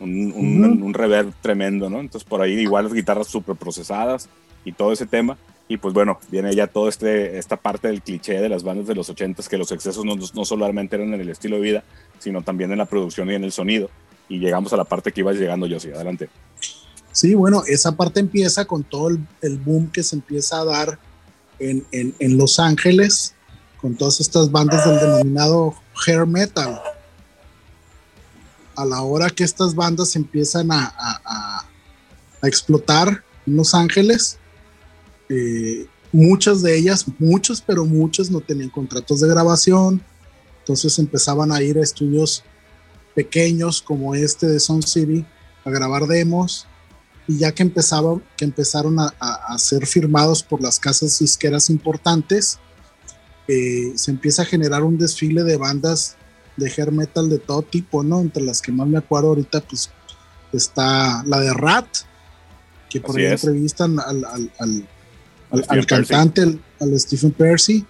un, 0.00 0.82
un, 0.82 0.94
reverb 0.94 1.32
tremendo, 1.40 1.88
¿no? 1.88 2.00
Entonces 2.00 2.28
por 2.28 2.42
ahí 2.42 2.52
igual 2.52 2.84
las 2.84 2.94
guitarras 2.94 3.26
súper 3.26 3.56
procesadas 3.56 4.28
y 4.64 4.72
todo 4.72 4.92
ese 4.92 5.06
tema. 5.06 5.38
Y 5.70 5.78
pues 5.78 5.94
bueno, 5.94 6.18
viene 6.30 6.54
ya 6.54 6.66
toda 6.66 6.90
este, 6.90 7.38
esta 7.38 7.56
parte 7.56 7.88
del 7.88 8.02
cliché 8.02 8.40
de 8.40 8.50
las 8.50 8.62
bandas 8.62 8.86
de 8.86 8.94
los 8.94 9.08
80 9.08 9.42
que 9.44 9.56
los 9.56 9.72
excesos 9.72 10.04
no, 10.04 10.16
no 10.16 10.44
solamente 10.44 10.96
eran 10.96 11.14
en 11.14 11.20
el 11.22 11.30
estilo 11.30 11.56
de 11.56 11.62
vida, 11.62 11.84
sino 12.18 12.42
también 12.42 12.72
en 12.72 12.78
la 12.78 12.86
producción 12.86 13.30
y 13.30 13.34
en 13.34 13.44
el 13.44 13.52
sonido 13.52 13.88
y 14.30 14.38
llegamos 14.38 14.72
a 14.72 14.76
la 14.76 14.84
parte 14.84 15.12
que 15.12 15.20
iba 15.20 15.32
llegando 15.32 15.66
yo, 15.66 15.78
sí, 15.78 15.90
adelante. 15.90 16.30
Sí, 17.12 17.34
bueno, 17.34 17.64
esa 17.66 17.92
parte 17.92 18.20
empieza 18.20 18.64
con 18.64 18.84
todo 18.84 19.08
el, 19.08 19.58
boom 19.58 19.90
que 19.90 20.04
se 20.04 20.14
empieza 20.14 20.60
a 20.60 20.64
dar 20.64 20.98
en, 21.58 21.84
en, 21.90 22.38
Los 22.38 22.60
Ángeles, 22.60 23.34
con 23.80 23.96
todas 23.96 24.20
estas 24.20 24.50
bandas 24.50 24.86
del 24.86 25.00
denominado 25.00 25.74
hair 26.06 26.24
metal. 26.26 26.80
A 28.76 28.84
la 28.84 29.02
hora 29.02 29.28
que 29.28 29.42
estas 29.42 29.74
bandas 29.74 30.14
empiezan 30.14 30.70
a, 30.70 30.94
a, 30.96 31.66
a, 32.40 32.48
explotar 32.48 33.24
en 33.46 33.56
Los 33.56 33.74
Ángeles, 33.74 34.38
eh, 35.30 35.86
muchas 36.12 36.60
de 36.60 36.76
ellas, 36.76 37.06
muchos, 37.18 37.62
pero 37.62 37.86
muchas 37.86 38.30
no 38.30 38.40
tenían 38.40 38.68
contratos 38.68 39.20
de 39.20 39.28
grabación, 39.28 40.02
entonces 40.58 40.98
empezaban 40.98 41.52
a 41.52 41.62
ir 41.62 41.78
a 41.78 41.82
estudios 41.82 42.44
pequeños 43.14 43.80
como 43.80 44.14
este 44.14 44.46
de 44.46 44.60
Sound 44.60 44.84
City 44.84 45.24
a 45.64 45.70
grabar 45.70 46.06
demos. 46.06 46.66
Y 47.26 47.38
ya 47.38 47.52
que, 47.52 47.62
empezaba, 47.62 48.20
que 48.36 48.44
empezaron 48.44 48.98
a, 48.98 49.14
a, 49.20 49.56
ser 49.58 49.86
firmados 49.86 50.42
por 50.42 50.60
las 50.60 50.80
casas 50.80 51.18
disqueras 51.20 51.70
importantes, 51.70 52.58
eh, 53.46 53.92
se 53.94 54.10
empieza 54.10 54.42
a 54.42 54.46
generar 54.46 54.82
un 54.82 54.98
desfile 54.98 55.44
de 55.44 55.56
bandas 55.56 56.16
de 56.56 56.70
hair 56.70 56.92
metal 56.92 57.28
de 57.28 57.38
todo 57.38 57.62
tipo, 57.62 58.02
¿no? 58.02 58.20
Entre 58.20 58.42
las 58.42 58.60
que 58.60 58.72
más 58.72 58.86
me 58.86 58.98
acuerdo 58.98 59.28
ahorita, 59.28 59.60
pues 59.60 59.90
está 60.52 61.22
la 61.24 61.40
de 61.40 61.52
Rat, 61.52 61.88
que 62.88 63.00
por 63.00 63.16
ahí 63.16 63.26
entrevistan 63.26 63.98
al, 64.00 64.24
al, 64.24 64.52
al, 64.58 64.88
al 65.68 65.86
cantante, 65.86 66.58
al 66.78 67.00
Stephen 67.00 67.32
Percy, 67.32 67.84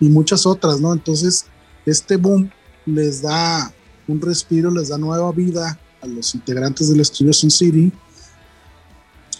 y 0.00 0.08
muchas 0.08 0.46
otras, 0.46 0.80
¿no? 0.80 0.92
Entonces, 0.92 1.46
este 1.86 2.16
boom 2.16 2.50
les 2.86 3.22
da 3.22 3.72
un 4.06 4.20
respiro, 4.20 4.70
les 4.70 4.88
da 4.88 4.98
nueva 4.98 5.30
vida 5.32 5.78
a 6.02 6.06
los 6.06 6.34
integrantes 6.34 6.88
del 6.88 7.00
estudio 7.00 7.32
Sun 7.32 7.50
City. 7.50 7.92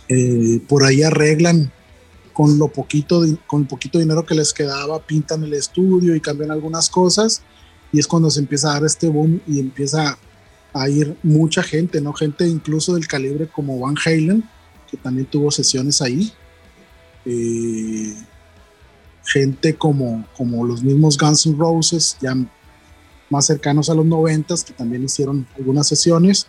Eh, 0.09 0.61
por 0.69 0.85
ahí 0.85 1.03
arreglan 1.03 1.71
con 2.33 2.59
lo 2.59 2.69
poquito, 2.69 3.23
con 3.47 3.63
el 3.63 3.67
poquito 3.67 3.99
dinero 3.99 4.25
que 4.27 4.35
les 4.35 4.53
quedaba, 4.53 5.01
pintan 5.01 5.45
el 5.45 5.55
estudio 5.55 6.15
y 6.15 6.21
cambian 6.21 6.51
algunas 6.51 6.89
cosas. 6.89 7.43
Y 7.93 8.01
es 8.01 8.07
cuando 8.07 8.31
se 8.31 8.41
empieza 8.41 8.71
a 8.71 8.75
dar 8.75 8.85
este 8.85 9.09
boom 9.09 9.41
y 9.47 9.61
empieza 9.61 10.19
a 10.73 10.89
ir 10.89 11.17
mucha 11.23 11.63
gente, 11.63 12.01
¿no? 12.01 12.13
Gente 12.13 12.49
incluso 12.49 12.95
del 12.95 13.07
calibre 13.07 13.47
como 13.47 13.79
Van 13.79 13.95
Halen, 14.05 14.43
que 14.91 14.97
también 14.97 15.27
tuvo 15.27 15.51
sesiones 15.51 16.03
ahí. 16.03 16.33
Eh, 17.25 18.15
gente 19.25 19.75
como, 19.75 20.27
como 20.37 20.67
los 20.67 20.83
mismos 20.83 21.17
Guns 21.17 21.47
N' 21.47 21.57
Roses, 21.57 22.17
ya 22.21 22.37
más 23.31 23.47
cercanos 23.47 23.89
a 23.91 23.95
los 23.95 24.05
noventas, 24.05 24.65
que 24.65 24.73
también 24.73 25.05
hicieron 25.05 25.47
algunas 25.57 25.89
sesiones. 25.89 26.47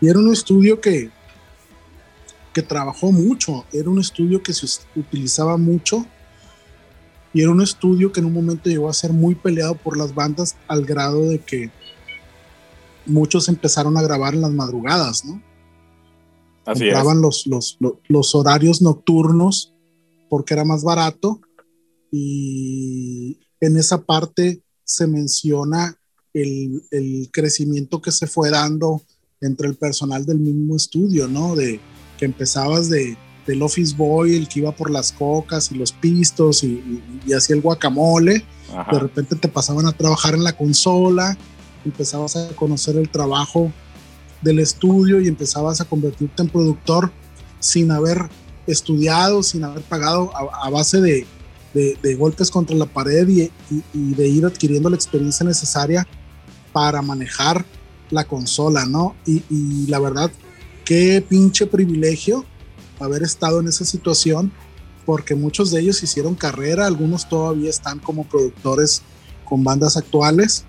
Y 0.00 0.08
era 0.08 0.18
un 0.18 0.32
estudio 0.32 0.80
que, 0.80 1.10
que 2.52 2.62
trabajó 2.62 3.12
mucho, 3.12 3.64
era 3.72 3.90
un 3.90 4.00
estudio 4.00 4.42
que 4.42 4.52
se 4.52 4.66
utilizaba 4.96 5.56
mucho 5.56 6.06
y 7.34 7.42
era 7.42 7.50
un 7.50 7.60
estudio 7.60 8.12
que 8.12 8.20
en 8.20 8.26
un 8.26 8.32
momento 8.32 8.70
llegó 8.70 8.88
a 8.88 8.92
ser 8.92 9.12
muy 9.12 9.34
peleado 9.34 9.74
por 9.74 9.96
las 9.96 10.14
bandas 10.14 10.56
al 10.68 10.86
grado 10.86 11.28
de 11.28 11.40
que 11.40 11.70
muchos 13.06 13.48
empezaron 13.48 13.96
a 13.96 14.02
grabar 14.02 14.34
en 14.34 14.42
las 14.42 14.52
madrugadas, 14.52 15.24
¿no? 15.24 15.42
Así 16.64 16.84
Compraban 16.84 17.20
Los, 17.20 17.46
los, 17.46 17.76
los, 18.08 18.34
horarios 18.34 18.80
nocturnos 18.80 19.73
porque 20.34 20.52
era 20.52 20.64
más 20.64 20.82
barato 20.82 21.40
y 22.10 23.38
en 23.60 23.76
esa 23.76 24.02
parte 24.02 24.64
se 24.82 25.06
menciona 25.06 25.96
el, 26.32 26.82
el, 26.90 27.28
crecimiento 27.32 28.02
que 28.02 28.10
se 28.10 28.26
fue 28.26 28.50
dando 28.50 29.00
entre 29.40 29.68
el 29.68 29.76
personal 29.76 30.26
del 30.26 30.40
mismo 30.40 30.74
estudio, 30.74 31.28
¿no? 31.28 31.54
De 31.54 31.78
que 32.18 32.24
empezabas 32.24 32.90
de, 32.90 33.16
del 33.46 33.62
office 33.62 33.94
boy, 33.94 34.34
el 34.34 34.48
que 34.48 34.58
iba 34.58 34.74
por 34.74 34.90
las 34.90 35.12
cocas 35.12 35.70
y 35.70 35.76
los 35.76 35.92
pistos 35.92 36.64
y, 36.64 36.82
y, 37.24 37.32
hacía 37.32 37.54
el 37.54 37.62
guacamole. 37.62 38.44
De 38.90 38.98
repente 38.98 39.36
te 39.36 39.46
pasaban 39.46 39.86
a 39.86 39.92
trabajar 39.92 40.34
en 40.34 40.42
la 40.42 40.56
consola, 40.56 41.38
empezabas 41.84 42.34
a 42.34 42.48
conocer 42.56 42.96
el 42.96 43.08
trabajo 43.08 43.72
del 44.42 44.58
estudio 44.58 45.20
y 45.20 45.28
empezabas 45.28 45.80
a 45.80 45.84
convertirte 45.84 46.42
en 46.42 46.48
productor 46.48 47.12
sin 47.60 47.92
haber 47.92 48.28
estudiado, 48.66 49.42
sin 49.42 49.64
haber 49.64 49.82
pagado 49.82 50.30
a, 50.36 50.70
base 50.70 51.00
de, 51.00 51.26
de, 51.74 52.14
golpes 52.14 52.50
contra 52.50 52.76
la 52.76 52.86
pared 52.86 53.28
y, 53.28 53.50
y, 53.92 54.14
de 54.14 54.28
ir 54.28 54.46
adquiriendo 54.46 54.88
la 54.88 54.96
experiencia 54.96 55.44
necesaria 55.44 56.06
para 56.72 57.02
manejar 57.02 57.64
la 58.10 58.24
consola, 58.24 58.86
¿no? 58.86 59.14
Y, 59.26 59.86
la 59.88 59.98
verdad, 59.98 60.30
qué 60.84 61.24
pinche 61.26 61.66
privilegio 61.66 62.44
haber 63.00 63.22
estado 63.22 63.60
en 63.60 63.68
esa 63.68 63.84
situación, 63.84 64.52
porque 65.04 65.34
muchos 65.34 65.70
de 65.70 65.80
ellos 65.80 66.02
hicieron 66.02 66.34
carrera, 66.34 66.86
algunos 66.86 67.28
todavía 67.28 67.70
están 67.70 67.98
como 67.98 68.24
productores 68.24 69.02
con 69.44 69.62
bandas 69.64 69.96
actuales. 69.96 70.64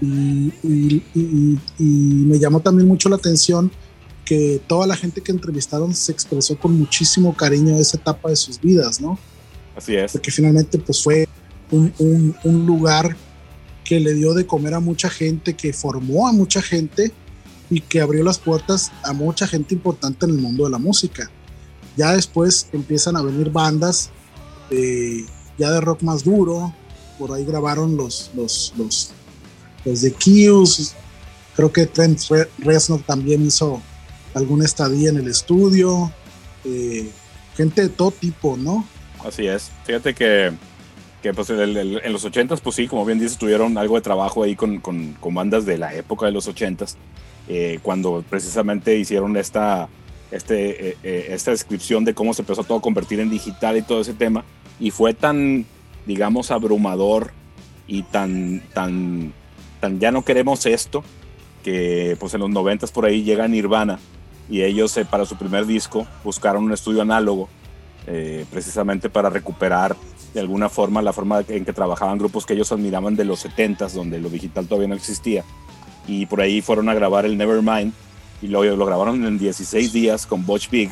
Y, 0.00 0.52
me 1.78 2.38
llamó 2.38 2.60
también 2.60 2.88
mucho 2.88 3.08
la 3.08 3.16
atención 3.16 3.70
que 4.24 4.60
toda 4.66 4.86
la 4.86 4.96
gente 4.96 5.20
que 5.20 5.32
entrevistaron 5.32 5.94
se 5.94 6.12
expresó 6.12 6.58
con 6.58 6.78
muchísimo 6.78 7.34
cariño 7.36 7.76
de 7.76 7.82
esa 7.82 7.96
etapa 7.96 8.30
de 8.30 8.36
sus 8.36 8.60
vidas, 8.60 9.00
¿no? 9.00 9.18
Así 9.76 9.96
es. 9.96 10.12
Porque 10.12 10.30
finalmente 10.30 10.78
pues 10.78 11.02
fue 11.02 11.28
un, 11.70 11.92
un, 11.98 12.36
un 12.44 12.66
lugar 12.66 13.16
que 13.84 13.98
le 13.98 14.14
dio 14.14 14.34
de 14.34 14.46
comer 14.46 14.74
a 14.74 14.80
mucha 14.80 15.10
gente, 15.10 15.54
que 15.54 15.72
formó 15.72 16.28
a 16.28 16.32
mucha 16.32 16.62
gente 16.62 17.12
y 17.70 17.80
que 17.80 18.00
abrió 18.00 18.22
las 18.22 18.38
puertas 18.38 18.92
a 19.02 19.12
mucha 19.12 19.46
gente 19.46 19.74
importante 19.74 20.26
en 20.26 20.32
el 20.32 20.38
mundo 20.38 20.64
de 20.64 20.70
la 20.70 20.78
música. 20.78 21.30
Ya 21.96 22.12
después 22.12 22.68
empiezan 22.72 23.16
a 23.16 23.22
venir 23.22 23.50
bandas 23.50 24.10
ya 25.58 25.70
de 25.70 25.80
rock 25.80 26.02
más 26.02 26.24
duro, 26.24 26.72
por 27.18 27.32
ahí 27.32 27.44
grabaron 27.44 27.96
los, 27.96 28.30
los, 28.34 28.72
los, 28.76 29.10
los 29.84 30.00
de 30.00 30.12
Kius, 30.12 30.94
creo 31.54 31.72
que 31.72 31.86
Trent 31.86 32.20
Reznor 32.58 33.02
también 33.02 33.44
hizo 33.44 33.82
alguna 34.34 34.64
estadía 34.64 35.10
en 35.10 35.16
el 35.16 35.28
estudio, 35.28 36.12
eh, 36.64 37.10
gente 37.56 37.82
de 37.82 37.88
todo 37.88 38.10
tipo, 38.10 38.56
¿no? 38.56 38.86
Así 39.24 39.46
es, 39.46 39.70
fíjate 39.84 40.14
que 40.14 40.52
que 41.22 41.34
pues 41.34 41.50
en 41.50 42.12
los 42.12 42.24
80s, 42.24 42.60
pues 42.60 42.76
sí, 42.76 42.88
como 42.88 43.04
bien 43.04 43.18
dices, 43.18 43.36
tuvieron 43.36 43.76
algo 43.76 43.96
de 43.96 44.00
trabajo 44.00 44.42
ahí 44.42 44.56
con, 44.56 44.78
con, 44.78 45.14
con 45.20 45.34
bandas 45.34 45.66
de 45.66 45.76
la 45.76 45.94
época 45.94 46.26
de 46.26 46.32
los 46.32 46.48
80s, 46.48 46.96
eh, 47.48 47.78
cuando 47.82 48.24
precisamente 48.28 48.96
hicieron 48.96 49.36
esta, 49.36 49.88
este, 50.30 50.90
eh, 50.90 50.96
eh, 51.02 51.26
esta 51.30 51.50
descripción 51.50 52.04
de 52.04 52.14
cómo 52.14 52.32
se 52.32 52.42
empezó 52.42 52.64
todo 52.64 52.78
a 52.78 52.82
convertir 52.82 53.20
en 53.20 53.30
digital 53.30 53.76
y 53.76 53.82
todo 53.82 54.00
ese 54.00 54.14
tema, 54.14 54.44
y 54.78 54.90
fue 54.90 55.12
tan, 55.12 55.66
digamos, 56.06 56.50
abrumador 56.50 57.32
y 57.86 58.02
tan, 58.04 58.62
tan, 58.72 59.34
tan 59.80 60.00
ya 60.00 60.12
no 60.12 60.24
queremos 60.24 60.64
esto, 60.64 61.04
que 61.62 62.16
pues 62.18 62.32
en 62.32 62.40
los 62.40 62.50
90s 62.50 62.92
por 62.92 63.04
ahí 63.04 63.22
llega 63.22 63.46
Nirvana, 63.46 63.98
y 64.50 64.62
ellos 64.62 64.98
para 65.08 65.24
su 65.24 65.36
primer 65.36 65.64
disco 65.64 66.06
buscaron 66.24 66.64
un 66.64 66.72
estudio 66.72 67.02
análogo, 67.02 67.48
precisamente 68.50 69.08
para 69.08 69.30
recuperar 69.30 69.96
de 70.34 70.40
alguna 70.40 70.68
forma 70.68 71.02
la 71.02 71.12
forma 71.12 71.42
en 71.48 71.64
que 71.64 71.72
trabajaban 71.72 72.18
grupos 72.18 72.46
que 72.46 72.54
ellos 72.54 72.72
admiraban 72.72 73.16
de 73.16 73.24
los 73.24 73.44
70s, 73.44 73.92
donde 73.92 74.18
lo 74.20 74.28
digital 74.28 74.66
todavía 74.66 74.88
no 74.88 74.94
existía. 74.94 75.44
Y 76.06 76.26
por 76.26 76.40
ahí 76.40 76.60
fueron 76.60 76.88
a 76.88 76.94
grabar 76.94 77.24
el 77.24 77.36
Nevermind 77.36 77.92
y 78.42 78.48
lo, 78.48 78.64
lo 78.64 78.86
grabaron 78.86 79.24
en 79.24 79.38
16 79.38 79.92
días 79.92 80.26
con 80.26 80.44
Butch 80.46 80.70
Big. 80.70 80.90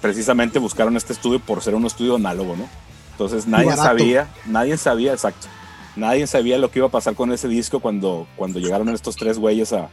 Precisamente 0.00 0.58
buscaron 0.58 0.96
este 0.96 1.12
estudio 1.12 1.40
por 1.40 1.62
ser 1.62 1.74
un 1.74 1.86
estudio 1.86 2.16
análogo, 2.16 2.56
¿no? 2.56 2.68
Entonces 3.12 3.46
nadie 3.46 3.76
sabía, 3.76 4.28
nadie 4.46 4.76
sabía, 4.76 5.12
exacto, 5.12 5.46
nadie 5.94 6.26
sabía 6.26 6.58
lo 6.58 6.70
que 6.70 6.80
iba 6.80 6.88
a 6.88 6.90
pasar 6.90 7.14
con 7.14 7.32
ese 7.32 7.46
disco 7.46 7.78
cuando, 7.78 8.26
cuando 8.34 8.58
llegaron 8.58 8.88
estos 8.88 9.14
tres 9.14 9.38
güeyes 9.38 9.72
a, 9.72 9.88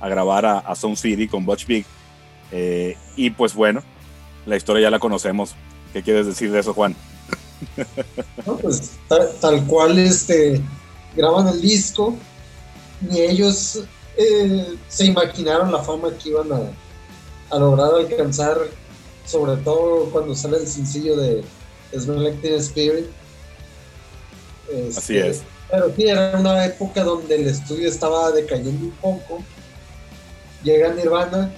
a 0.00 0.08
grabar 0.08 0.44
a, 0.44 0.58
a 0.58 0.74
Sound 0.74 0.96
City 0.96 1.28
con 1.28 1.46
Butch 1.46 1.66
Big. 1.66 1.86
Eh, 2.52 2.96
y 3.16 3.30
pues 3.30 3.54
bueno, 3.54 3.82
la 4.46 4.56
historia 4.56 4.82
ya 4.82 4.90
la 4.90 4.98
conocemos. 4.98 5.54
¿Qué 5.92 6.02
quieres 6.02 6.26
decir 6.26 6.52
de 6.52 6.60
eso, 6.60 6.74
Juan? 6.74 6.94
pues 8.62 8.92
tal, 9.40 9.64
cual 9.66 9.98
este, 9.98 10.60
graban 11.16 11.48
el 11.48 11.60
disco, 11.60 12.14
ni 13.00 13.20
ellos 13.20 13.80
eh, 14.16 14.76
se 14.88 15.06
imaginaron 15.06 15.72
la 15.72 15.82
fama 15.82 16.10
que 16.22 16.30
iban 16.30 16.48
a, 16.52 17.58
lograr 17.58 17.94
alcanzar, 17.94 18.58
sobre 19.26 19.56
todo 19.62 20.06
cuando 20.10 20.34
sale 20.34 20.58
el 20.58 20.66
sencillo 20.66 21.16
de 21.16 21.44
Smell 21.98 22.22
Like 22.24 22.56
Spirit. 22.56 23.06
Este, 24.70 24.98
Así 24.98 25.16
es. 25.18 25.42
Pero 25.70 25.92
sí, 25.94 26.06
era 26.06 26.38
una 26.38 26.64
época 26.64 27.04
donde 27.04 27.34
el 27.34 27.46
estudio 27.46 27.88
estaba 27.88 28.30
decayendo 28.30 28.86
un 28.86 28.92
poco. 28.92 29.42
Llega 30.64 30.94
Nirvana 30.94 31.50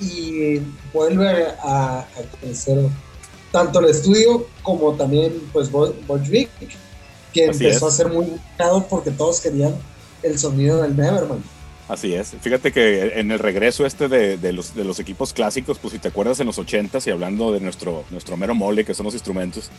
y 0.00 0.60
vuelve 0.92 1.46
a, 1.62 2.00
a 2.00 2.06
crecer 2.40 2.88
tanto 3.52 3.80
el 3.80 3.86
estudio 3.86 4.46
como 4.62 4.94
también 4.94 5.32
pues 5.52 5.70
Bolshevik, 5.70 6.50
que 7.32 7.44
empezó 7.46 7.88
a 7.88 7.90
ser 7.90 8.08
muy 8.08 8.26
buscado 8.26 8.86
porque 8.86 9.10
todos 9.10 9.40
querían 9.40 9.74
el 10.22 10.38
sonido 10.38 10.82
del 10.82 10.96
Neverman. 10.96 11.42
Así 11.88 12.12
es. 12.12 12.36
Fíjate 12.40 12.70
que 12.70 13.18
en 13.18 13.30
el 13.30 13.38
regreso 13.38 13.86
este 13.86 14.08
de, 14.08 14.52
los, 14.52 14.74
de 14.74 14.84
los 14.84 15.00
equipos 15.00 15.32
clásicos, 15.32 15.78
pues 15.78 15.92
si 15.92 15.98
te 15.98 16.08
acuerdas 16.08 16.38
en 16.40 16.46
los 16.46 16.58
80s 16.58 17.06
y 17.06 17.10
hablando 17.10 17.50
de 17.50 17.60
nuestro, 17.60 18.04
nuestro 18.10 18.36
mero 18.36 18.54
mole, 18.54 18.84
que 18.84 18.92
son 18.92 19.04
los 19.04 19.14
instrumentos, 19.14 19.70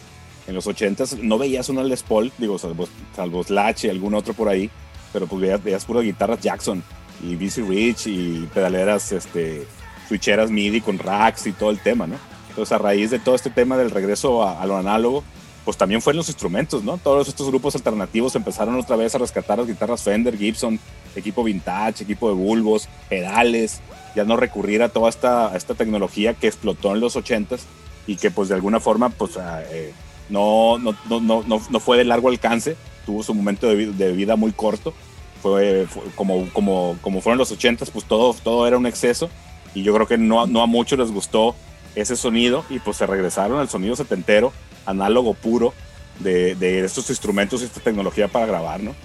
en 0.48 0.56
los 0.56 0.66
80s 0.66 1.20
no 1.22 1.38
veías 1.38 1.70
una 1.70 1.84
Les 1.84 2.02
Paul, 2.02 2.32
digo, 2.40 2.58
salvo, 2.58 2.88
salvo 3.16 3.44
Slash 3.44 3.86
y 3.86 3.90
algún 3.90 4.16
otro 4.16 4.34
por 4.34 4.50
ahí, 4.50 4.72
pero 5.14 5.28
pues 5.28 5.40
veías, 5.40 5.64
veías 5.64 5.86
puro 5.86 6.02
guitarras 6.02 6.40
Jackson 6.42 6.84
y 7.24 7.36
BC 7.36 7.68
Rich 7.68 8.08
y 8.08 8.50
pedaleras, 8.54 9.12
este, 9.12 9.66
switcheras 10.08 10.50
MIDI 10.50 10.82
con 10.82 10.98
racks 10.98 11.48
y 11.48 11.52
todo 11.52 11.70
el 11.70 11.80
tema, 11.80 12.08
¿no? 12.08 12.16
Entonces, 12.50 12.72
a 12.72 12.78
raíz 12.78 13.12
de 13.12 13.20
todo 13.20 13.36
este 13.36 13.50
tema 13.50 13.78
del 13.78 13.92
regreso 13.92 14.48
a, 14.48 14.66
lo 14.66 14.78
análogo, 14.78 15.24
pues 15.64 15.78
también 15.78 16.02
fueron 16.02 16.18
los 16.18 16.30
instrumentos, 16.30 16.84
¿no? 16.84 16.98
Todos 16.98 17.28
estos 17.28 17.48
grupos 17.48 17.76
alternativos 17.76 18.36
empezaron 18.36 18.76
otra 18.76 18.96
vez 18.96 19.14
a 19.16 19.20
rescatar 19.20 19.60
las 19.60 19.68
guitarras 19.68 20.04
Fender, 20.04 20.38
Gibson, 20.38 20.80
equipo 21.16 21.44
vintage, 21.44 22.04
equipo 22.04 22.28
de 22.28 22.36
bulbos, 22.36 22.90
pedales, 23.08 23.82
ya 24.16 24.24
no 24.24 24.36
recurrir 24.36 24.82
a 24.82 24.90
toda 24.90 25.10
esta, 25.10 25.56
esta 25.56 25.76
tecnología 25.76 26.34
que 26.34 26.48
explotó 26.48 26.94
en 26.94 27.02
los 27.02 27.16
80s 27.16 27.62
y 28.08 28.16
que 28.16 28.32
pues 28.32 28.50
de 28.50 28.56
alguna 28.56 28.80
forma 28.80 29.10
pues 29.10 29.38
ah, 29.38 29.62
eh, 29.70 29.94
no, 30.30 30.78
no, 30.80 30.96
no, 31.10 31.44
no, 31.44 31.80
fue 31.80 31.98
de 31.98 32.06
largo 32.06 32.30
alcance, 32.30 32.76
tuvo 33.06 33.24
su 33.24 33.34
momento 33.34 33.68
de, 33.68 34.12
vida 34.12 34.36
muy 34.36 34.52
corto, 34.52 34.94
fue, 35.42 35.88
como, 36.16 36.50
como, 36.52 36.98
como 37.02 37.22
fueron 37.22 37.38
los 37.38 37.52
80s, 37.52 37.90
pues 37.92 38.06
todo, 38.06 38.34
todo 38.34 38.68
era 38.68 38.78
un 38.78 38.86
exceso 38.86 39.30
y 39.74 39.84
yo 39.84 39.94
creo 39.94 40.08
que 40.08 40.18
no, 40.18 40.48
no 40.48 40.62
a 40.62 40.66
muchos 40.66 40.98
les 41.00 41.12
gustó 41.12 41.56
ese 41.96 42.16
sonido 42.16 42.66
y 42.70 42.80
pues 42.80 42.98
se 42.98 43.06
regresaron 43.06 43.60
al 43.60 43.70
sonido 43.70 43.96
setentero, 43.96 44.54
análogo 44.86 45.34
puro 45.34 45.74
de, 46.20 46.56
de 46.56 46.84
estos 46.84 47.10
instrumentos 47.10 47.62
y 47.62 47.66
esta 47.66 47.80
tecnología 47.80 48.28
para 48.28 48.46
grabar, 48.46 48.82
¿no? 48.82 48.96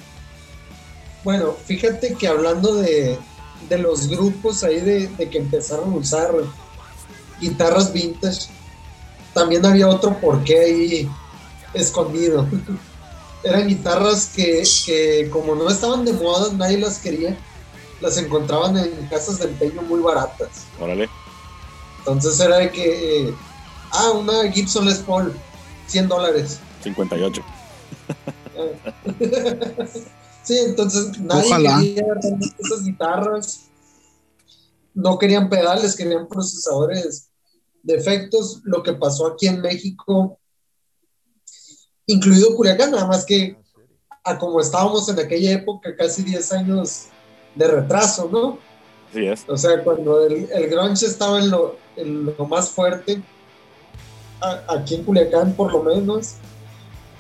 Bueno, 1.23 1.55
fíjate 1.65 2.15
que 2.15 2.29
hablando 2.29 2.75
de, 2.75 3.19
de 3.69 3.79
los 3.79 4.09
grupos 4.09 4.63
ahí 4.63 4.81
de, 4.81 5.09
de, 5.09 5.31
que 5.31 5.39
empezaron 5.39 5.93
a 5.93 5.97
usar 5.97 6.33
guitarras 7.41 7.93
vintage, 7.93 8.49
también 9.33 9.65
había 9.65 9.89
otro 9.89 10.19
porqué 10.21 10.59
ahí 10.59 11.09
escondido. 11.73 12.47
Eran 13.45 13.69
guitarras 13.69 14.33
que, 14.35 14.63
que, 14.87 15.29
como 15.31 15.55
no 15.55 15.69
estaban 15.69 16.05
de 16.05 16.15
moda, 16.15 16.51
nadie 16.55 16.79
las 16.79 16.99
quería, 16.99 17.37
las 18.01 18.17
encontraban 18.17 18.77
en 18.79 19.07
casas 19.09 19.39
de 19.39 19.47
empeño 19.47 19.83
muy 19.83 20.01
baratas. 20.01 20.65
Órale 20.81 21.09
Entonces 21.99 22.41
era 22.41 22.59
de 22.59 22.71
que, 22.71 23.35
ah, 23.91 24.13
una 24.13 24.51
Gibson 24.51 24.87
Les 24.87 24.99
Paul, 24.99 25.35
100 25.87 26.09
dólares. 26.09 26.59
58. 26.83 27.43
sí, 30.43 30.59
entonces 30.67 31.19
nadie 31.21 31.95
quería 31.95 32.05
esas 32.59 32.85
guitarras. 32.85 33.61
No 34.95 35.19
querían 35.19 35.49
pedales, 35.51 35.97
querían 35.97 36.29
procesadores 36.29 37.29
de 37.83 37.95
efectos. 37.95 38.61
Lo 38.65 38.83
que 38.83 38.95
pasó 38.95 39.27
aquí 39.27 39.49
en 39.49 39.61
México, 39.61 40.39
incluido 42.07 42.55
Culiacán, 42.57 42.91
nada 42.91 43.07
más 43.07 43.25
que 43.25 43.57
a 44.25 44.39
como 44.39 44.61
estábamos 44.61 45.09
en 45.09 45.19
aquella 45.19 45.53
época, 45.53 45.95
casi 45.97 46.23
10 46.23 46.53
años 46.53 47.07
de 47.55 47.69
retraso, 47.69 48.29
¿no? 48.33 48.59
Sí 49.13 49.27
es. 49.27 49.45
O 49.49 49.57
sea, 49.57 49.83
cuando 49.85 50.27
el, 50.27 50.49
el 50.51 50.69
grunge 50.69 51.07
estaba 51.07 51.39
en 51.41 51.51
lo, 51.51 51.77
más 52.49 52.71
fuerte, 52.71 53.23
aquí 54.69 54.97
en 54.97 55.05
Culiacán 55.05 55.53
por 55.53 55.73
lo 55.73 55.83
menos, 55.83 56.37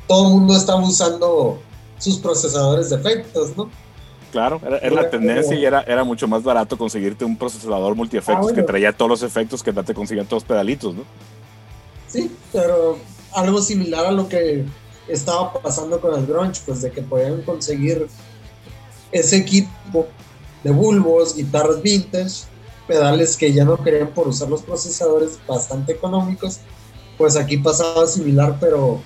todo 0.07 0.29
el 0.29 0.35
mundo 0.35 0.57
estaba 0.57 0.81
usando 0.83 1.61
sus 1.99 2.19
procesadores 2.19 2.91
de 2.91 2.97
efectos, 2.97 3.57
¿no? 3.57 3.71
Claro, 4.33 4.61
era, 4.65 4.91
la 4.91 5.09
tendencia 5.09 5.55
y 5.55 5.65
era, 5.65 5.83
era 5.83 6.03
mucho 6.03 6.27
más 6.27 6.43
barato 6.43 6.77
conseguirte 6.77 7.25
un 7.25 7.37
procesador 7.37 7.95
multiefectos 7.95 8.51
ah, 8.51 8.55
que 8.55 8.65
traía 8.65 8.93
todos 8.93 9.09
los 9.09 9.23
efectos 9.23 9.63
que 9.63 9.73
te 9.73 9.95
conseguían 9.95 10.27
todos 10.27 10.43
pedalitos, 10.43 10.93
¿no? 10.93 11.05
Sí, 12.09 12.35
pero 12.53 12.99
algo 13.35 13.61
similar 13.61 14.07
a 14.07 14.13
lo 14.13 14.29
que 14.29 14.65
estaba 15.09 15.53
pasando 15.53 16.01
con 16.01 16.19
el 16.19 16.27
grunge, 16.27 16.63
pues 16.65 16.83
de 16.83 16.91
que 16.91 17.03
podían 17.03 17.43
conseguir 17.43 18.07
ese 19.13 19.37
equipo 19.37 20.07
de 20.63 20.71
bulbos, 20.71 21.37
guitarras 21.37 21.83
vintage, 21.83 22.47
pedales 22.87 23.37
que 23.37 23.53
ya 23.53 23.65
no 23.65 23.83
querían 23.83 24.09
por 24.09 24.29
usar 24.29 24.49
los 24.49 24.63
procesadores 24.63 25.39
bastante 25.47 25.93
económicos, 25.93 26.61
pues 27.17 27.37
aquí 27.37 27.57
pasaba 27.59 28.07
similar, 28.07 28.57
pero 28.61 29.03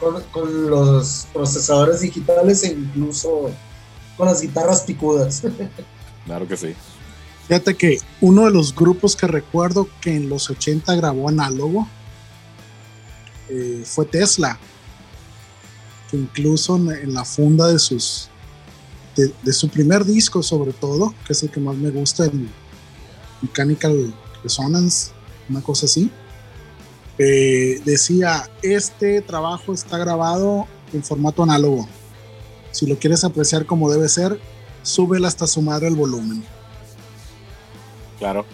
con, 0.00 0.70
los 0.70 1.26
procesadores 1.32 2.00
digitales 2.00 2.62
e 2.62 2.72
incluso 2.72 3.50
con 4.16 4.26
las 4.26 4.40
guitarras 4.40 4.82
picudas. 4.82 5.42
Claro 6.26 6.48
que 6.48 6.56
sí. 6.56 6.74
Fíjate 7.46 7.76
que 7.76 7.98
uno 8.20 8.46
de 8.46 8.50
los 8.50 8.74
grupos 8.74 9.14
que 9.14 9.28
recuerdo 9.28 9.86
que 10.00 10.16
en 10.16 10.28
los 10.28 10.50
80 10.50 10.92
grabó 10.96 11.28
análogo 11.28 11.86
eh, 13.48 13.82
fue 13.84 14.06
Tesla, 14.06 14.58
que 16.10 16.16
incluso 16.16 16.76
en 16.76 17.14
la 17.14 17.24
funda 17.24 17.68
de 17.68 17.78
sus 17.78 18.30
de, 19.16 19.52
su 19.52 19.68
primer 19.68 20.04
disco 20.04 20.42
sobre 20.42 20.72
todo, 20.72 21.14
que 21.26 21.32
es 21.32 21.42
el 21.42 21.50
que 21.50 21.60
más 21.60 21.76
me 21.76 21.90
gusta, 21.90 22.24
el 22.24 22.48
Mechanical 23.42 24.14
Resonance, 24.42 25.12
una 25.48 25.62
cosa 25.62 25.86
así, 25.86 26.10
eh, 27.18 27.80
decía, 27.84 28.50
este 28.62 29.22
trabajo 29.22 29.72
está 29.72 29.96
grabado 29.96 30.66
en 30.92 31.02
formato 31.02 31.42
análogo. 31.42 31.88
Si 32.72 32.86
lo 32.86 32.98
quieres 32.98 33.24
apreciar 33.24 33.64
como 33.64 33.90
debe 33.90 34.08
ser, 34.08 34.38
súbela 34.82 35.28
hasta 35.28 35.46
su 35.46 35.62
madre 35.62 35.88
el 35.88 35.94
volumen. 35.94 36.44
Claro. 38.18 38.44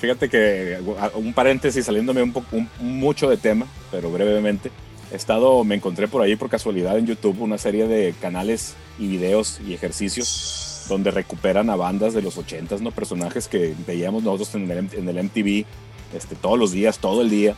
Fíjate 0.00 0.30
que 0.30 0.78
un 1.14 1.34
paréntesis 1.34 1.84
saliéndome 1.84 2.22
un 2.22 2.32
poco 2.32 2.56
mucho 2.80 3.28
de 3.28 3.36
tema, 3.36 3.66
pero 3.90 4.10
brevemente. 4.10 4.70
He 5.12 5.16
estado, 5.16 5.62
me 5.62 5.74
encontré 5.74 6.08
por 6.08 6.22
ahí 6.22 6.36
por 6.36 6.48
casualidad 6.48 6.96
en 6.96 7.06
YouTube 7.06 7.42
una 7.42 7.58
serie 7.58 7.86
de 7.86 8.14
canales 8.18 8.76
y 8.98 9.08
videos 9.08 9.60
y 9.60 9.74
ejercicios 9.74 10.86
donde 10.88 11.10
recuperan 11.10 11.68
a 11.68 11.76
bandas 11.76 12.14
de 12.14 12.22
los 12.22 12.38
80s, 12.38 12.80
¿no? 12.80 12.92
Personajes 12.92 13.46
que 13.46 13.74
veíamos 13.86 14.22
nosotros 14.22 14.54
en 14.54 14.70
el, 14.70 15.24
MTV 15.24 15.66
este, 16.16 16.34
todos 16.34 16.58
los 16.58 16.72
días, 16.72 16.98
todo 16.98 17.20
el 17.20 17.28
día, 17.28 17.54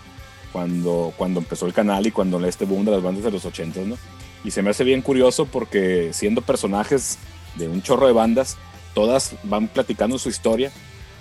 cuando, 0.51 1.15
cuando 1.17 1.39
empezó 1.39 1.67
el 1.67 1.73
canal 1.73 2.07
y 2.07 2.11
cuando 2.11 2.45
este 2.45 2.65
boom 2.65 2.85
de 2.85 2.91
las 2.91 3.03
bandas 3.03 3.23
de 3.23 3.31
los 3.31 3.45
80s, 3.45 3.87
¿no? 3.87 3.97
Y 4.45 4.51
se 4.51 4.63
me 4.63 4.71
hace 4.71 4.83
bien 4.83 5.01
curioso 5.01 5.47
porque 5.47 6.11
siendo 6.13 6.41
personajes 6.41 7.19
de 7.55 7.69
un 7.69 7.83
chorro 7.83 8.09
de 8.09 8.13
bandas, 8.13 8.57
todas 8.95 9.37
van 9.45 9.69
platicando 9.69 10.19
su 10.19 10.29
historia 10.29 10.73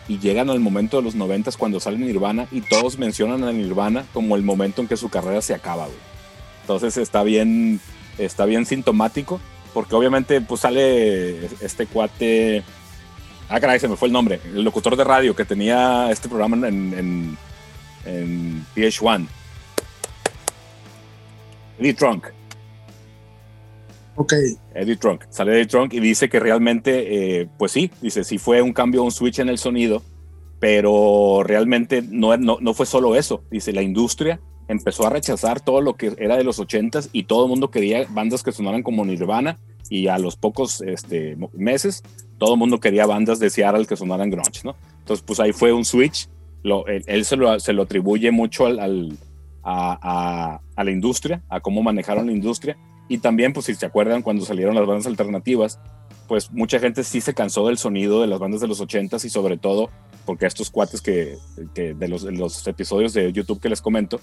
y 0.07 0.19
llegan 0.19 0.49
al 0.49 0.59
momento 0.59 0.97
de 0.97 1.03
los 1.03 1.15
90 1.15 1.51
cuando 1.57 1.79
salen 1.79 2.05
Nirvana 2.05 2.47
y 2.51 2.61
todos 2.61 2.97
mencionan 2.97 3.43
a 3.43 3.51
Nirvana 3.51 4.05
como 4.13 4.35
el 4.35 4.43
momento 4.43 4.81
en 4.81 4.87
que 4.87 4.97
su 4.97 5.09
carrera 5.09 5.41
se 5.41 5.53
acaba. 5.53 5.87
Entonces 6.61 6.97
está 6.97 7.23
bien, 7.23 7.79
está 8.17 8.45
bien 8.45 8.65
sintomático, 8.65 9.39
porque 9.73 9.95
obviamente 9.95 10.41
pues 10.41 10.61
sale 10.61 11.45
este 11.61 11.87
cuate, 11.87 12.63
ah 13.49 13.59
caray, 13.59 13.79
se 13.79 13.87
me 13.87 13.95
fue 13.95 14.07
el 14.07 14.13
nombre, 14.13 14.39
el 14.45 14.63
locutor 14.63 14.95
de 14.95 15.03
radio 15.03 15.35
que 15.35 15.45
tenía 15.45 16.09
este 16.11 16.27
programa 16.29 16.67
en, 16.67 16.93
en, 16.93 17.37
en 18.05 18.65
PH1. 18.75 19.27
Eddie 21.79 21.93
Trunk. 21.93 22.27
Ok. 24.15 24.33
Eddie 24.75 24.97
Trunk. 24.97 25.23
Sale 25.29 25.53
Eddie 25.53 25.67
Trunk 25.67 25.93
y 25.93 25.99
dice 25.99 26.29
que 26.29 26.39
realmente, 26.39 27.41
eh, 27.41 27.49
pues 27.57 27.71
sí, 27.71 27.91
dice, 28.01 28.23
sí 28.23 28.37
fue 28.37 28.61
un 28.61 28.73
cambio, 28.73 29.03
un 29.03 29.11
switch 29.11 29.39
en 29.39 29.49
el 29.49 29.57
sonido, 29.57 30.03
pero 30.59 31.43
realmente 31.43 32.01
no, 32.01 32.35
no, 32.37 32.57
no 32.59 32.73
fue 32.73 32.85
solo 32.85 33.15
eso. 33.15 33.43
Dice, 33.49 33.73
la 33.73 33.81
industria 33.81 34.39
empezó 34.67 35.05
a 35.05 35.09
rechazar 35.09 35.59
todo 35.59 35.81
lo 35.81 35.95
que 35.95 36.13
era 36.17 36.37
de 36.37 36.43
los 36.43 36.59
ochentas 36.59 37.09
y 37.11 37.23
todo 37.23 37.43
el 37.43 37.49
mundo 37.49 37.71
quería 37.71 38.05
bandas 38.09 38.43
que 38.43 38.51
sonaran 38.51 38.83
como 38.83 39.05
Nirvana 39.05 39.59
y 39.89 40.07
a 40.07 40.17
los 40.17 40.37
pocos 40.37 40.81
este, 40.81 41.37
meses 41.53 42.03
todo 42.37 42.53
el 42.53 42.59
mundo 42.59 42.79
quería 42.79 43.05
bandas 43.05 43.37
de 43.39 43.51
Seattle 43.51 43.85
que 43.85 43.95
sonaran 43.95 44.31
grunge, 44.31 44.61
¿no? 44.63 44.75
Entonces 44.99 45.23
pues 45.23 45.39
ahí 45.39 45.51
fue 45.53 45.73
un 45.73 45.85
switch, 45.85 46.27
él, 46.87 47.25
se, 47.25 47.35
lo, 47.35 47.59
se, 47.59 47.71
lo, 47.71 47.83
atribuye 47.83 48.31
mucho 48.31 48.65
al, 48.65 49.17
a, 49.63 50.59
la 50.75 50.91
industria, 50.91 51.43
a 51.49 51.59
cómo 51.59 51.83
manejaron 51.83 52.25
la 52.25 52.31
industria 52.31 52.77
y 53.11 53.17
también 53.17 53.51
pues 53.51 53.65
si 53.65 53.75
se 53.75 53.85
acuerdan 53.85 54.21
cuando 54.21 54.45
salieron 54.45 54.73
las 54.73 54.87
bandas 54.87 55.05
alternativas, 55.05 55.81
pues 56.29 56.49
mucha 56.49 56.79
gente 56.79 57.03
sí 57.03 57.19
se 57.19 57.33
cansó 57.33 57.67
del 57.67 57.77
sonido 57.77 58.21
de 58.21 58.27
las 58.27 58.39
bandas 58.39 58.61
de 58.61 58.69
los 58.69 58.79
ochentas 58.79 59.25
y 59.25 59.29
sobre 59.29 59.57
todo 59.57 59.89
porque 60.25 60.45
estos 60.45 60.69
cuates 60.69 61.01
que, 61.01 61.37
de, 61.75 62.07
los, 62.07 62.23
los 62.23 62.65
episodios 62.67 63.13
de 63.13 63.33
YouTube 63.33 63.59
que 63.59 63.67
les 63.67 63.81
comento, 63.81 64.21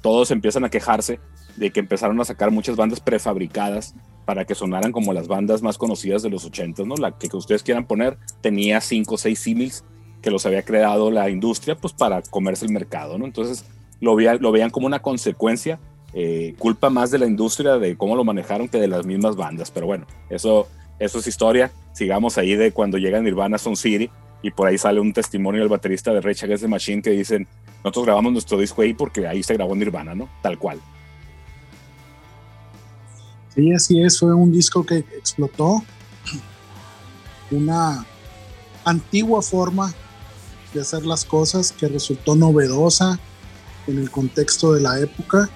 todos 0.00 0.30
empiezan 0.30 0.64
a 0.64 0.70
quejarse 0.70 1.20
de 1.56 1.70
que 1.70 1.80
empezaron 1.80 2.18
a 2.18 2.24
sacar 2.24 2.50
muchas 2.50 2.76
bandas 2.76 3.00
prefabricadas 3.00 3.94
para 4.24 4.46
que 4.46 4.54
sonaran 4.54 4.90
como 4.90 5.12
las 5.12 5.28
bandas 5.28 5.60
más 5.60 5.76
conocidas 5.76 6.22
de 6.22 6.30
los 6.30 6.46
80, 6.46 6.84
¿no? 6.84 6.96
La 6.96 7.18
que, 7.18 7.28
ustedes 7.36 7.62
quieran 7.62 7.86
poner 7.86 8.16
tenía 8.40 8.80
cinco 8.80 9.16
o 9.16 9.18
seis 9.18 9.38
símiles 9.40 9.84
que 10.22 10.30
los 10.30 10.46
había 10.46 10.62
creado 10.62 11.10
la 11.10 11.28
industria 11.28 11.76
pues 11.76 11.92
para 11.92 12.22
comerse 12.22 12.64
el 12.64 12.72
mercado, 12.72 13.18
¿no? 13.18 13.26
Entonces 13.26 13.66
lo 14.00 14.16
veían 14.16 14.70
como 14.70 14.86
una 14.86 15.00
consecuencia, 15.00 15.78
eh, 16.12 16.54
culpa 16.58 16.90
más 16.90 17.10
de 17.10 17.18
la 17.18 17.26
industria 17.26 17.78
de 17.78 17.96
cómo 17.96 18.16
lo 18.16 18.24
manejaron 18.24 18.68
que 18.68 18.78
de 18.78 18.88
las 18.88 19.06
mismas 19.06 19.36
bandas, 19.36 19.70
pero 19.70 19.86
bueno, 19.86 20.06
eso, 20.28 20.68
eso 20.98 21.18
es 21.18 21.26
historia, 21.26 21.70
sigamos 21.92 22.38
ahí 22.38 22.56
de 22.56 22.72
cuando 22.72 22.98
llega 22.98 23.20
Nirvana 23.20 23.58
Son 23.58 23.76
City 23.76 24.10
y 24.42 24.50
por 24.50 24.68
ahí 24.68 24.78
sale 24.78 25.00
un 25.00 25.12
testimonio 25.12 25.60
del 25.60 25.68
baterista 25.68 26.12
de 26.12 26.20
Rage 26.20 26.44
Against 26.44 26.64
the 26.64 26.68
Machine 26.68 27.02
que 27.02 27.10
dicen 27.10 27.46
nosotros 27.84 28.06
grabamos 28.06 28.32
nuestro 28.32 28.58
disco 28.58 28.82
ahí 28.82 28.92
porque 28.92 29.26
ahí 29.26 29.42
se 29.42 29.54
grabó 29.54 29.74
Nirvana, 29.74 30.14
¿no? 30.14 30.28
Tal 30.42 30.58
cual. 30.58 30.80
Sí, 33.54 33.72
así 33.72 34.02
es, 34.02 34.18
fue 34.18 34.34
un 34.34 34.52
disco 34.52 34.84
que 34.84 34.98
explotó 34.98 35.82
una 37.50 38.04
antigua 38.84 39.42
forma 39.42 39.92
de 40.72 40.80
hacer 40.80 41.04
las 41.04 41.24
cosas 41.24 41.72
que 41.72 41.88
resultó 41.88 42.36
novedosa 42.36 43.18
en 43.86 43.98
el 43.98 44.10
contexto 44.10 44.72
de 44.72 44.80
la 44.82 45.00
época 45.00 45.50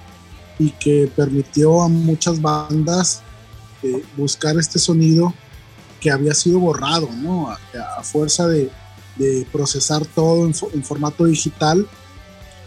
y 0.57 0.71
que 0.71 1.11
permitió 1.15 1.81
a 1.81 1.87
muchas 1.87 2.41
bandas 2.41 3.21
eh, 3.83 4.03
buscar 4.15 4.57
este 4.57 4.79
sonido 4.79 5.33
que 5.99 6.11
había 6.11 6.33
sido 6.33 6.59
borrado, 6.59 7.09
¿no? 7.11 7.49
A, 7.49 8.03
fuerza 8.03 8.47
de, 8.47 8.71
procesar 9.51 10.05
todo 10.05 10.45
en, 10.45 10.83
formato 10.83 11.25
digital, 11.25 11.87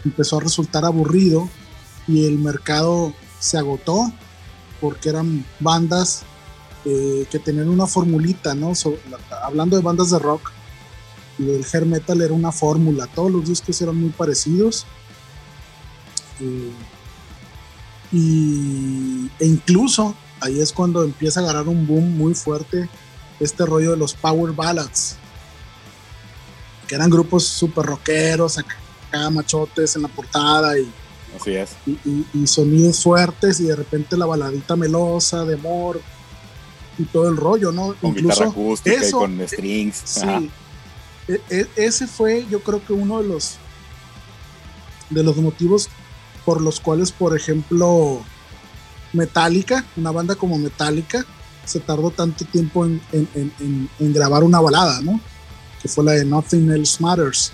empezó 0.03 0.37
a 0.37 0.41
resultar 0.41 0.83
aburrido 0.83 1.47
y 2.07 2.25
el 2.25 2.39
mercado 2.39 3.13
se 3.39 3.57
agotó 3.57 4.11
porque 4.81 5.09
eran 5.09 5.45
bandas 5.59 6.23
eh, 6.85 7.27
que 7.29 7.37
tenían 7.37 7.69
una 7.69 7.85
formulita, 7.85 8.55
¿no? 8.55 8.73
hablando 9.43 9.75
de 9.75 9.83
bandas 9.83 10.09
de 10.09 10.19
rock, 10.19 10.51
el 11.37 11.65
hair 11.71 11.85
metal 11.85 12.21
era 12.21 12.33
una 12.33 12.51
fórmula, 12.51 13.07
todos 13.07 13.31
los 13.31 13.47
discos 13.47 13.81
eran 13.81 13.95
muy 13.95 14.09
parecidos. 14.09 14.85
Eh, 16.41 16.71
y, 18.11 19.29
e 19.39 19.45
incluso 19.45 20.15
ahí 20.41 20.59
es 20.59 20.71
cuando 20.71 21.03
empieza 21.03 21.39
a 21.39 21.43
agarrar 21.43 21.67
un 21.67 21.85
boom 21.85 22.17
muy 22.17 22.33
fuerte 22.33 22.89
este 23.39 23.65
rollo 23.65 23.91
de 23.91 23.97
los 23.97 24.13
power 24.13 24.53
ballads, 24.53 25.15
que 26.87 26.95
eran 26.95 27.09
grupos 27.09 27.45
super 27.45 27.85
rockeros, 27.85 28.57
acá 28.57 28.75
machotes 29.31 29.95
en 29.95 30.03
la 30.03 30.07
portada 30.07 30.77
y, 30.77 30.91
Así 31.35 31.51
es. 31.51 31.75
Y, 32.33 32.47
sonidos 32.47 33.03
fuertes 33.03 33.59
y 33.59 33.65
de 33.65 33.75
repente 33.75 34.17
la 34.17 34.25
baladita 34.25 34.75
melosa 34.75 35.45
de 35.45 35.55
amor 35.55 36.01
y 36.97 37.03
todo 37.03 37.29
el 37.29 37.37
rollo, 37.37 37.71
¿no? 37.71 37.93
Con 38.01 38.11
Incluso 38.11 38.45
guitarra 38.45 38.49
acústica 38.49 39.07
y 39.07 39.11
con 39.11 39.47
strings. 39.47 40.01
Sí. 40.05 40.51
E, 41.27 41.41
e, 41.49 41.67
ese 41.75 42.07
fue, 42.07 42.45
yo 42.49 42.61
creo 42.61 42.83
que 42.83 42.93
uno 42.93 43.21
de 43.21 43.27
los 43.27 43.57
de 45.09 45.23
los 45.23 45.37
motivos 45.37 45.89
por 46.45 46.61
los 46.61 46.79
cuales, 46.79 47.11
por 47.11 47.35
ejemplo, 47.35 48.21
Metallica, 49.13 49.85
una 49.95 50.11
banda 50.11 50.35
como 50.35 50.57
Metallica, 50.57 51.25
se 51.65 51.79
tardó 51.79 52.11
tanto 52.11 52.45
tiempo 52.45 52.85
en, 52.85 53.89
grabar 53.99 54.43
una 54.43 54.59
balada, 54.59 55.01
¿no? 55.01 55.19
Que 55.81 55.87
fue 55.87 56.03
la 56.03 56.13
de 56.13 56.25
Nothing 56.25 56.71
Else 56.71 57.01
Matters. 57.01 57.53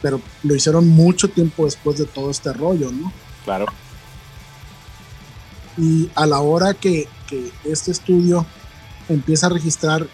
Pero 0.00 0.20
lo 0.42 0.54
hicieron 0.54 0.88
mucho 0.88 1.28
tiempo 1.28 1.64
después 1.64 1.98
de 1.98 2.06
todo 2.06 2.30
este 2.30 2.52
rollo, 2.52 2.90
¿no? 2.92 3.12
Claro. 3.44 3.66
Y 5.76 6.10
a 6.14 6.26
la 6.26 6.40
hora 6.40 6.74
que, 6.74 7.08
que 7.26 7.50
este 7.64 7.90
estudio 7.90 8.46
empieza 9.08 9.46
a 9.46 9.50
registrar 9.50 10.06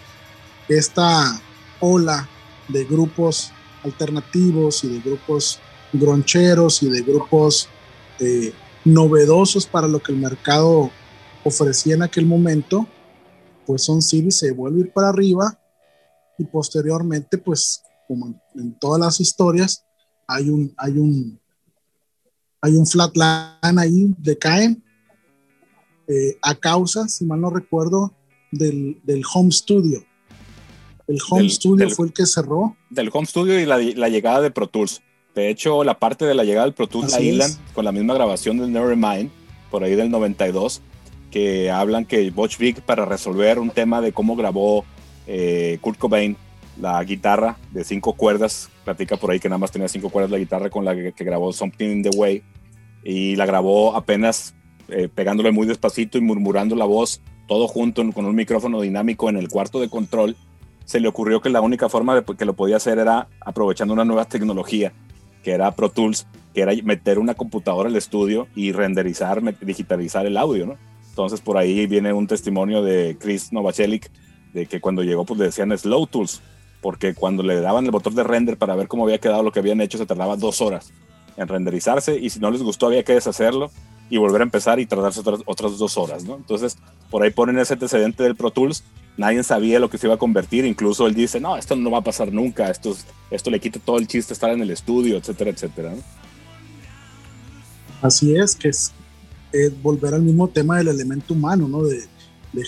esta 0.67 1.39
ola 1.79 2.27
de 2.67 2.85
grupos 2.85 3.51
alternativos 3.83 4.83
y 4.83 4.89
de 4.89 4.99
grupos 4.99 5.59
groncheros 5.91 6.83
y 6.83 6.89
de 6.89 7.01
grupos 7.01 7.69
eh, 8.19 8.53
novedosos 8.85 9.65
para 9.65 9.87
lo 9.87 10.01
que 10.01 10.11
el 10.11 10.17
mercado 10.17 10.91
ofrecía 11.43 11.95
en 11.95 12.03
aquel 12.03 12.25
momento, 12.25 12.87
pues 13.65 13.83
Son 13.83 14.01
City 14.01 14.31
se 14.31 14.51
vuelve 14.51 14.79
a 14.81 14.85
ir 14.85 14.93
para 14.93 15.09
arriba 15.09 15.59
y 16.37 16.45
posteriormente, 16.45 17.37
pues 17.37 17.83
como 18.07 18.39
en, 18.55 18.77
todas 18.79 18.99
las 18.99 19.19
historias, 19.19 19.85
hay 20.27 20.49
un, 20.49 20.73
hay 20.77 20.97
un, 20.97 21.39
hay 22.61 22.75
un 22.75 22.85
flatline 22.85 23.79
ahí, 23.79 24.13
decaen 24.17 24.83
eh, 26.07 26.37
a 26.41 26.55
causa, 26.55 27.07
si 27.07 27.25
mal 27.25 27.39
no 27.39 27.49
recuerdo, 27.49 28.13
del, 28.51 28.99
del 29.03 29.23
home 29.33 29.51
studio. 29.51 30.03
El 31.07 31.19
home 31.29 31.49
studio 31.49 31.89
fue 31.89 32.07
el 32.07 32.13
que 32.13 32.25
cerró. 32.25 32.77
Del 32.89 33.09
home 33.11 33.25
studio 33.25 33.59
y 33.59 33.65
la, 33.65 33.77
la 33.77 34.09
llegada 34.09 34.41
de 34.41 34.51
Pro 34.51 34.67
Tools. 34.67 35.01
De 35.35 35.49
hecho, 35.49 35.83
la 35.83 35.97
parte 35.97 36.25
de 36.25 36.35
la 36.35 36.43
llegada 36.43 36.65
del 36.65 36.73
Pro 36.73 36.87
Tools 36.87 37.11
la 37.11 37.21
hilan 37.21 37.51
con 37.73 37.85
la 37.85 37.91
misma 37.91 38.13
grabación 38.13 38.57
del 38.57 38.71
Nevermind, 38.71 39.31
por 39.71 39.83
ahí 39.83 39.95
del 39.95 40.11
92, 40.11 40.81
que 41.31 41.71
hablan 41.71 42.05
que 42.05 42.29
Butch 42.29 42.59
Vig, 42.59 42.81
para 42.81 43.05
resolver 43.05 43.57
un 43.57 43.71
tema 43.71 44.01
de 44.01 44.11
cómo 44.11 44.35
grabó 44.35 44.85
eh, 45.25 45.79
Kurt 45.81 45.97
Cobain 45.97 46.37
la 46.79 47.03
guitarra 47.03 47.57
de 47.71 47.83
cinco 47.83 48.13
cuerdas, 48.13 48.69
platica 48.83 49.17
por 49.17 49.31
ahí 49.31 49.39
que 49.39 49.49
nada 49.49 49.57
más 49.57 49.71
tenía 49.71 49.87
cinco 49.87 50.09
cuerdas 50.09 50.31
la 50.31 50.37
guitarra 50.37 50.69
con 50.69 50.85
la 50.85 50.95
que, 50.95 51.23
grabó 51.23 51.51
Something 51.51 51.89
in 51.89 52.03
the 52.03 52.09
Way, 52.15 52.43
y 53.03 53.35
la 53.35 53.47
grabó 53.47 53.95
apenas 53.95 54.53
eh, 54.89 55.09
pegándole 55.13 55.51
muy 55.51 55.65
despacito 55.65 56.19
y 56.19 56.21
murmurando 56.21 56.75
la 56.75 56.85
voz, 56.85 57.21
todo 57.47 57.67
junto 57.67 58.07
con 58.11 58.25
un 58.25 58.35
micrófono 58.35 58.81
dinámico 58.81 59.29
en 59.29 59.37
el 59.37 59.49
cuarto 59.49 59.79
de 59.79 59.89
control. 59.89 60.35
Se 60.85 60.99
le 60.99 61.07
ocurrió 61.07 61.41
que 61.41 61.49
la 61.49 61.61
única 61.61 61.89
forma 61.89 62.13
de 62.13 62.35
que 62.35 62.45
lo 62.45 62.53
podía 62.53 62.77
hacer 62.77 62.99
era 62.99 63.27
aprovechando 63.41 63.93
una 63.93 64.05
nueva 64.05 64.25
tecnología 64.25 64.93
que 65.43 65.51
era 65.51 65.75
Pro 65.75 65.89
Tools, 65.89 66.25
que 66.53 66.61
era 66.61 66.73
meter 66.83 67.19
una 67.19 67.35
computadora 67.35 67.89
al 67.89 67.95
estudio 67.95 68.47
y 68.55 68.71
renderizar, 68.71 69.41
digitalizar 69.59 70.25
el 70.25 70.37
audio. 70.37 70.77
Entonces 71.09 71.41
por 71.41 71.57
ahí 71.57 71.85
viene 71.85 72.13
un 72.13 72.27
testimonio 72.27 72.81
de 72.81 73.17
Chris 73.19 73.51
Novachelic 73.53 74.09
de 74.53 74.65
que 74.65 74.81
cuando 74.81 75.03
llegó 75.03 75.25
pues 75.25 75.39
le 75.39 75.45
decían 75.45 75.77
Slow 75.77 76.07
Tools, 76.07 76.41
porque 76.81 77.13
cuando 77.13 77.43
le 77.43 77.59
daban 77.61 77.85
el 77.85 77.91
botón 77.91 78.15
de 78.15 78.23
render 78.23 78.57
para 78.57 78.75
ver 78.75 78.87
cómo 78.87 79.03
había 79.03 79.19
quedado 79.19 79.43
lo 79.43 79.51
que 79.51 79.59
habían 79.59 79.81
hecho 79.81 79.97
se 79.97 80.05
tardaba 80.05 80.37
dos 80.37 80.61
horas 80.61 80.91
en 81.37 81.47
renderizarse 81.47 82.17
y 82.17 82.29
si 82.29 82.39
no 82.39 82.51
les 82.51 82.61
gustó 82.61 82.87
había 82.87 83.03
que 83.03 83.13
deshacerlo 83.13 83.71
y 84.09 84.17
volver 84.17 84.41
a 84.41 84.43
empezar 84.43 84.79
y 84.79 84.85
tardarse 84.85 85.21
otras, 85.45 85.77
dos 85.77 85.97
horas. 85.97 86.23
Entonces 86.23 86.77
por 87.09 87.23
ahí 87.23 87.31
ponen 87.31 87.57
ese 87.57 87.73
antecedente 87.73 88.23
del 88.23 88.35
Pro 88.35 88.51
Tools 88.51 88.83
nadie 89.17 89.43
sabía 89.43 89.79
lo 89.79 89.89
que 89.89 89.97
se 89.97 90.07
iba 90.07 90.15
a 90.15 90.19
convertir, 90.19 90.65
incluso 90.65 91.07
él 91.07 91.13
dice, 91.13 91.39
no, 91.39 91.57
esto 91.57 91.75
no 91.75 91.91
va 91.91 91.99
a 91.99 92.03
pasar 92.03 92.31
nunca, 92.31 92.69
esto, 92.69 92.95
esto 93.29 93.49
le 93.49 93.59
quita 93.59 93.79
todo 93.79 93.97
el 93.97 94.07
chiste 94.07 94.33
estar 94.33 94.51
en 94.51 94.61
el 94.61 94.71
estudio, 94.71 95.17
etcétera, 95.17 95.51
etcétera. 95.51 95.93
Así 98.01 98.35
es, 98.35 98.55
que 98.55 98.69
es, 98.69 98.91
volver 99.81 100.13
al 100.15 100.23
mismo 100.23 100.47
tema 100.47 100.77
del 100.77 100.89
elemento 100.89 101.33
humano, 101.33 101.67
¿no? 101.67 101.83
De, 101.83 102.07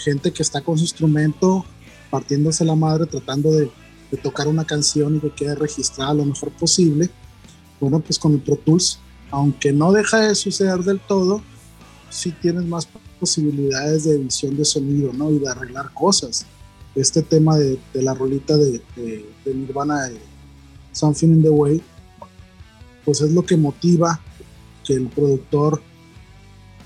gente 0.04 0.32
que 0.32 0.41
está 0.41 0.62
con 0.62 0.78
su 0.80 0.84
instrumento 0.84 1.64
partiéndose 2.10 2.66
la 2.66 2.76
madre 2.76 3.06
tratando 3.06 3.52
de, 3.52 3.70
tocar 4.24 4.48
una 4.48 4.64
canción 4.64 5.18
y 5.18 5.20
que 5.20 5.32
quede 5.32 5.56
registrada 5.56 6.14
lo 6.14 6.24
mejor 6.24 6.50
posible. 6.52 7.10
Bueno, 7.82 8.00
pues 8.00 8.18
con 8.18 8.32
el 8.34 8.39
Pro 8.39 8.56
Tools, 8.56 9.00
aunque 9.30 9.74
no 9.74 9.91
deja 9.91 10.20
de 10.20 10.36
suceder 10.36 10.80
del 10.80 11.02
todo, 11.02 11.41
sí 12.10 12.32
tienes 12.32 12.64
más 12.64 12.88
posibilidades 13.20 14.05
de 14.05 14.16
edición 14.16 14.55
de 14.55 14.66
sonido, 14.66 15.13
¿no? 15.13 15.32
Y 15.32 15.39
de 15.39 15.49
arreglar 15.49 15.93
cosas. 15.93 16.45
Este 16.95 17.22
tema 17.22 17.57
de, 17.57 17.80
la 17.93 18.13
rolita 18.13 18.55
de, 18.57 18.82
Nirvana, 19.45 20.03
de 20.07 20.20
Something 20.91 21.28
in 21.28 21.43
the 21.43 21.49
Way, 21.49 21.82
pues 23.03 23.22
es 23.22 23.32
lo 23.32 23.45
que 23.45 23.57
motiva 23.57 24.20
que 24.84 24.93
el 24.93 25.07
productor 25.07 25.82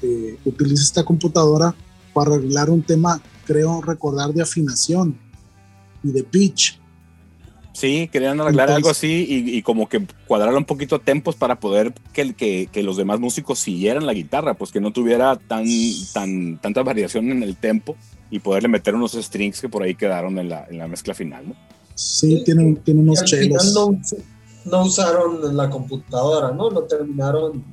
eh, 0.01 0.37
utilice 0.45 0.83
esta 0.83 1.03
computadora 1.03 1.75
para 2.13 2.35
arreglar 2.35 2.69
un 2.69 2.81
tema, 2.81 3.21
creo 3.45 3.81
recordar, 3.81 4.33
de 4.33 4.41
afinación 4.41 5.17
y 6.03 6.11
de 6.11 6.23
pitch. 6.23 6.78
Sí, 7.73 8.09
querían 8.11 8.41
arreglar 8.41 8.71
algo 8.71 8.89
así 8.89 9.25
y, 9.29 9.61
como 9.61 9.87
que 9.87 10.05
cuadrar 10.27 10.53
un 10.55 10.65
poquito 10.65 10.95
a 10.95 10.99
tempos 10.99 11.35
para 11.35 11.59
poder 11.59 11.93
que, 12.13 12.33
que, 12.33 12.67
que, 12.71 12.83
los 12.83 12.97
demás 12.97 13.19
músicos 13.19 13.59
siguieran 13.59 14.05
la 14.05 14.13
guitarra, 14.13 14.55
pues 14.55 14.71
que 14.71 14.81
no 14.81 14.91
tuviera 14.91 15.35
tan, 15.35 15.65
tan, 16.11 16.57
tanta 16.57 16.83
variación 16.83 17.31
en 17.31 17.43
el 17.43 17.55
tempo 17.55 17.95
y 18.31 18.39
poderle 18.39 18.69
meter 18.69 18.95
unos 18.95 19.13
strings 19.13 19.61
que 19.61 19.69
por 19.69 19.83
ahí 19.83 19.95
quedaron 19.95 20.39
en 20.39 20.49
la, 20.49 20.65
en 20.69 20.77
la 20.79 20.87
mezcla 20.87 21.13
final, 21.13 21.47
¿no? 21.47 21.55
Sí, 21.95 22.43
tiene, 22.43 22.75
tiene 22.83 23.01
unos 23.01 23.23
chelos. 23.23 23.73
No, 23.73 23.99
no, 24.65 24.85
usaron 24.85 25.55
la 25.55 25.69
computadora, 25.69 26.51
¿no? 26.51 26.69
Lo 26.69 26.83
terminaron 26.83 27.63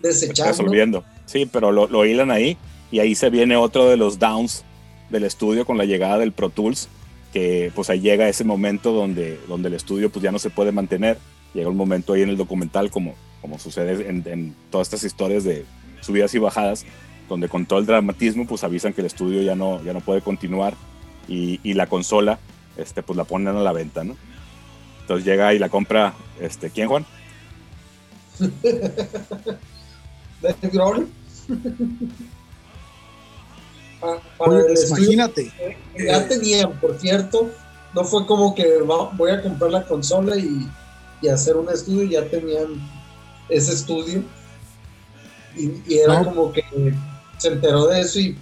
desechando. 0.00 0.52
Resolviendo, 0.52 1.04
sí, 1.26 1.46
pero 1.46 1.70
lo, 1.70 1.86
lo 1.86 2.04
hilan 2.06 2.30
ahí 2.30 2.56
y 2.90 3.00
ahí 3.00 3.14
se 3.14 3.30
viene 3.30 3.56
otro 3.56 3.88
de 3.88 3.96
los 3.96 4.18
downs 4.18 4.64
del 5.10 5.24
estudio 5.24 5.66
con 5.66 5.76
la 5.76 5.84
llegada 5.84 6.18
del 6.18 6.32
Pro 6.32 6.50
Tools 6.50 6.88
que 7.34 7.72
pues 7.74 7.90
ahí 7.90 7.98
llega 7.98 8.28
ese 8.28 8.44
momento 8.44 8.92
donde, 8.92 9.40
donde 9.48 9.66
el 9.66 9.74
estudio 9.74 10.08
pues 10.08 10.22
ya 10.22 10.30
no 10.30 10.38
se 10.38 10.50
puede 10.50 10.70
mantener. 10.70 11.18
Llega 11.52 11.68
un 11.68 11.76
momento 11.76 12.12
ahí 12.12 12.22
en 12.22 12.28
el 12.28 12.36
documental, 12.36 12.92
como, 12.92 13.16
como 13.40 13.58
sucede 13.58 14.08
en, 14.08 14.54
todas 14.70 14.86
estas 14.86 15.02
historias 15.02 15.42
de 15.42 15.66
subidas 16.00 16.32
y 16.34 16.38
bajadas, 16.38 16.86
donde 17.28 17.48
con 17.48 17.66
todo 17.66 17.80
el 17.80 17.86
dramatismo 17.86 18.46
pues 18.46 18.62
avisan 18.62 18.92
que 18.92 19.00
el 19.00 19.08
estudio 19.08 19.42
ya 19.42 19.56
no, 19.56 19.82
ya 19.82 19.92
no 19.92 20.00
puede 20.00 20.20
continuar 20.20 20.74
y, 21.26 21.58
y 21.64 21.74
la 21.74 21.88
consola 21.88 22.38
este, 22.76 23.02
pues 23.02 23.16
la 23.16 23.24
ponen 23.24 23.48
a 23.48 23.60
la 23.60 23.72
venta, 23.72 24.04
¿no? 24.04 24.16
Entonces 25.00 25.26
llega 25.26 25.52
y 25.54 25.58
la 25.58 25.68
compra, 25.68 26.14
este, 26.40 26.70
¿quién 26.70 26.86
Juan? 26.86 27.04
Pues, 34.38 34.90
imagínate. 34.90 35.52
Ya 35.96 36.28
tenían, 36.28 36.78
por 36.80 36.98
cierto, 36.98 37.50
no 37.94 38.04
fue 38.04 38.26
como 38.26 38.54
que 38.54 38.78
voy 39.16 39.30
a 39.30 39.42
comprar 39.42 39.70
la 39.70 39.84
consola 39.86 40.36
y, 40.36 40.68
hacer 41.32 41.56
un 41.56 41.70
estudio, 41.70 42.04
ya 42.04 42.28
tenían 42.28 42.66
ese 43.48 43.72
estudio. 43.72 44.22
Y, 45.56 45.94
era 45.94 46.22
como 46.22 46.52
que 46.52 46.62
se 47.38 47.48
enteró 47.48 47.86
de 47.86 48.00
eso 48.00 48.18
y, 48.20 48.36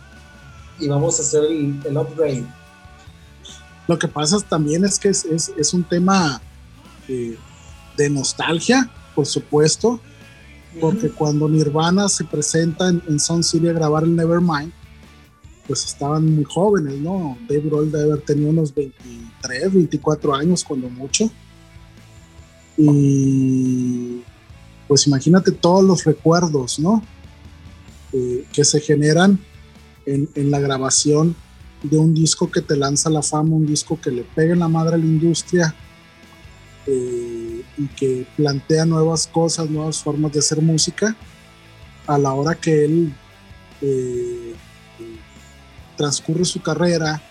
vamos 0.88 1.18
a 1.18 1.22
hacer 1.22 1.44
el, 1.44 1.96
upgrade. 1.96 2.46
Lo 3.86 3.98
que 3.98 4.08
pasa 4.08 4.38
también 4.40 4.84
es 4.84 4.98
que 4.98 5.10
es, 5.10 5.74
un 5.74 5.84
tema 5.84 6.40
eh, 7.08 7.36
de 7.96 8.10
nostalgia, 8.10 8.90
por 9.14 9.26
supuesto, 9.26 10.00
porque 10.80 11.10
cuando 11.10 11.48
Nirvana 11.48 12.08
se 12.08 12.24
presenta 12.24 12.88
en, 12.88 13.00
en 13.06 13.20
Sun 13.20 13.44
City 13.44 13.68
a 13.68 13.72
grabar 13.72 14.02
el 14.02 14.16
Nevermind, 14.16 14.72
pues 15.72 15.86
estaban 15.86 16.34
muy 16.34 16.44
jóvenes, 16.44 16.98
¿no? 16.98 17.38
Dave 17.48 17.62
Grohl 17.62 17.90
debe 17.90 18.12
haber 18.12 18.20
tenido 18.20 18.50
unos 18.50 18.74
23, 18.74 19.72
24 19.72 20.34
años 20.34 20.62
cuando 20.62 20.90
mucho. 20.90 21.30
Y 22.76 24.20
pues 24.86 25.06
imagínate 25.06 25.50
todos 25.50 25.82
los 25.82 26.04
recuerdos, 26.04 26.78
¿no? 26.78 27.02
Eh, 28.12 28.44
que 28.52 28.66
se 28.66 28.80
generan 28.80 29.38
en, 30.04 30.50
la 30.50 30.60
grabación 30.60 31.34
de 31.82 31.96
un 31.96 32.12
disco 32.12 32.50
que 32.50 32.60
te 32.60 32.76
lanza 32.76 33.08
la 33.08 33.22
fama, 33.22 33.56
un 33.56 33.64
disco 33.64 33.98
que 33.98 34.10
le 34.10 34.24
pega 34.24 34.52
en 34.52 34.58
la 34.58 34.68
madre 34.68 34.96
a 34.96 34.98
la 34.98 35.06
industria 35.06 35.74
eh, 36.86 37.62
y 37.78 37.86
que 37.96 38.26
plantea 38.36 38.84
nuevas 38.84 39.26
cosas, 39.26 39.70
nuevas 39.70 40.02
formas 40.02 40.32
de 40.32 40.40
hacer 40.40 40.60
música, 40.60 41.16
a 42.06 42.18
la 42.18 42.34
hora 42.34 42.56
que 42.56 42.84
él 42.84 43.14
eh, 43.80 44.54
transcurre 46.02 46.44
su 46.44 46.60
carrera, 46.60 47.22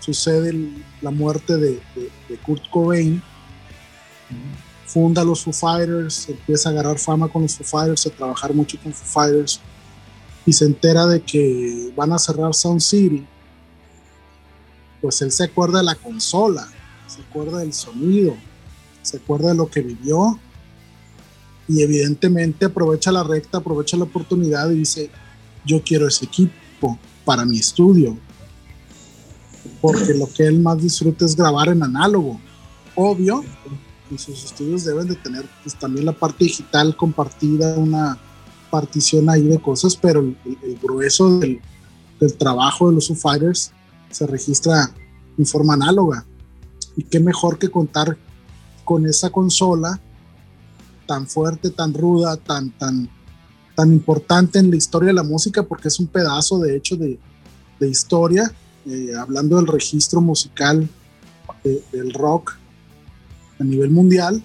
sucede 0.00 0.52
la 1.00 1.12
muerte 1.12 1.56
de, 1.56 1.80
Kurt 2.44 2.68
Cobain, 2.70 3.22
funda 4.84 5.22
los 5.22 5.44
Foo 5.44 5.52
Fighters, 5.52 6.28
empieza 6.28 6.68
a 6.68 6.72
agarrar 6.72 6.98
fama 6.98 7.28
con 7.28 7.42
los 7.42 7.54
Foo 7.56 7.64
Fighters, 7.64 8.04
a 8.08 8.10
trabajar 8.10 8.52
mucho 8.52 8.76
con 8.82 8.92
Foo 8.92 9.06
Fighters, 9.06 9.60
y 10.44 10.52
se 10.52 10.64
entera 10.64 11.06
de 11.06 11.22
que 11.22 11.92
van 11.94 12.10
a 12.10 12.18
cerrar 12.18 12.52
Sound 12.52 12.80
City, 12.80 13.24
pues 15.00 15.22
él 15.22 15.30
se 15.30 15.44
acuerda 15.44 15.78
de 15.78 15.84
la 15.84 15.94
consola, 15.94 16.66
se 17.06 17.20
acuerda 17.20 17.58
del 17.58 17.72
sonido, 17.72 18.34
se 19.02 19.18
acuerda 19.18 19.50
de 19.50 19.54
lo 19.54 19.68
que 19.68 19.82
vivió 19.82 20.36
y 21.68 21.80
evidentemente 21.80 22.64
aprovecha 22.64 23.12
la 23.12 23.22
recta, 23.22 23.58
aprovecha 23.58 23.96
la 23.96 24.02
oportunidad 24.02 24.68
y 24.70 24.78
dice, 24.78 25.10
yo 25.64 25.82
quiero 25.82 26.08
ese 26.08 26.24
equipo 26.24 26.98
para 27.24 27.44
mi 27.44 27.58
estudio, 27.58 28.16
porque 29.80 30.14
lo 30.14 30.26
que 30.26 30.46
él 30.46 30.60
más 30.60 30.80
disfruta 30.80 31.24
es 31.24 31.36
grabar 31.36 31.68
en 31.68 31.82
análogo. 31.82 32.40
Obvio, 32.94 33.44
y 34.10 34.18
sus 34.18 34.44
estudios 34.44 34.84
deben 34.84 35.08
de 35.08 35.16
tener 35.16 35.48
pues, 35.62 35.78
también 35.78 36.06
la 36.06 36.12
parte 36.12 36.44
digital 36.44 36.96
compartida, 36.96 37.76
una 37.76 38.18
partición 38.70 39.28
ahí 39.30 39.42
de 39.42 39.60
cosas, 39.60 39.96
pero 39.96 40.20
el, 40.20 40.78
grueso 40.82 41.38
del, 41.38 41.60
del, 42.18 42.34
trabajo 42.34 42.88
de 42.88 42.94
los 42.96 43.08
Foo 43.08 43.16
Fighters 43.16 43.72
se 44.10 44.26
registra 44.26 44.92
en 45.38 45.46
forma 45.46 45.74
análoga. 45.74 46.24
Y 46.96 47.04
qué 47.04 47.20
mejor 47.20 47.58
que 47.58 47.70
contar 47.70 48.18
con 48.84 49.06
esa 49.06 49.30
consola 49.30 50.00
tan 51.06 51.26
fuerte, 51.26 51.70
tan 51.70 51.94
ruda, 51.94 52.36
tan, 52.36 52.70
tan, 52.72 53.08
tan 53.74 53.92
importante 53.92 54.58
en 54.58 54.70
la 54.70 54.76
historia 54.76 55.08
de 55.08 55.14
la 55.14 55.22
música, 55.22 55.62
porque 55.62 55.88
es 55.88 55.98
un 55.98 56.06
pedazo 56.06 56.58
de 56.58 56.76
hecho 56.76 56.96
de, 56.96 57.18
de 57.80 57.88
historia, 57.88 58.52
eh, 58.86 59.12
hablando 59.18 59.56
del 59.56 59.66
registro 59.66 60.20
musical 60.20 60.88
del 61.64 62.12
rock 62.12 62.56
a 63.58 63.64
nivel 63.64 63.90
mundial, 63.90 64.42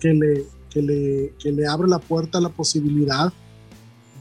que 0.00 0.14
le, 0.14 0.46
que 0.70 0.82
le, 0.82 1.34
que 1.38 1.52
le 1.52 1.66
abre 1.66 1.88
la 1.88 1.98
puerta 1.98 2.38
a 2.38 2.40
la 2.40 2.48
posibilidad 2.48 3.32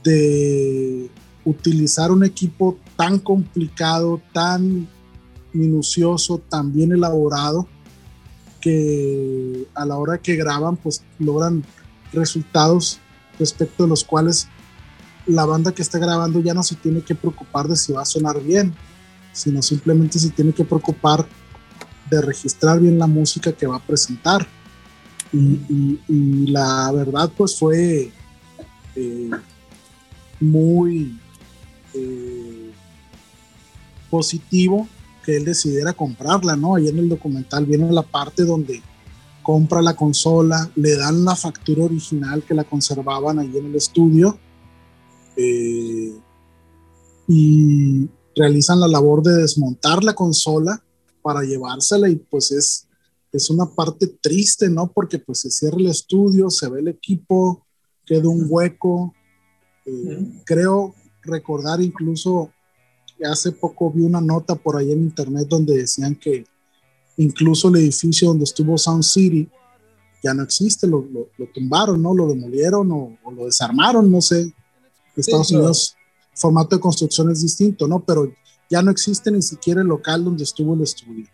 de 0.04 1.10
utilizar 1.46 2.12
un 2.12 2.24
equipo 2.24 2.78
tan 2.98 3.20
complicado, 3.20 4.22
tan 4.34 4.88
minucioso, 5.54 6.42
tan 6.50 6.74
bien 6.74 6.92
elaborado, 6.92 7.68
que 8.60 9.68
a 9.74 9.86
la 9.86 9.98
hora 9.98 10.18
que 10.18 10.36
graban, 10.36 10.76
pues 10.76 11.04
logran 11.20 11.64
resultados 12.12 13.00
respecto 13.40 13.84
de 13.84 13.90
los 13.90 14.04
cuales 14.04 14.48
la 15.26 15.46
banda 15.46 15.74
que 15.74 15.82
está 15.82 15.98
grabando 15.98 16.40
ya 16.40 16.54
no 16.54 16.64
se 16.64 16.76
tiene 16.76 17.02
que 17.02 17.16
preocupar 17.16 17.68
de 17.68 17.76
si 17.76 17.94
va 17.94 18.02
a 18.02 18.06
sonar 18.06 18.42
bien, 18.42 18.74
sino 19.34 19.62
simplemente 19.62 20.20
se 20.20 20.30
tiene 20.30 20.54
que 20.54 20.64
preocupar 20.64 21.28
de 22.10 22.22
registrar 22.22 22.80
bien 22.80 23.00
la 23.00 23.08
música 23.08 23.52
que 23.52 23.68
va 23.68 23.78
a 23.78 23.86
presentar. 23.86 24.48
Y, 25.34 26.48
la 26.48 26.92
verdad, 26.94 27.30
pues 27.36 27.60
fue 27.60 28.12
eh, 28.96 29.30
muy 30.40 31.20
eh, 31.94 32.72
positivo 34.10 34.88
que 35.26 35.36
él 35.36 35.44
decidiera 35.44 35.92
comprarla, 35.92 36.56
¿no? 36.56 36.76
Ahí 36.76 36.88
en 36.88 37.00
el 37.00 37.10
documental 37.10 37.66
viene 37.66 37.92
la 37.92 38.04
parte 38.04 38.44
donde 38.44 38.82
compra 39.46 39.80
la 39.80 39.96
consola, 39.96 40.72
le 40.76 40.96
dan 40.96 41.24
la 41.24 41.36
factura 41.36 41.84
original 41.84 42.44
que 42.44 42.56
la 42.56 42.64
conservaban 42.64 43.38
ahí 43.38 43.56
en 43.56 43.68
el 43.68 43.76
estudio 43.76 44.40
eh, 45.38 46.18
y 47.28 48.10
realizan 48.36 48.80
la 48.80 48.88
labor 48.88 49.22
de 49.22 49.38
desmontar 49.38 50.04
la 50.04 50.14
consola 50.14 50.84
para 51.22 51.44
llevársela 51.44 52.10
y 52.10 52.16
pues 52.16 52.52
es, 52.52 52.88
es 53.32 53.52
una 53.52 53.68
parte 53.68 54.08
triste, 54.08 54.68
¿no? 54.68 54.92
Porque 54.92 55.20
pues 55.20 55.42
se 55.42 55.52
cierra 55.52 55.78
el 55.78 55.88
estudio, 55.88 56.50
se 56.50 56.68
ve 56.68 56.80
el 56.80 56.88
equipo, 56.88 57.68
queda 58.04 58.28
un 58.28 58.48
hueco. 58.50 59.14
Eh, 59.86 60.42
creo 60.44 60.96
recordar 61.22 61.82
incluso 61.82 62.52
hace 63.24 63.52
poco 63.52 63.92
vi 63.92 64.02
una 64.02 64.22
nota 64.22 64.56
por 64.56 64.76
ahí 64.76 64.92
en 64.92 65.04
internet 65.04 65.48
donde 65.48 65.78
decían 65.78 66.16
que 66.16 66.46
incluso 67.18 67.70
el 67.70 67.78
edificio 67.78 68.30
donde 68.30 68.44
estuvo 68.44 68.78
Sound 68.78 69.04
City 69.04 69.50
ya 70.24 70.34
no 70.34 70.44
existe, 70.44 70.88
lo, 70.88 71.06
lo, 71.12 71.48
tumbaron, 71.54 72.02
¿no? 72.02 72.14
Lo 72.16 72.28
demolieron 72.28 72.92
o, 72.92 73.32
lo 73.32 73.46
desarmaron, 73.46 74.12
no 74.12 74.22
sé. 74.22 74.52
Estados 75.16 75.52
Unidos, 75.52 75.96
formato 76.34 76.76
de 76.76 76.82
construcción 76.82 77.30
es 77.30 77.44
distinto, 77.44 77.88
¿no? 77.88 78.04
Pero 78.04 78.34
ya 78.70 78.82
no 78.82 78.90
existe 78.90 79.30
ni 79.30 79.44
siquiera 79.44 79.82
el 79.82 79.88
local 79.88 80.24
donde 80.24 80.44
estuvo 80.44 80.74
el 80.74 80.82
estudio. 80.82 81.28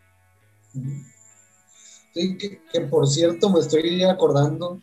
Sí, 2.14 2.38
que, 2.38 2.62
que 2.72 2.82
por 2.82 3.08
cierto 3.08 3.50
me 3.50 3.62
estoy 3.62 4.04
acordando 4.04 4.82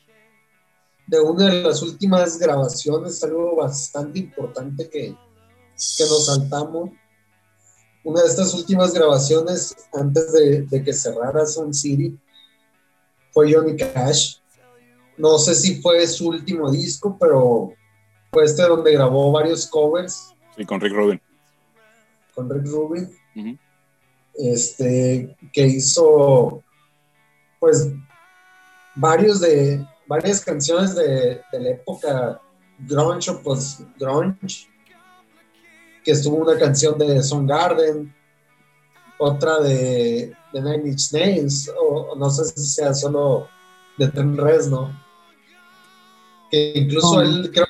de 1.06 1.20
una 1.20 1.46
de 1.46 1.62
las 1.62 1.82
últimas 1.82 2.38
grabaciones, 2.38 3.22
algo 3.22 3.56
bastante 3.56 4.18
importante 4.18 4.88
que, 4.88 5.14
que 5.96 6.04
nos 6.04 6.26
saltamos. 6.26 6.90
Una 8.08 8.22
de 8.22 8.28
estas 8.28 8.54
últimas 8.54 8.94
grabaciones 8.94 9.76
antes 9.92 10.32
de, 10.32 10.82
que 10.82 10.94
cerrara 10.94 11.44
Sun 11.44 11.74
City 11.74 12.18
fue 13.32 13.52
Johnny 13.52 13.76
Cash. 13.76 14.38
No 15.18 15.36
sé 15.36 15.54
si 15.54 15.82
fue 15.82 16.06
su 16.06 16.28
último 16.28 16.70
disco, 16.70 17.18
pero 17.20 17.74
fue 18.32 18.44
este 18.44 18.62
donde 18.62 18.94
grabó 18.94 19.30
varios 19.30 19.66
covers. 19.66 20.34
Sí, 20.56 20.64
con 20.64 20.80
Rick 20.80 20.94
Rubin. 20.94 21.20
Con 22.34 22.48
Rick 22.48 22.68
Rubin. 22.68 23.58
Este, 24.32 25.36
que 25.52 25.66
hizo, 25.66 26.62
pues, 27.60 27.92
varios 28.94 29.40
de, 29.40 29.86
varias 30.06 30.42
canciones 30.42 30.94
de, 30.94 31.42
de 31.52 31.60
la 31.60 31.70
época 31.72 32.40
grunge 32.78 33.30
o 33.30 33.42
post-grunge 33.42 34.66
que 36.08 36.12
estuvo 36.12 36.36
una 36.36 36.56
canción 36.56 36.98
de 36.98 37.20
Garden, 37.44 38.14
otra 39.18 39.58
de, 39.60 40.34
de 40.54 40.62
Nine 40.62 40.88
Inch 40.88 41.12
Nails, 41.12 41.70
o, 41.78 42.16
no 42.16 42.30
sé 42.30 42.46
si 42.46 42.66
sea 42.66 42.94
solo 42.94 43.46
de 43.98 44.08
Ten 44.08 44.34
¿no? 44.34 44.98
Que 46.50 46.72
incluso 46.76 47.20
él 47.20 47.50
creo 47.52 47.66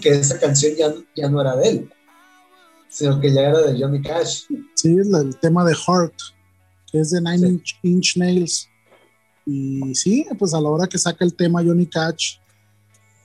que 0.00 0.08
esa 0.08 0.40
canción 0.40 0.74
ya, 0.74 0.94
ya 1.14 1.28
no 1.28 1.42
era 1.42 1.54
de 1.54 1.68
él, 1.68 1.92
sino 2.88 3.20
que 3.20 3.30
ya 3.30 3.42
era 3.42 3.60
de 3.60 3.78
Johnny 3.78 4.00
Cash. 4.00 4.44
Sí, 4.74 4.96
es 4.98 5.08
el 5.08 5.36
tema 5.36 5.62
de 5.62 5.74
Heart, 5.74 6.14
que 6.90 6.98
es 6.98 7.10
de 7.10 7.20
Nine 7.20 7.60
Inch, 7.82 8.16
Nails. 8.16 8.70
Y 9.44 9.94
sí, 9.94 10.26
pues 10.38 10.54
a 10.54 10.60
la 10.62 10.70
hora 10.70 10.86
que 10.86 10.96
saca 10.96 11.26
el 11.26 11.34
tema 11.34 11.62
Johnny 11.62 11.84
Cash 11.84 12.38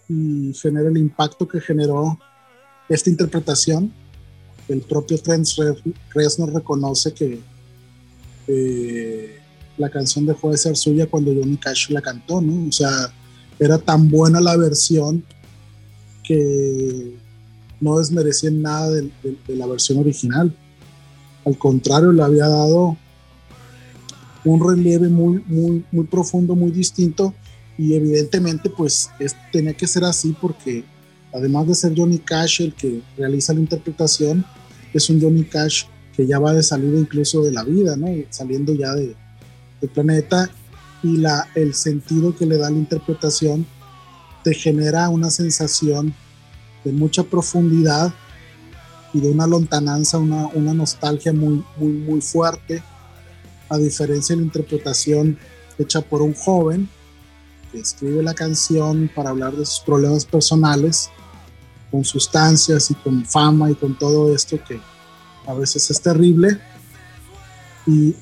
y 0.09 0.53
genera 0.55 0.89
el 0.89 0.97
impacto 0.97 1.47
que 1.47 1.61
generó 1.61 2.19
esta 2.89 3.09
interpretación, 3.09 3.93
el 4.67 4.81
propio 4.81 5.17
Trent 5.17 5.47
Reznor 6.13 6.53
reconoce 6.53 7.13
que 7.13 7.41
la 9.77 9.89
canción 9.89 10.25
dejó 10.25 10.51
de 10.51 10.57
ser 10.57 10.75
suya 10.75 11.07
cuando 11.07 11.33
Johnny 11.33 11.57
Cash 11.57 11.89
la 11.89 12.01
cantó, 12.01 12.41
¿no? 12.41 12.67
O 12.67 12.71
sea, 12.71 12.89
era 13.59 13.77
tan 13.77 14.09
buena 14.09 14.39
la 14.41 14.55
versión 14.57 15.23
que 16.23 17.15
no 17.79 17.99
desmerecía 17.99 18.51
nada 18.51 18.91
de, 18.91 19.11
la 19.47 19.67
versión 19.67 19.99
original. 19.99 20.55
Al 21.45 21.57
contrario, 21.57 22.11
le 22.11 22.23
había 22.23 22.47
dado 22.47 22.97
un 24.43 24.67
relieve 24.67 25.07
muy, 25.07 25.43
muy, 25.45 25.85
muy 25.91 26.05
profundo, 26.05 26.55
muy 26.55 26.71
distinto 26.71 27.33
y 27.77 27.93
evidentemente 27.93 28.69
pues 28.69 29.09
tenía 29.51 29.73
que 29.73 29.87
ser 29.87 30.03
así 30.03 30.35
porque 30.41 30.83
además 31.33 31.67
de 31.67 31.75
ser 31.75 31.93
Johnny 31.95 32.19
Cash 32.19 32.61
el 32.61 32.73
que 32.73 33.01
realiza 33.17 33.53
la 33.53 33.59
interpretación, 33.59 34.45
es 34.93 35.09
un 35.09 35.21
Johnny 35.21 35.43
Cash 35.43 35.85
que 36.15 36.25
ya 36.25 36.39
va 36.39 36.53
de 36.53 36.63
salida 36.63 36.97
incluso 36.97 37.43
de 37.43 37.51
la 37.51 37.63
vida. 37.63 37.95
Saliendo 38.29 38.73
ya 38.73 38.93
de, 38.93 39.15
del 39.81 39.89
planeta 39.89 40.49
y 41.03 41.17
la, 41.17 41.47
el 41.55 41.73
sentido 41.75 42.35
que 42.35 42.45
le 42.45 42.57
da 42.57 42.69
la 42.69 42.77
interpretación 42.77 43.65
te 44.43 44.53
genera 44.53 45.09
una 45.09 45.29
sensación 45.29 46.13
de 46.83 46.91
mucha 46.91 47.23
profundidad 47.23 48.13
y 49.13 49.19
de 49.19 49.29
una 49.29 49.45
lontananza, 49.47 50.17
una, 50.17 50.47
una 50.47 50.73
nostalgia 50.73 51.33
muy, 51.33 51.63
muy, 51.77 51.91
muy 51.91 52.21
fuerte, 52.21 52.81
a 53.69 53.77
diferencia 53.77 54.35
de 54.35 54.41
la 54.41 54.47
interpretación 54.47 55.37
hecha 55.77 56.01
por 56.01 56.21
un 56.21 56.33
joven 56.33 56.89
que 57.71 57.79
escribe 57.79 58.23
la 58.23 58.33
canción 58.33 59.09
para 59.13 59.29
hablar 59.29 59.55
de 59.55 59.65
sus 59.65 59.81
problemas 59.81 60.25
personales, 60.25 61.09
con 61.91 62.03
sustancias 62.03 62.91
y 62.91 62.95
con 62.95 63.25
fama 63.25 63.71
y 63.71 63.75
con 63.75 63.97
todo 63.97 64.33
esto 64.33 64.57
que, 64.67 64.79
a 65.47 65.53
veces 65.53 65.89
es 65.89 66.01
terrible. 66.01 66.59
Y, 67.87 68.13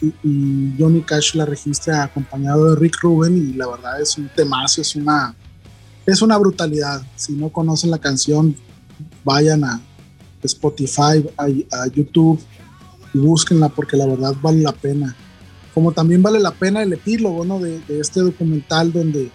Johnny 0.77 1.01
Cash 1.01 1.33
la 1.33 1.45
registra 1.45 2.03
acompañado 2.03 2.69
de 2.69 2.75
Rick 2.75 3.01
Rubin 3.01 3.35
y 3.35 3.53
la 3.53 3.67
verdad 3.67 3.99
es 3.99 4.15
un 4.17 4.29
temazo, 4.29 4.81
es 4.81 4.95
una, 4.95 5.35
es 6.05 6.21
una 6.21 6.37
brutalidad. 6.37 7.01
Si 7.15 7.33
no 7.33 7.49
conocen 7.49 7.89
la 7.89 7.97
canción, 7.97 8.55
vayan 9.23 9.63
a 9.63 9.81
Spotify, 10.43 11.27
a, 11.37 11.87
YouTube 11.87 12.39
y 13.13 13.17
búsquenla 13.17 13.69
porque 13.69 13.97
la 13.97 14.05
verdad 14.05 14.35
vale 14.39 14.61
la 14.61 14.71
pena. 14.71 15.15
Como 15.73 15.91
también 15.91 16.21
vale 16.21 16.39
la 16.39 16.51
pena 16.51 16.83
el 16.83 16.93
epílogo 16.93 17.43
¿no? 17.43 17.59
de, 17.59 17.81
este 17.99 18.21
documental 18.21 18.93
donde 18.93 19.31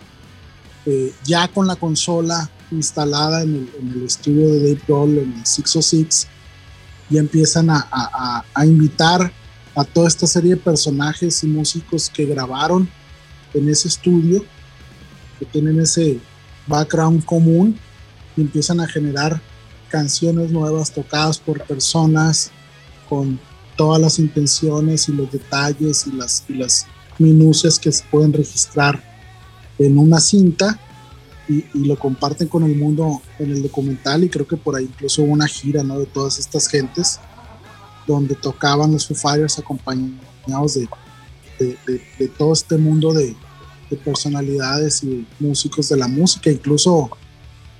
eh, 0.86 1.12
ya 1.24 1.48
con 1.48 1.66
la 1.66 1.74
consola 1.74 2.48
instalada 2.70 3.42
en 3.42 3.54
el, 3.54 3.70
en 3.80 3.92
el 3.92 4.06
estudio 4.06 4.52
de 4.52 4.60
Dave 4.60 4.80
Grohl 4.86 5.18
en 5.18 5.32
el 5.32 5.46
606 5.46 6.28
y 7.10 7.18
empiezan 7.18 7.68
a, 7.70 8.44
invitar 8.64 9.32
a 9.74 9.84
toda 9.84 10.08
esta 10.08 10.26
serie 10.26 10.54
de 10.54 10.60
personajes 10.60 11.42
y 11.42 11.48
músicos 11.48 12.08
que 12.08 12.24
grabaron 12.24 12.88
en 13.52 13.68
ese 13.68 13.88
estudio, 13.88 14.44
que 15.38 15.44
tienen 15.44 15.80
ese 15.80 16.20
background 16.68 17.24
común 17.24 17.76
y 18.36 18.42
empiezan 18.42 18.80
a 18.80 18.86
generar 18.86 19.40
canciones 19.88 20.52
nuevas 20.52 20.92
tocadas 20.92 21.38
por 21.38 21.62
personas 21.64 22.52
con 23.08 23.40
todas 23.76 24.00
las 24.00 24.18
intenciones 24.20 25.08
y 25.08 25.12
los 25.12 25.32
detalles 25.32 26.06
y 26.06 26.12
las, 26.12 26.44
y 26.48 26.54
las 26.54 26.86
minucias 27.18 27.78
que 27.78 27.90
se 27.90 28.04
pueden 28.04 28.32
registrar 28.32 29.02
en 29.78 29.98
una 29.98 30.20
cinta 30.20 30.78
y, 31.50 31.84
lo 31.84 31.98
comparten 31.98 32.46
con 32.46 32.62
el 32.62 32.76
mundo 32.76 33.20
en 33.38 33.50
el 33.50 33.62
documental 33.62 34.22
y 34.22 34.28
creo 34.28 34.46
que 34.46 34.56
por 34.56 34.76
ahí 34.76 34.84
incluso 34.84 35.22
hubo 35.22 35.32
una 35.32 35.48
gira 35.48 35.82
¿no? 35.82 35.98
de 35.98 36.06
todas 36.06 36.38
estas 36.38 36.68
gentes 36.68 37.18
donde 38.06 38.36
tocaban 38.36 38.92
los 38.92 39.06
Foo 39.06 39.16
Fighters 39.16 39.58
acompañados 39.58 40.74
de, 40.74 40.88
de, 42.18 42.28
todo 42.28 42.52
este 42.52 42.76
mundo 42.76 43.12
de, 43.12 43.36
personalidades 44.04 45.02
y 45.02 45.26
músicos 45.40 45.88
de 45.88 45.96
la 45.96 46.06
música. 46.06 46.48
Incluso 46.48 47.10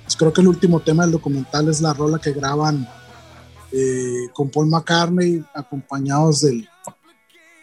pues 0.03 0.17
creo 0.17 0.33
que 0.33 0.41
el 0.41 0.49
último 0.49 0.81
tema 0.81 1.03
del 1.03 1.13
documental 1.13 1.69
es 1.69 1.79
la 1.79 1.93
rola 1.93 2.19
que 2.19 2.33
graban 2.33 2.85
eh, 3.71 4.27
con 4.33 4.49
Paul 4.49 4.67
McCartney 4.67 5.41
acompañados 5.53 6.41
del, 6.41 6.67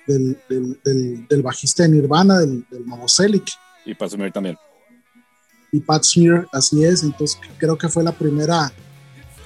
del, 0.07 1.43
bajista 1.43 1.83
de 1.83 1.91
Nirvana, 1.91 2.39
del, 2.39 2.65
del 2.71 2.87
Novoselic. 2.87 3.51
Y 3.85 3.95
Pat 3.95 4.13
Smear 4.13 4.33
también. 4.33 4.57
Y 5.73 5.81
Pat 5.81 6.05
Smear, 6.05 6.49
así 6.53 6.85
es. 6.85 7.03
Entonces 7.03 7.39
creo 7.59 7.77
que 7.77 7.89
fue 7.89 8.03
la 8.03 8.13
primera 8.13 8.73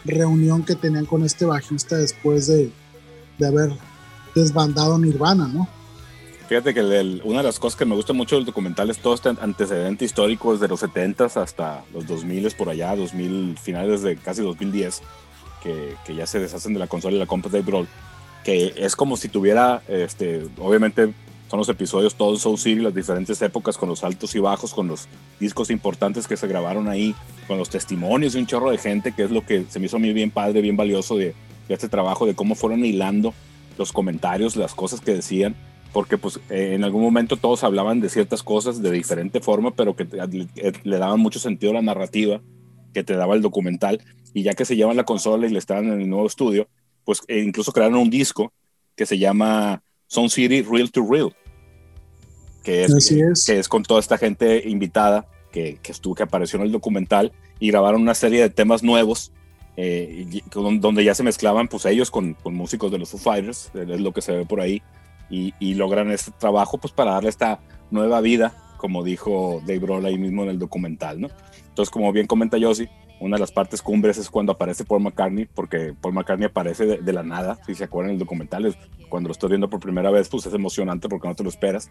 reunión 0.05 0.65
que 0.65 0.75
tenían 0.75 1.07
con 1.07 1.25
este 1.25 1.45
bajista 1.45 1.97
después 1.97 2.47
de, 2.47 2.73
de 3.39 3.47
haber 3.47 3.73
desbandado 4.35 4.99
Nirvana, 4.99 5.49
¿no? 5.49 5.69
Fíjate 6.49 6.75
que 6.75 6.83
una 7.25 7.39
de 7.39 7.45
las 7.45 7.59
cosas 7.59 7.79
que 7.79 7.87
me 7.87 7.95
gusta 7.95 8.13
mucho 8.13 8.37
del 8.37 8.45
documental 8.45 8.91
es 8.91 8.99
todo 8.99 9.15
este 9.15 9.31
antecedente 9.31 10.05
histórico 10.05 10.53
desde 10.53 10.69
los 10.69 10.81
70 10.81 11.25
hasta 11.25 11.83
los 11.95 12.07
2000 12.07 12.51
por 12.59 12.69
allá, 12.69 12.95
2000, 12.95 13.57
finales 13.57 14.03
de 14.03 14.17
casi 14.17 14.43
2010, 14.43 15.01
que, 15.63 15.97
que 16.05 16.15
ya 16.15 16.27
se 16.27 16.41
deshacen 16.41 16.75
de 16.75 16.81
la 16.81 16.89
consola 16.89 17.17
y 17.17 17.19
la 17.19 17.27
compa 17.27 17.49
de 17.49 17.63
Brawl, 17.63 17.89
que 18.45 18.75
es 18.77 18.97
como 18.97 19.17
si 19.17 19.29
tuviera, 19.29 19.83
este, 19.89 20.47
obviamente 20.59 21.15
son 21.53 21.59
los 21.59 21.69
episodios 21.69 22.15
todos 22.15 22.41
Soul 22.41 22.57
City, 22.57 22.81
las 22.81 22.95
diferentes 22.95 23.43
épocas 23.43 23.77
con 23.77 23.91
los 23.91 24.05
altos 24.05 24.35
y 24.35 24.39
bajos, 24.39 24.73
con 24.73 24.89
los 24.89 25.07
discos 25.39 25.69
importantes 25.71 26.27
que 26.27 26.39
se 26.39 26.47
grabaron 26.47 26.89
ahí, 26.89 27.15
con 27.47 27.59
los 27.59 27.69
testimonios 27.69 28.33
de 28.33 28.39
un 28.39 28.47
chorro 28.47 28.71
de 28.71 28.79
gente, 28.79 29.13
que 29.13 29.25
es 29.25 29.31
lo 29.31 29.45
que 29.45 29.67
se 29.69 29.79
me 29.79 29.85
hizo 29.85 29.99
a 29.99 30.01
mí 30.01 30.11
bien 30.15 30.31
padre, 30.31 30.63
bien 30.63 30.79
valioso 30.79 31.15
de, 31.15 31.35
de 31.69 31.75
este 31.75 31.91
trabajo, 31.91 32.25
de 32.25 32.35
cómo 32.35 32.55
fueron 32.55 32.87
hilando 32.87 33.35
los 33.77 33.93
comentarios, 33.93 34.57
las 34.57 34.75
cosas 34.75 35.03
que 35.03 35.13
decían 35.13 35.55
porque 35.93 36.17
pues 36.17 36.41
eh, 36.49 36.73
en 36.73 36.85
algún 36.85 37.03
momento 37.03 37.37
todos 37.37 37.65
hablaban 37.65 38.01
de 38.01 38.09
ciertas 38.09 38.43
cosas 38.43 38.81
de 38.81 38.91
diferente 38.91 39.41
forma, 39.41 39.73
pero 39.73 39.95
que 39.95 40.05
eh, 40.11 40.73
le, 40.85 40.99
daban 40.99 41.21
mucho 41.21 41.39
sentido 41.39 41.73
a 41.73 41.75
la 41.75 41.83
narrativa 41.83 42.41
que 42.95 43.05
te 43.05 43.15
daba 43.15 43.35
el 43.35 43.43
documental. 43.43 44.03
Y 44.33 44.43
ya 44.43 44.55
que 44.55 44.65
se 44.65 44.75
llevan 44.75 44.97
la 44.97 45.05
consola 45.05 45.47
y 45.47 45.51
le 45.51 45.59
estaban 45.59 45.93
en 45.93 46.01
el 46.01 46.09
nuevo 46.09 46.27
estudio, 46.27 46.67
pues 47.05 47.21
eh, 47.29 47.41
incluso 47.41 47.73
crearon 47.73 47.97
un 47.99 48.09
disco 48.09 48.55
que 48.97 49.05
se 49.05 49.19
llama 49.19 49.83
Sound 50.07 50.31
City 50.31 50.63
Real 50.63 50.91
to 50.91 51.07
Real, 51.09 51.35
que 52.63 52.85
es, 52.85 53.45
que, 53.47 53.59
es. 53.59 53.69
con 53.69 53.83
toda 53.83 54.01
esta 54.01 54.19
gente 54.19 54.69
invitada 54.69 55.27
que, 55.51 55.79
que, 55.83 55.93
estuvo, 55.93 56.15
que 56.15 56.23
apareció 56.23 56.59
en 56.59 56.67
el 56.67 56.73
documental 56.73 57.33
y 57.59 57.69
grabaron 57.69 58.03
una 58.03 58.15
serie 58.15 58.41
de 58.41 58.51
temas 58.51 58.83
nuevos. 58.83 59.33
donde 60.55 61.05
ya 61.05 61.15
se 61.15 61.23
mezclaban 61.23 61.69
pues 61.69 61.87
ellos 61.87 62.11
con, 62.11 62.35
con 62.35 62.55
músicos 62.55 62.91
de 62.91 62.99
los 62.99 63.11
Foo 63.11 63.19
Fighters, 63.19 63.71
es 63.75 64.01
lo 64.01 64.13
que 64.13 64.21
se 64.21 64.33
ve 64.33 64.47
por 64.47 64.61
ahí, 64.61 64.83
y, 65.33 65.75
logran 65.75 66.11
este 66.11 66.31
trabajo 66.33 66.79
pues 66.79 66.93
para 66.93 67.13
darle 67.13 67.31
esta 67.31 67.61
nueva 67.91 68.21
vida, 68.21 68.75
como 68.77 69.03
dijo 69.03 69.61
Dave 69.63 69.79
Grohl 69.79 70.05
ahí 70.05 70.19
mismo 70.19 70.43
en 70.43 70.51
el 70.51 70.59
documental, 70.59 71.21
¿no? 71.21 71.29
Entonces, 71.69 71.91
como 71.91 72.13
bien 72.13 72.27
comenta 72.27 72.59
Josie, 72.61 72.91
una 73.23 73.37
de 73.37 73.41
las 73.41 73.53
partes 73.53 73.83
cumbres 73.83 74.19
es 74.19 74.29
cuando 74.29 74.53
aparece 74.53 74.85
Paul 74.85 75.03
McCartney, 75.03 75.47
porque 75.47 75.95
Paul 76.01 76.15
McCartney 76.15 76.47
aparece 76.47 76.85
de, 76.87 77.13
la 77.13 77.23
nada, 77.23 77.59
si 77.65 77.75
se 77.75 77.85
acuerdan 77.85 78.11
en 78.11 78.15
el 78.15 78.19
documental, 78.19 78.77
cuando 79.09 79.29
lo 79.29 79.33
estoy 79.33 79.51
viendo 79.51 79.71
por 79.71 79.79
primera 79.79 80.11
vez, 80.11 80.29
pues 80.29 80.45
es 80.47 80.55
emocionante 80.55 81.09
porque 81.09 81.29
no 81.29 81.35
te 81.35 81.45
lo 81.45 81.49
esperas. 81.49 81.89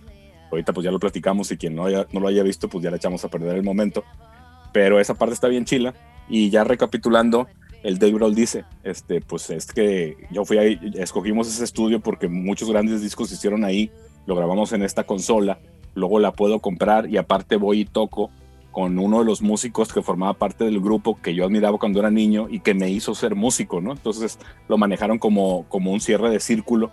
Ahorita 0.52 0.74
pues 0.74 0.84
ya 0.84 0.92
lo 0.92 1.00
platicamos 1.00 1.50
y 1.52 1.58
quien 1.58 1.76
no, 1.76 1.86
no 1.90 2.20
lo 2.20 2.28
haya 2.28 2.44
visto, 2.44 2.68
pues 2.68 2.84
ya 2.84 2.92
le 2.92 2.98
echamos 2.98 3.24
a 3.24 3.30
perder 3.30 3.56
el 3.56 3.64
momento. 3.64 4.04
Pero 4.74 5.00
esa 5.00 5.14
parte 5.14 5.34
está 5.34 5.48
bien 5.48 5.64
chila. 5.64 5.94
Y 6.28 6.50
ya 6.50 6.66
recapitulando, 6.66 7.48
el 7.84 7.98
Dave 7.98 8.14
Grohl 8.14 8.36
dice, 8.36 8.66
este, 8.84 9.22
pues 9.22 9.50
es 9.50 9.68
que 9.72 10.18
yo 10.32 10.44
fui 10.44 10.58
ahí, 10.58 10.80
escogimos 10.96 11.48
ese 11.48 11.64
estudio 11.64 12.02
porque 12.02 12.28
muchos 12.28 12.70
grandes 12.70 13.02
discos 13.02 13.30
se 13.30 13.36
hicieron 13.36 13.64
ahí, 13.64 13.90
lo 14.26 14.36
grabamos 14.36 14.74
en 14.74 14.84
esta 14.84 15.06
consola, 15.06 15.60
luego 15.96 16.20
la 16.20 16.34
puedo 16.34 16.60
comprar 16.60 17.10
y 17.10 17.18
aparte 17.18 17.56
voy 17.56 17.82
y 17.82 17.86
toco 17.86 18.30
con 18.72 18.98
uno 19.00 19.20
de 19.20 19.26
los 19.26 19.42
músicos 19.42 19.92
que 19.92 20.02
formaba 20.02 20.34
parte 20.34 20.64
del 20.64 20.80
grupo 20.80 21.20
que 21.22 21.36
yo 21.36 21.46
admiraba 21.46 21.78
cuando 21.78 22.00
era 22.00 22.10
niño 22.10 22.48
y 22.50 22.62
que 22.62 22.74
me 22.74 22.90
hizo 22.90 23.14
ser 23.16 23.36
músico, 23.36 23.82
¿no? 23.82 23.92
Entonces 23.92 24.40
lo 24.68 24.78
manejaron 24.78 25.20
como, 25.20 25.66
como 25.68 25.92
un 25.92 26.00
cierre 26.00 26.30
de 26.30 26.40
círculo 26.40 26.92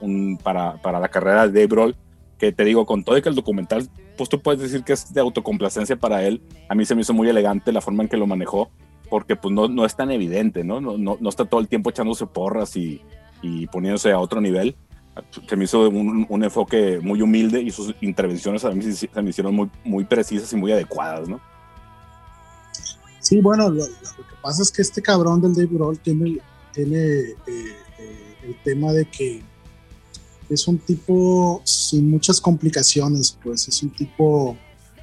un, 0.00 0.38
para, 0.42 0.80
para, 0.82 1.00
la 1.00 1.08
carrera 1.08 1.46
de 1.46 1.66
Dave 1.66 1.94
que 2.38 2.52
te 2.52 2.64
digo, 2.64 2.86
con 2.86 3.02
todo 3.02 3.18
y 3.18 3.22
que 3.22 3.28
el 3.28 3.34
documental, 3.34 3.88
pues 4.16 4.28
tú 4.28 4.40
puedes 4.40 4.60
decir 4.60 4.84
que 4.84 4.92
es 4.92 5.12
de 5.12 5.20
autocomplacencia 5.20 5.96
para 5.96 6.22
él, 6.22 6.40
a 6.68 6.74
mí 6.74 6.84
se 6.84 6.94
me 6.94 7.00
hizo 7.00 7.12
muy 7.12 7.28
elegante 7.28 7.72
la 7.72 7.80
forma 7.80 8.04
en 8.04 8.08
que 8.08 8.16
lo 8.16 8.26
manejó, 8.26 8.70
porque 9.10 9.34
pues 9.34 9.52
no, 9.52 9.68
no 9.68 9.84
es 9.84 9.96
tan 9.96 10.10
evidente, 10.10 10.62
¿no? 10.62 10.80
No, 10.80 10.96
no, 10.96 11.16
no 11.20 11.28
está 11.28 11.44
todo 11.46 11.60
el 11.60 11.68
tiempo 11.68 11.90
echándose 11.90 12.26
porras 12.26 12.76
y, 12.76 13.02
y 13.42 13.66
poniéndose 13.66 14.12
a 14.12 14.20
otro 14.20 14.40
nivel. 14.40 14.76
Se 15.48 15.56
me 15.56 15.64
hizo 15.64 15.88
un, 15.88 16.26
un, 16.28 16.44
enfoque 16.44 17.00
muy 17.00 17.22
humilde 17.22 17.60
y 17.60 17.70
sus 17.70 17.94
intervenciones 18.00 18.64
a 18.64 18.70
mí 18.70 18.82
se, 18.92 19.08
me 19.22 19.30
hicieron 19.30 19.54
muy, 19.54 19.70
muy 19.84 20.04
precisas 20.04 20.52
y 20.52 20.56
muy 20.56 20.72
adecuadas, 20.72 21.28
¿no? 21.28 21.40
Sí, 23.20 23.40
bueno, 23.40 23.68
lo, 23.68 23.84
que 23.84 24.36
pasa 24.42 24.62
es 24.62 24.70
que 24.70 24.82
este 24.82 25.02
cabrón 25.02 25.40
del 25.40 25.54
Dave 25.54 25.68
Grohl 25.70 25.98
tiene, 25.98 26.38
tiene 26.72 26.98
eh, 26.98 27.36
eh, 27.46 28.36
el 28.44 28.62
tema 28.62 28.92
de 28.92 29.04
que 29.04 29.42
es 30.48 30.66
un 30.66 30.78
tipo 30.78 31.60
sin 31.64 32.10
muchas 32.10 32.40
complicaciones, 32.40 33.36
pues 33.42 33.68
es 33.68 33.82
un 33.82 33.90
tipo, 33.90 34.56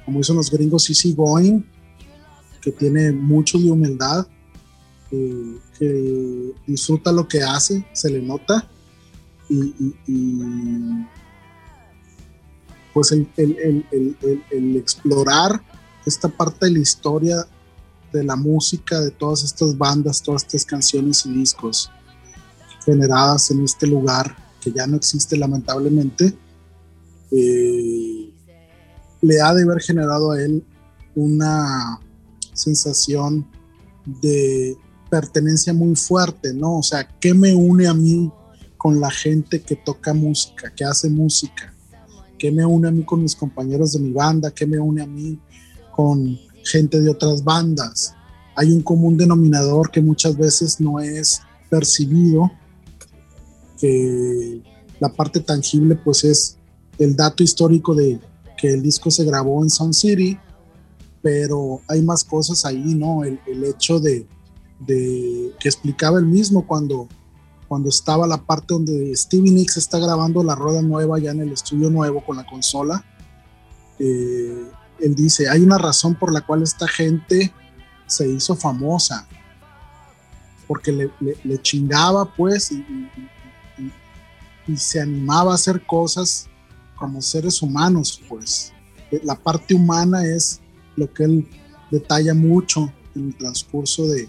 como 0.04 0.18
dicen 0.18 0.36
los 0.36 0.50
gringos, 0.50 0.88
easy 0.90 1.14
going, 1.14 1.62
que 2.60 2.72
tiene 2.72 3.12
mucho 3.12 3.58
de 3.58 3.70
humildad, 3.70 4.26
que 5.78 6.52
disfruta 6.66 7.12
lo 7.12 7.28
que 7.28 7.42
hace, 7.42 7.86
se 7.92 8.10
le 8.10 8.20
nota. 8.20 8.68
Y, 9.48 11.06
pues 12.92 13.12
el, 13.12 13.26
explorar 14.76 15.62
esta 16.04 16.28
parte 16.28 16.66
de 16.66 16.72
la 16.72 16.78
historia 16.78 17.46
de 18.12 18.24
la 18.24 18.36
música, 18.36 19.00
de 19.00 19.10
todas 19.10 19.44
estas 19.44 19.76
bandas, 19.76 20.22
todas 20.22 20.44
estas 20.44 20.64
canciones 20.64 21.26
y 21.26 21.32
discos 21.32 21.90
generadas 22.84 23.50
en 23.50 23.64
este 23.64 23.86
lugar 23.86 24.34
que 24.60 24.72
ya 24.72 24.86
no 24.86 24.96
existe 24.96 25.36
lamentablemente, 25.36 26.36
eh, 27.30 28.32
le 29.20 29.40
ha 29.40 29.52
de 29.52 29.62
haber 29.62 29.82
generado 29.82 30.30
a 30.30 30.40
él 30.40 30.64
una 31.14 32.00
sensación 32.52 33.46
de 34.06 34.76
pertenencia 35.10 35.72
muy 35.72 35.96
fuerte, 35.96 36.52
¿no? 36.54 36.78
O 36.78 36.82
sea, 36.82 37.06
¿qué 37.20 37.34
me 37.34 37.54
une 37.54 37.86
a 37.86 37.94
mí 37.94 38.30
con 38.76 39.00
la 39.00 39.10
gente 39.10 39.62
que 39.62 39.76
toca 39.76 40.14
música, 40.14 40.72
que 40.74 40.84
hace 40.84 41.08
música? 41.10 41.74
¿Qué 42.38 42.50
me 42.50 42.64
une 42.64 42.88
a 42.88 42.90
mí 42.90 43.04
con 43.04 43.22
mis 43.22 43.34
compañeros 43.34 43.92
de 43.92 44.00
mi 44.00 44.12
banda? 44.12 44.50
¿Qué 44.50 44.66
me 44.66 44.78
une 44.78 45.02
a 45.02 45.06
mí 45.06 45.38
con 45.94 46.38
gente 46.64 47.00
de 47.00 47.10
otras 47.10 47.42
bandas? 47.42 48.14
Hay 48.54 48.70
un 48.70 48.82
común 48.82 49.16
denominador 49.16 49.90
que 49.90 50.00
muchas 50.00 50.36
veces 50.36 50.80
no 50.80 51.00
es 51.00 51.40
percibido, 51.70 52.50
que 53.78 54.62
la 55.00 55.12
parte 55.12 55.40
tangible 55.40 55.96
pues 55.96 56.24
es 56.24 56.56
el 56.98 57.14
dato 57.14 57.42
histórico 57.42 57.94
de 57.94 58.18
que 58.56 58.72
el 58.72 58.82
disco 58.82 59.10
se 59.10 59.24
grabó 59.24 59.62
en 59.62 59.70
Sound 59.70 59.94
City, 59.94 60.38
pero 61.22 61.80
hay 61.88 62.02
más 62.02 62.24
cosas 62.24 62.64
ahí, 62.64 62.94
¿no? 62.94 63.24
El, 63.24 63.64
hecho 63.64 64.00
de, 64.00 64.26
que 64.86 65.68
explicaba 65.68 66.18
el 66.18 66.26
mismo 66.26 66.66
cuando, 66.66 67.08
cuando 67.68 67.88
estaba 67.88 68.26
la 68.26 68.38
parte 68.38 68.74
donde 68.74 69.14
Stevie 69.16 69.52
Nicks 69.52 69.76
está 69.76 69.98
grabando 69.98 70.42
la 70.42 70.54
rueda 70.54 70.82
nueva 70.82 71.18
ya 71.18 71.32
en 71.32 71.40
el 71.40 71.52
estudio 71.52 71.90
nuevo 71.90 72.24
con 72.24 72.36
la 72.36 72.46
consola. 72.46 73.04
Eh, 73.98 74.70
él 75.00 75.14
dice, 75.14 75.48
hay 75.48 75.62
una 75.62 75.78
razón 75.78 76.14
por 76.14 76.32
la 76.32 76.40
cual 76.40 76.62
esta 76.62 76.88
gente 76.88 77.52
se 78.06 78.28
hizo 78.28 78.54
famosa, 78.54 79.26
porque 80.66 80.92
le, 80.92 81.62
chingaba 81.62 82.24
pues 82.34 82.72
y, 82.72 82.84
y, 84.66 84.76
se 84.76 85.00
animaba 85.00 85.52
a 85.52 85.54
hacer 85.54 85.84
cosas 85.86 86.48
como 86.96 87.20
seres 87.20 87.62
humanos 87.62 88.20
pues. 88.28 88.72
La 89.22 89.36
parte 89.36 89.74
humana 89.74 90.24
es 90.24 90.60
lo 90.96 91.12
que 91.12 91.24
él 91.24 91.48
detalla 91.90 92.34
mucho 92.34 92.92
en 93.14 93.28
el 93.28 93.36
transcurso 93.36 94.06
de, 94.06 94.28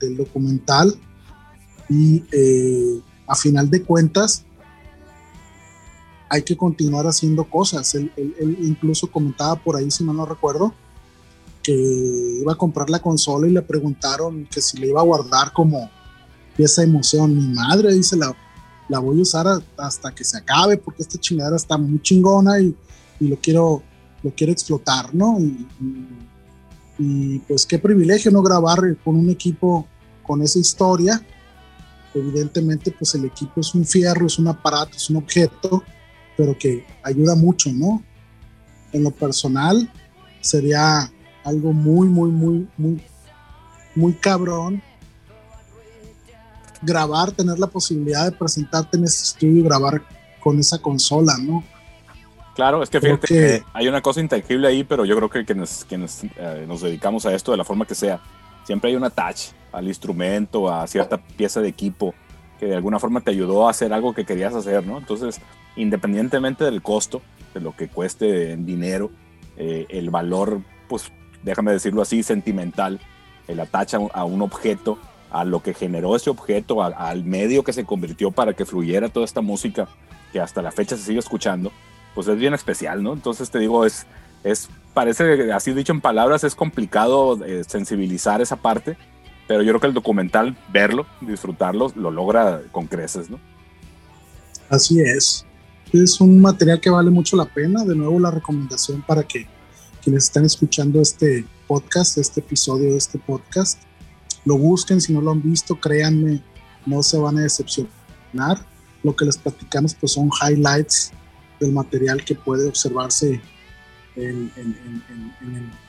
del 0.00 0.16
documental 0.16 0.96
y 1.88 2.24
eh, 2.32 3.00
a 3.26 3.34
final 3.34 3.70
de 3.70 3.82
cuentas 3.82 4.44
hay 6.28 6.42
que 6.42 6.56
continuar 6.56 7.06
haciendo 7.06 7.44
cosas. 7.48 7.94
Él, 7.94 8.10
incluso 8.62 9.10
comentaba 9.10 9.56
por 9.56 9.76
ahí, 9.76 9.90
si 9.90 10.02
mal 10.04 10.16
no 10.16 10.26
recuerdo, 10.26 10.74
que 11.62 11.72
iba 11.72 12.52
a 12.52 12.56
comprar 12.56 12.90
la 12.90 13.00
consola 13.00 13.46
y 13.46 13.52
le 13.52 13.62
preguntaron 13.62 14.46
que 14.50 14.60
si 14.60 14.78
le 14.78 14.88
iba 14.88 15.00
a 15.00 15.04
guardar 15.04 15.52
como 15.52 15.90
pieza 16.56 16.82
de 16.82 16.88
emoción. 16.88 17.36
Mi 17.36 17.54
madre 17.54 17.94
dice, 17.94 18.16
la, 18.16 18.34
la 18.88 18.98
voy 18.98 19.18
a 19.18 19.22
usar 19.22 19.46
hasta 19.76 20.14
que 20.14 20.24
se 20.24 20.38
acabe 20.38 20.76
porque 20.76 21.02
esta 21.02 21.18
chingadera 21.18 21.56
está 21.56 21.78
muy 21.78 22.00
chingona 22.02 22.60
y, 22.60 22.74
y 23.20 23.28
lo 23.28 23.36
quiero 23.36 23.82
lo 24.24 24.34
quiero 24.34 24.52
explotar, 24.52 25.14
¿no? 25.14 25.38
Y, 25.38 25.66
y, 26.98 27.38
pues 27.40 27.66
qué 27.66 27.78
privilegio 27.78 28.30
no 28.30 28.42
grabar 28.42 28.78
con 29.04 29.16
un 29.16 29.28
equipo 29.28 29.86
con 30.26 30.40
esa 30.40 30.58
historia. 30.58 31.20
Evidentemente, 32.14 32.90
pues 32.92 33.14
el 33.14 33.24
equipo 33.24 33.60
es 33.60 33.74
un 33.74 33.84
fierro, 33.84 34.26
es 34.26 34.38
un 34.38 34.48
aparato, 34.48 34.96
es 34.96 35.10
un 35.10 35.16
objeto, 35.16 35.82
pero 36.36 36.56
que 36.56 36.86
ayuda 37.02 37.34
mucho, 37.34 37.70
¿no? 37.72 38.02
En 38.92 39.02
lo 39.02 39.10
personal, 39.10 39.90
sería 40.40 41.10
algo 41.42 41.72
muy, 41.72 42.08
muy, 42.08 42.30
muy, 42.30 42.68
muy, 42.76 43.02
muy 43.94 44.12
cabrón 44.14 44.82
grabar, 46.84 47.32
tener 47.32 47.58
la 47.58 47.66
posibilidad 47.66 48.24
de 48.24 48.32
presentarte 48.32 48.96
en 48.96 49.04
este 49.04 49.24
estudio 49.24 49.60
y 49.60 49.62
grabar 49.62 50.02
con 50.40 50.58
esa 50.58 50.78
consola, 50.78 51.36
¿no? 51.38 51.64
Claro, 52.54 52.82
es 52.82 52.90
que 52.90 53.00
fíjate 53.00 53.26
que, 53.26 53.62
hay 53.72 53.88
una 53.88 54.00
cosa 54.00 54.20
intangible 54.20 54.68
ahí, 54.68 54.84
pero 54.84 55.04
yo 55.04 55.16
creo 55.16 55.28
que 55.28 55.44
quienes, 55.44 55.84
quienes 55.88 56.22
eh, 56.36 56.64
nos 56.68 56.82
dedicamos 56.82 57.26
a 57.26 57.34
esto 57.34 57.50
de 57.50 57.56
la 57.56 57.64
forma 57.64 57.84
que 57.84 57.96
sea, 57.96 58.20
siempre 58.64 58.90
hay 58.90 58.96
un 58.96 59.04
attach 59.04 59.52
al 59.72 59.88
instrumento, 59.88 60.72
a 60.72 60.86
cierta 60.86 61.18
pieza 61.18 61.60
de 61.60 61.68
equipo 61.68 62.14
que 62.58 62.66
de 62.66 62.76
alguna 62.76 62.98
forma 62.98 63.20
te 63.20 63.30
ayudó 63.30 63.66
a 63.66 63.70
hacer 63.70 63.92
algo 63.92 64.14
que 64.14 64.24
querías 64.24 64.54
hacer, 64.54 64.86
¿no? 64.86 64.98
Entonces, 64.98 65.40
independientemente 65.76 66.64
del 66.64 66.82
costo, 66.82 67.22
de 67.52 67.60
lo 67.60 67.74
que 67.76 67.88
cueste 67.88 68.52
en 68.52 68.64
dinero, 68.64 69.10
eh, 69.56 69.86
el 69.88 70.10
valor, 70.10 70.60
pues 70.88 71.10
déjame 71.42 71.72
decirlo 71.72 72.02
así, 72.02 72.22
sentimental, 72.22 73.00
el 73.48 73.60
attach 73.60 73.94
a 73.94 74.24
un, 74.24 74.42
objeto, 74.42 74.98
a 75.30 75.44
lo 75.44 75.62
que 75.62 75.74
generó 75.74 76.16
ese 76.16 76.30
objeto, 76.30 76.82
al 76.82 77.24
medio 77.24 77.62
que 77.62 77.72
se 77.72 77.84
convirtió 77.84 78.30
para 78.30 78.54
que 78.54 78.64
fluyera 78.64 79.08
toda 79.08 79.26
esta 79.26 79.42
música 79.42 79.88
que 80.32 80.40
hasta 80.40 80.62
la 80.62 80.72
fecha 80.72 80.96
se 80.96 81.02
sigue 81.02 81.18
escuchando, 81.18 81.70
pues 82.14 82.26
es 82.28 82.38
bien 82.38 82.54
especial, 82.54 83.02
¿no? 83.02 83.12
Entonces 83.12 83.50
te 83.50 83.58
digo, 83.58 83.84
es, 83.84 84.06
es 84.44 84.68
parece, 84.94 85.52
así 85.52 85.72
dicho 85.72 85.92
en 85.92 86.00
palabras, 86.00 86.44
es 86.44 86.54
complicado 86.54 87.44
eh, 87.44 87.64
sensibilizar 87.66 88.40
esa 88.40 88.56
parte, 88.56 88.96
pero 89.48 89.62
yo 89.62 89.72
creo 89.72 89.80
que 89.80 89.86
el 89.88 89.94
documental, 89.94 90.56
verlo, 90.72 91.06
disfrutarlo, 91.20 91.92
lo 91.96 92.10
logra 92.10 92.62
con 92.70 92.86
creces, 92.86 93.28
¿no? 93.28 93.40
Así 94.70 95.00
es. 95.00 95.44
Es 95.92 96.20
un 96.20 96.40
material 96.40 96.80
que 96.80 96.90
vale 96.90 97.10
mucho 97.10 97.36
la 97.36 97.44
pena. 97.44 97.84
De 97.84 97.94
nuevo, 97.94 98.18
la 98.18 98.30
recomendación 98.30 99.02
para 99.02 99.22
que 99.22 99.46
quienes 100.02 100.24
están 100.24 100.44
escuchando 100.44 101.00
este 101.00 101.44
podcast, 101.66 102.18
este 102.18 102.40
episodio 102.40 102.92
de 102.92 102.96
este 102.96 103.18
podcast, 103.18 103.82
lo 104.44 104.56
busquen. 104.56 105.00
Si 105.00 105.12
no 105.12 105.20
lo 105.20 105.32
han 105.32 105.42
visto, 105.42 105.78
créanme, 105.78 106.42
no 106.86 107.02
se 107.02 107.18
van 107.18 107.38
a 107.38 107.42
decepcionar. 107.42 108.66
Lo 109.02 109.14
que 109.14 109.26
les 109.26 109.36
platicamos 109.36 109.94
pues 109.94 110.12
son 110.12 110.30
highlights 110.42 111.12
del 111.60 111.72
material 111.72 112.24
que 112.24 112.34
puede 112.34 112.66
observarse 112.66 113.40
en, 114.16 114.50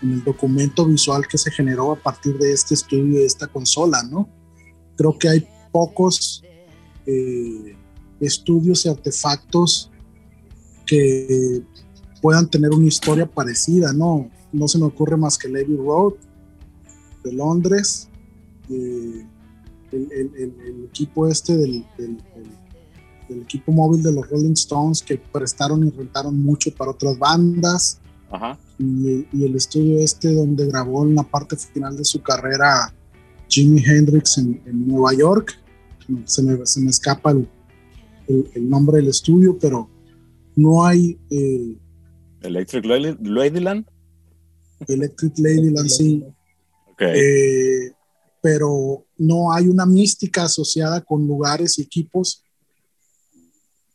el, 0.02 0.24
documento 0.24 0.86
visual 0.86 1.28
que 1.28 1.38
se 1.38 1.52
generó 1.52 1.92
a 1.92 1.96
partir 1.96 2.38
de 2.38 2.52
este 2.52 2.74
estudio 2.74 3.20
de 3.20 3.26
esta 3.26 3.48
consola, 3.48 4.02
¿no? 4.04 4.30
Creo 4.96 5.18
que 5.18 5.30
hay 5.30 5.48
pocos 5.72 6.44
eh, 7.06 7.76
estudios 8.20 8.86
y 8.86 8.90
artefactos 8.90 9.92
que 10.86 11.62
puedan 12.22 12.50
tener 12.50 12.72
una 12.72 12.88
historia 12.88 13.26
parecida, 13.26 13.94
¿no? 13.94 14.30
No 14.52 14.68
se 14.68 14.80
me 14.80 14.86
ocurre 14.86 15.18
más 15.18 15.38
que 15.38 15.48
Levy 15.48 15.76
Road 15.76 16.14
de 17.24 17.34
Londres, 17.34 18.10
el, 18.70 19.28
equipo 20.86 21.28
este 21.28 21.56
del 21.56 21.86
equipo 23.30 23.72
móvil 23.72 24.04
de 24.04 24.12
los 24.12 24.30
Rolling 24.30 24.54
Stones 24.54 25.02
que 25.02 25.18
prestaron 25.18 25.86
y 25.88 25.90
rentaron 25.92 26.42
mucho 26.42 26.74
para 26.74 26.92
otras 26.92 27.18
bandas. 27.18 28.00
Y, 28.78 29.46
el 29.46 29.56
estudio 29.56 30.00
este 30.00 30.34
donde 30.34 30.66
grabó 30.68 31.04
en 31.04 31.16
la 31.16 31.24
parte 31.24 31.56
final 31.56 31.96
de 31.96 32.04
su 32.04 32.22
carrera 32.22 32.94
Jimi 33.48 33.84
Hendrix 33.84 34.38
en, 34.38 34.62
Nueva 34.66 35.14
York. 35.14 35.58
Se 36.26 36.44
me, 36.44 36.66
se 36.66 36.82
me 36.82 36.90
escapa 36.90 37.32
el, 37.32 37.48
el, 38.28 38.70
nombre 38.70 38.98
del 38.98 39.08
estudio, 39.08 39.58
pero 39.60 39.90
no 40.56 40.86
hay... 40.86 41.18
Eh, 41.30 41.78
Electric 42.42 42.86
Ladyland. 42.86 43.86
Electric 44.88 45.38
Ladyland, 45.38 45.90
sí. 45.90 46.24
Eh, 47.00 47.92
pero 48.42 49.06
no 49.18 49.52
hay 49.52 49.68
una 49.68 49.86
mística 49.86 50.44
asociada 50.44 51.02
con 51.02 51.26
lugares 51.26 51.80
y 51.80 51.82
equipos 51.82 52.44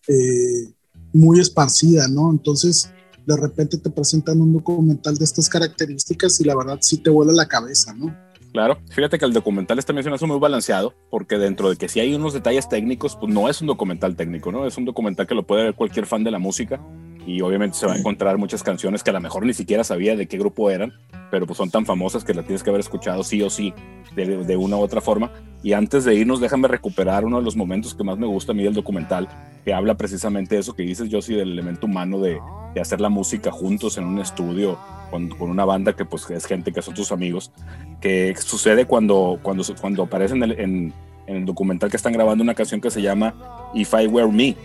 eh, 0.08 0.72
muy 1.12 1.38
esparcida, 1.40 2.08
¿no? 2.08 2.30
Entonces, 2.30 2.90
de 3.26 3.36
repente 3.36 3.78
te 3.78 3.90
presentan 3.90 4.40
un 4.40 4.52
documental 4.52 5.16
de 5.16 5.24
estas 5.24 5.48
características 5.48 6.40
y 6.40 6.44
la 6.44 6.56
verdad 6.56 6.78
sí 6.80 6.98
te 6.98 7.10
vuela 7.10 7.32
la 7.32 7.46
cabeza, 7.46 7.94
¿no? 7.94 8.14
Claro, 8.52 8.78
fíjate 8.90 9.18
que 9.18 9.24
el 9.24 9.32
documental 9.32 9.78
está 9.78 9.92
mencionado 9.92 10.26
muy 10.26 10.38
balanceado, 10.38 10.94
porque 11.08 11.38
dentro 11.38 11.70
de 11.70 11.76
que 11.76 11.88
si 11.88 12.00
hay 12.00 12.14
unos 12.14 12.32
detalles 12.32 12.68
técnicos, 12.68 13.16
pues 13.16 13.32
no 13.32 13.48
es 13.48 13.60
un 13.60 13.68
documental 13.68 14.16
técnico, 14.16 14.50
¿no? 14.50 14.66
Es 14.66 14.76
un 14.76 14.84
documental 14.84 15.26
que 15.26 15.36
lo 15.36 15.46
puede 15.46 15.64
ver 15.64 15.74
cualquier 15.74 16.06
fan 16.06 16.24
de 16.24 16.32
la 16.32 16.40
música 16.40 16.80
y 17.26 17.40
obviamente 17.42 17.76
se 17.76 17.86
va 17.86 17.92
a 17.92 17.96
encontrar 17.96 18.38
muchas 18.38 18.62
canciones 18.62 19.02
que 19.02 19.10
a 19.10 19.12
lo 19.12 19.20
mejor 19.20 19.44
ni 19.44 19.52
siquiera 19.52 19.84
sabía 19.84 20.16
de 20.16 20.26
qué 20.26 20.38
grupo 20.38 20.70
eran, 20.70 20.92
pero 21.30 21.46
pues 21.46 21.56
son 21.56 21.70
tan 21.70 21.86
famosas 21.86 22.24
que 22.24 22.34
la 22.34 22.42
tienes 22.42 22.62
que 22.62 22.70
haber 22.70 22.80
escuchado 22.80 23.22
sí 23.22 23.42
o 23.42 23.50
sí 23.50 23.74
de, 24.14 24.44
de, 24.44 24.56
una 24.56 24.76
u 24.76 24.80
otra 24.80 25.00
forma. 25.00 25.30
Y 25.62 25.74
antes 25.74 26.04
de 26.04 26.14
irnos, 26.14 26.40
déjame 26.40 26.68
recuperar 26.68 27.24
uno 27.24 27.38
de 27.38 27.44
los 27.44 27.56
momentos 27.56 27.94
que 27.94 28.02
más 28.02 28.18
me 28.18 28.26
gusta 28.26 28.52
a 28.52 28.54
mí 28.54 28.62
del 28.62 28.74
documental, 28.74 29.28
que 29.64 29.74
habla 29.74 29.94
precisamente 29.96 30.54
de 30.54 30.62
eso 30.62 30.74
que 30.74 30.82
dices, 30.82 31.08
yo 31.08 31.20
sí, 31.20 31.34
del 31.34 31.52
elemento 31.52 31.86
humano 31.86 32.18
de, 32.18 32.40
de 32.74 32.80
hacer 32.80 33.00
la 33.00 33.10
música 33.10 33.50
juntos 33.50 33.98
en 33.98 34.04
un 34.04 34.18
estudio 34.18 34.78
con, 35.10 35.28
con, 35.28 35.50
una 35.50 35.64
banda 35.64 35.94
que 35.94 36.04
pues 36.04 36.28
es 36.30 36.46
gente 36.46 36.72
que 36.72 36.82
son 36.82 36.94
tus 36.94 37.12
amigos, 37.12 37.52
que 38.00 38.34
sucede 38.38 38.86
cuando, 38.86 39.38
cuando, 39.42 39.62
cuando 39.80 40.04
aparecen 40.04 40.42
en, 40.42 40.52
en, 40.52 40.94
en 41.26 41.36
el 41.36 41.44
documental 41.44 41.90
que 41.90 41.96
están 41.96 42.12
grabando 42.12 42.42
una 42.42 42.54
canción 42.54 42.80
que 42.80 42.90
se 42.90 43.02
llama 43.02 43.34
If 43.74 43.92
I 43.92 44.06
Were 44.06 44.32
Me 44.32 44.56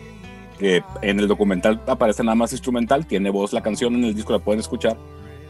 que 0.57 0.83
en 1.01 1.19
el 1.19 1.27
documental 1.27 1.81
aparece 1.87 2.23
nada 2.23 2.35
más 2.35 2.51
instrumental, 2.51 3.05
tiene 3.05 3.29
voz 3.29 3.53
la 3.53 3.61
canción, 3.61 3.95
en 3.95 4.03
el 4.05 4.15
disco 4.15 4.33
la 4.33 4.39
pueden 4.39 4.59
escuchar, 4.59 4.97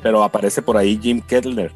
pero 0.01 0.23
aparece 0.23 0.61
por 0.61 0.77
ahí 0.77 0.99
Jim 1.01 1.21
Kettler, 1.21 1.71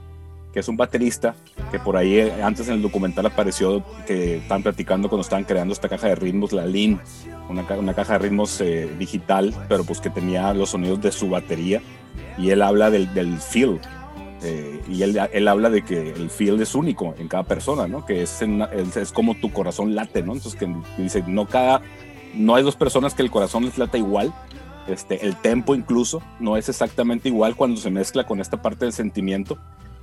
que 0.54 0.60
es 0.60 0.68
un 0.68 0.78
baterista, 0.78 1.36
que 1.72 1.80
por 1.80 1.96
ahí 1.96 2.18
eh, 2.18 2.44
antes 2.44 2.68
en 2.68 2.76
el 2.76 2.82
documental 2.82 3.26
apareció 3.26 3.84
que 4.08 4.38
están 4.38 4.64
platicando 4.64 5.10
cuando 5.10 5.22
estaban 5.22 5.46
creando 5.46 5.74
esta 5.74 5.90
caja 5.90 6.08
de 6.08 6.16
ritmos, 6.16 6.52
la 6.52 6.66
Lean, 6.66 7.00
una, 7.50 7.64
una 7.78 7.94
caja 7.94 8.14
de 8.14 8.20
ritmos 8.20 8.60
eh, 8.62 8.90
digital, 8.98 9.54
pero 9.68 9.84
pues 9.84 10.00
que 10.00 10.10
tenía 10.10 10.54
los 10.54 10.72
sonidos 10.72 11.02
de 11.02 11.12
su 11.12 11.30
batería, 11.30 11.82
y 12.38 12.50
él 12.50 12.62
habla 12.62 12.90
del, 12.90 13.14
del 13.14 13.38
feel, 13.38 13.80
eh, 14.42 14.82
y 14.88 15.04
él, 15.04 15.20
él, 15.34 15.48
habla 15.48 15.70
de 15.70 15.84
que 15.84 16.12
el 16.12 16.30
feel 16.30 16.62
es 16.62 16.74
único 16.74 17.14
en 17.20 17.28
cada 17.28 17.44
persona, 17.44 17.88
¿no? 17.88 18.06
Que 18.06 18.22
es, 18.22 18.42
es 18.42 19.12
como 19.12 19.36
tu 19.36 19.52
corazón 19.52 19.96
late, 19.96 20.24
¿no? 20.24 20.34
Entonces 20.34 20.58
que 20.58 20.74
dice, 20.98 21.24
no 21.28 21.46
cada 21.46 21.82
no 22.34 22.56
hay 22.56 22.64
dos 22.64 22.76
personas 22.76 23.14
que 23.14 23.22
el 23.22 23.32
corazón 23.32 23.66
les 23.66 23.78
lata 23.78 23.98
igual. 23.98 24.34
Este, 24.88 25.26
el 25.26 25.36
tempo 25.36 25.76
incluso 25.76 26.22
no 26.40 26.58
es 26.58 26.68
exactamente 26.68 27.30
igual 27.30 27.56
cuando 27.56 27.80
se 27.80 27.92
mezcla 27.92 28.26
con 28.26 28.40
esta 28.40 28.62
parte 28.62 28.86
del 28.86 28.94
sentimiento. 28.94 29.58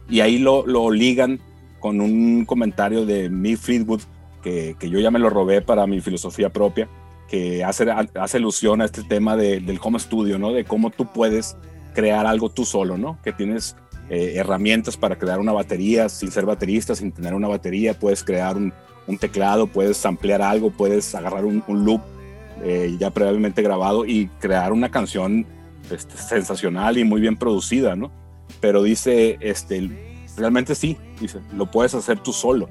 Y 0.08 0.20
ahí 0.20 0.38
lo, 0.38 0.66
lo 0.66 0.90
ligan 0.90 1.40
con 1.80 2.00
un 2.00 2.44
comentario 2.44 3.04
de 3.04 3.28
Mick 3.28 3.58
Fleetwood, 3.58 4.02
que, 4.42 4.76
que, 4.78 4.88
yo 4.88 5.00
ya 5.00 5.10
me 5.10 5.18
lo 5.18 5.30
robé 5.30 5.60
para 5.60 5.86
mi 5.86 6.00
filosofía 6.00 6.50
propia, 6.52 6.88
que 7.28 7.64
hace, 7.64 7.90
hace 7.90 8.36
alusión 8.36 8.80
a 8.80 8.84
este 8.84 9.02
tema 9.02 9.36
del 9.36 9.78
home 9.82 9.98
studio, 9.98 10.38
¿no? 10.38 10.52
De 10.52 10.64
cómo 10.64 10.90
tú 10.90 11.06
puedes 11.12 11.56
crear 11.94 12.26
algo 12.26 12.48
tú 12.50 12.64
solo, 12.64 12.96
¿no? 12.96 13.18
Que 13.24 13.32
tienes 13.32 13.76
eh, 14.08 14.34
herramientas 14.36 14.96
para 14.96 15.16
crear 15.16 15.40
una 15.40 15.52
batería 15.52 16.08
sin 16.08 16.30
ser 16.30 16.46
baterista, 16.46 16.94
sin 16.94 17.10
tener 17.10 17.34
una 17.34 17.48
batería, 17.48 17.98
puedes 17.98 18.22
crear 18.22 18.56
un, 18.56 18.72
un 19.06 19.18
teclado, 19.18 19.66
puedes 19.66 20.04
ampliar 20.06 20.42
algo, 20.42 20.70
puedes 20.70 21.14
agarrar 21.14 21.44
un, 21.44 21.64
un 21.66 21.84
loop 21.84 22.00
eh, 22.62 22.96
ya 22.98 23.10
previamente 23.10 23.62
grabado 23.62 24.04
y 24.04 24.28
crear 24.40 24.72
una 24.72 24.90
canción 24.90 25.46
este, 25.90 26.16
sensacional 26.16 26.98
y 26.98 27.04
muy 27.04 27.20
bien 27.20 27.36
producida, 27.36 27.96
¿no? 27.96 28.10
Pero 28.60 28.82
dice, 28.82 29.38
este, 29.40 29.90
realmente 30.36 30.74
sí, 30.74 30.96
dice, 31.20 31.40
lo 31.54 31.70
puedes 31.70 31.94
hacer 31.94 32.20
tú 32.20 32.32
solo, 32.32 32.68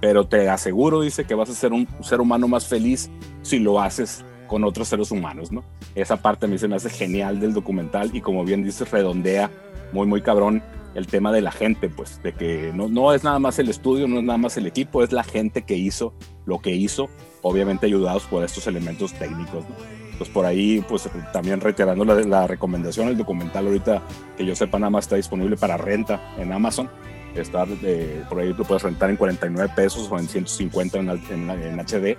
pero 0.00 0.26
te 0.26 0.48
aseguro, 0.48 1.00
dice, 1.00 1.24
que 1.24 1.34
vas 1.34 1.50
a 1.50 1.54
ser 1.54 1.72
un 1.72 1.88
ser 2.02 2.20
humano 2.20 2.48
más 2.48 2.66
feliz 2.66 3.10
si 3.42 3.58
lo 3.58 3.80
haces 3.80 4.24
con 4.46 4.64
otros 4.64 4.88
seres 4.88 5.10
humanos, 5.10 5.50
¿no? 5.50 5.64
Esa 5.94 6.16
parte 6.18 6.46
a 6.46 6.48
mí 6.48 6.58
se 6.58 6.68
me 6.68 6.76
hace 6.76 6.90
genial 6.90 7.40
del 7.40 7.54
documental 7.54 8.10
y 8.12 8.20
como 8.20 8.44
bien 8.44 8.62
dice, 8.62 8.84
redondea 8.84 9.50
muy, 9.92 10.06
muy 10.06 10.22
cabrón 10.22 10.62
el 10.94 11.06
tema 11.06 11.32
de 11.32 11.40
la 11.40 11.52
gente, 11.52 11.88
pues, 11.88 12.22
de 12.22 12.34
que 12.34 12.70
no, 12.74 12.88
no 12.88 13.14
es 13.14 13.24
nada 13.24 13.38
más 13.38 13.58
el 13.58 13.70
estudio, 13.70 14.06
no 14.06 14.18
es 14.18 14.24
nada 14.24 14.38
más 14.38 14.56
el 14.58 14.66
equipo, 14.66 15.02
es 15.02 15.10
la 15.10 15.24
gente 15.24 15.62
que 15.62 15.76
hizo 15.76 16.12
lo 16.44 16.58
que 16.58 16.74
hizo 16.74 17.08
obviamente 17.42 17.86
ayudados 17.86 18.24
por 18.24 18.44
estos 18.44 18.66
elementos 18.66 19.12
técnicos. 19.12 19.64
¿no? 19.68 20.02
pues 20.22 20.30
por 20.30 20.46
ahí, 20.46 20.80
pues 20.88 21.08
también 21.32 21.60
reiterando 21.60 22.04
la, 22.04 22.14
la 22.14 22.46
recomendación, 22.46 23.08
el 23.08 23.16
documental 23.16 23.66
ahorita 23.66 24.02
que 24.36 24.46
yo 24.46 24.54
sepa 24.54 24.78
nada 24.78 24.90
más 24.90 25.06
está 25.06 25.16
disponible 25.16 25.56
para 25.56 25.76
renta 25.76 26.34
en 26.38 26.52
Amazon. 26.52 26.88
Está, 27.34 27.66
eh, 27.82 28.22
por 28.28 28.38
ahí 28.38 28.52
lo 28.52 28.62
puedes 28.62 28.84
rentar 28.84 29.10
en 29.10 29.16
49 29.16 29.72
pesos 29.74 30.06
o 30.08 30.18
en 30.18 30.28
150 30.28 30.98
en, 30.98 31.10
en, 31.10 31.50
en, 31.50 31.80
HD, 31.80 32.16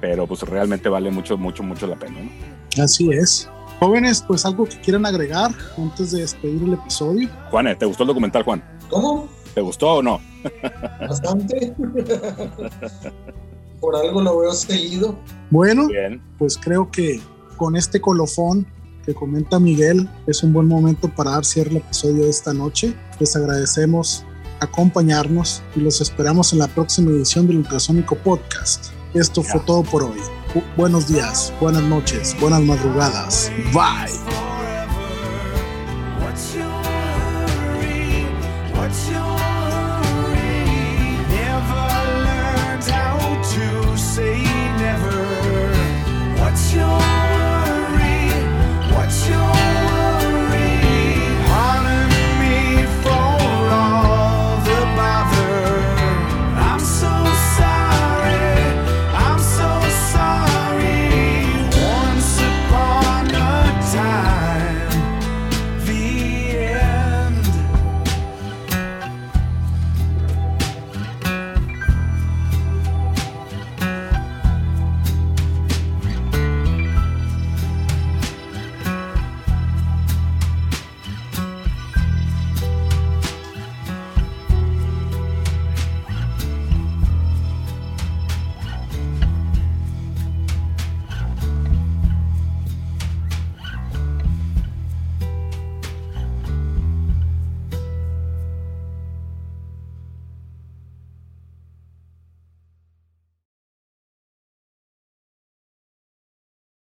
pero 0.00 0.28
pues 0.28 0.42
realmente 0.42 0.88
vale 0.88 1.10
mucho, 1.10 1.36
mucho, 1.36 1.64
mucho 1.64 1.88
la 1.88 1.96
pena. 1.96 2.20
¿no? 2.20 2.84
Así 2.84 3.10
es. 3.10 3.50
Jóvenes, 3.80 4.22
pues 4.28 4.46
algo 4.46 4.66
que 4.66 4.78
quieran 4.78 5.04
agregar 5.04 5.50
antes 5.76 6.12
de 6.12 6.20
despedir 6.20 6.62
el 6.62 6.74
episodio. 6.74 7.28
Juan, 7.50 7.76
¿te 7.76 7.84
gustó 7.86 8.04
el 8.04 8.08
documental, 8.08 8.44
Juan? 8.44 8.62
¿Cómo? 8.88 9.28
¿Te 9.54 9.60
gustó 9.60 9.94
o 9.94 10.02
no? 10.02 10.20
Bastante. 11.00 11.74
Por 13.80 13.96
algo 13.96 14.20
lo 14.20 14.38
veo 14.38 14.52
seguido. 14.52 15.18
Bueno, 15.50 15.86
Bien. 15.86 16.22
pues 16.38 16.58
creo 16.58 16.90
que 16.90 17.20
con 17.56 17.76
este 17.76 18.00
colofón 18.00 18.66
que 19.04 19.14
comenta 19.14 19.58
Miguel, 19.58 20.08
es 20.26 20.42
un 20.42 20.52
buen 20.52 20.66
momento 20.66 21.08
para 21.08 21.32
dar 21.32 21.44
cierre 21.44 21.70
al 21.70 21.76
episodio 21.78 22.24
de 22.24 22.30
esta 22.30 22.52
noche. 22.52 22.94
Les 23.18 23.34
agradecemos 23.36 24.24
acompañarnos 24.60 25.62
y 25.74 25.80
los 25.80 26.00
esperamos 26.00 26.52
en 26.52 26.58
la 26.58 26.68
próxima 26.68 27.10
edición 27.10 27.46
del 27.46 27.58
Ultrasónico 27.58 28.14
Podcast. 28.16 28.92
Esto 29.14 29.42
fue 29.42 29.60
todo 29.60 29.82
por 29.82 30.04
hoy. 30.04 30.20
buenos 30.76 31.08
días, 31.08 31.52
buenas 31.60 31.82
noches, 31.82 32.36
buenas 32.40 32.62
madrugadas. 32.62 33.50
Bye. 33.72 34.59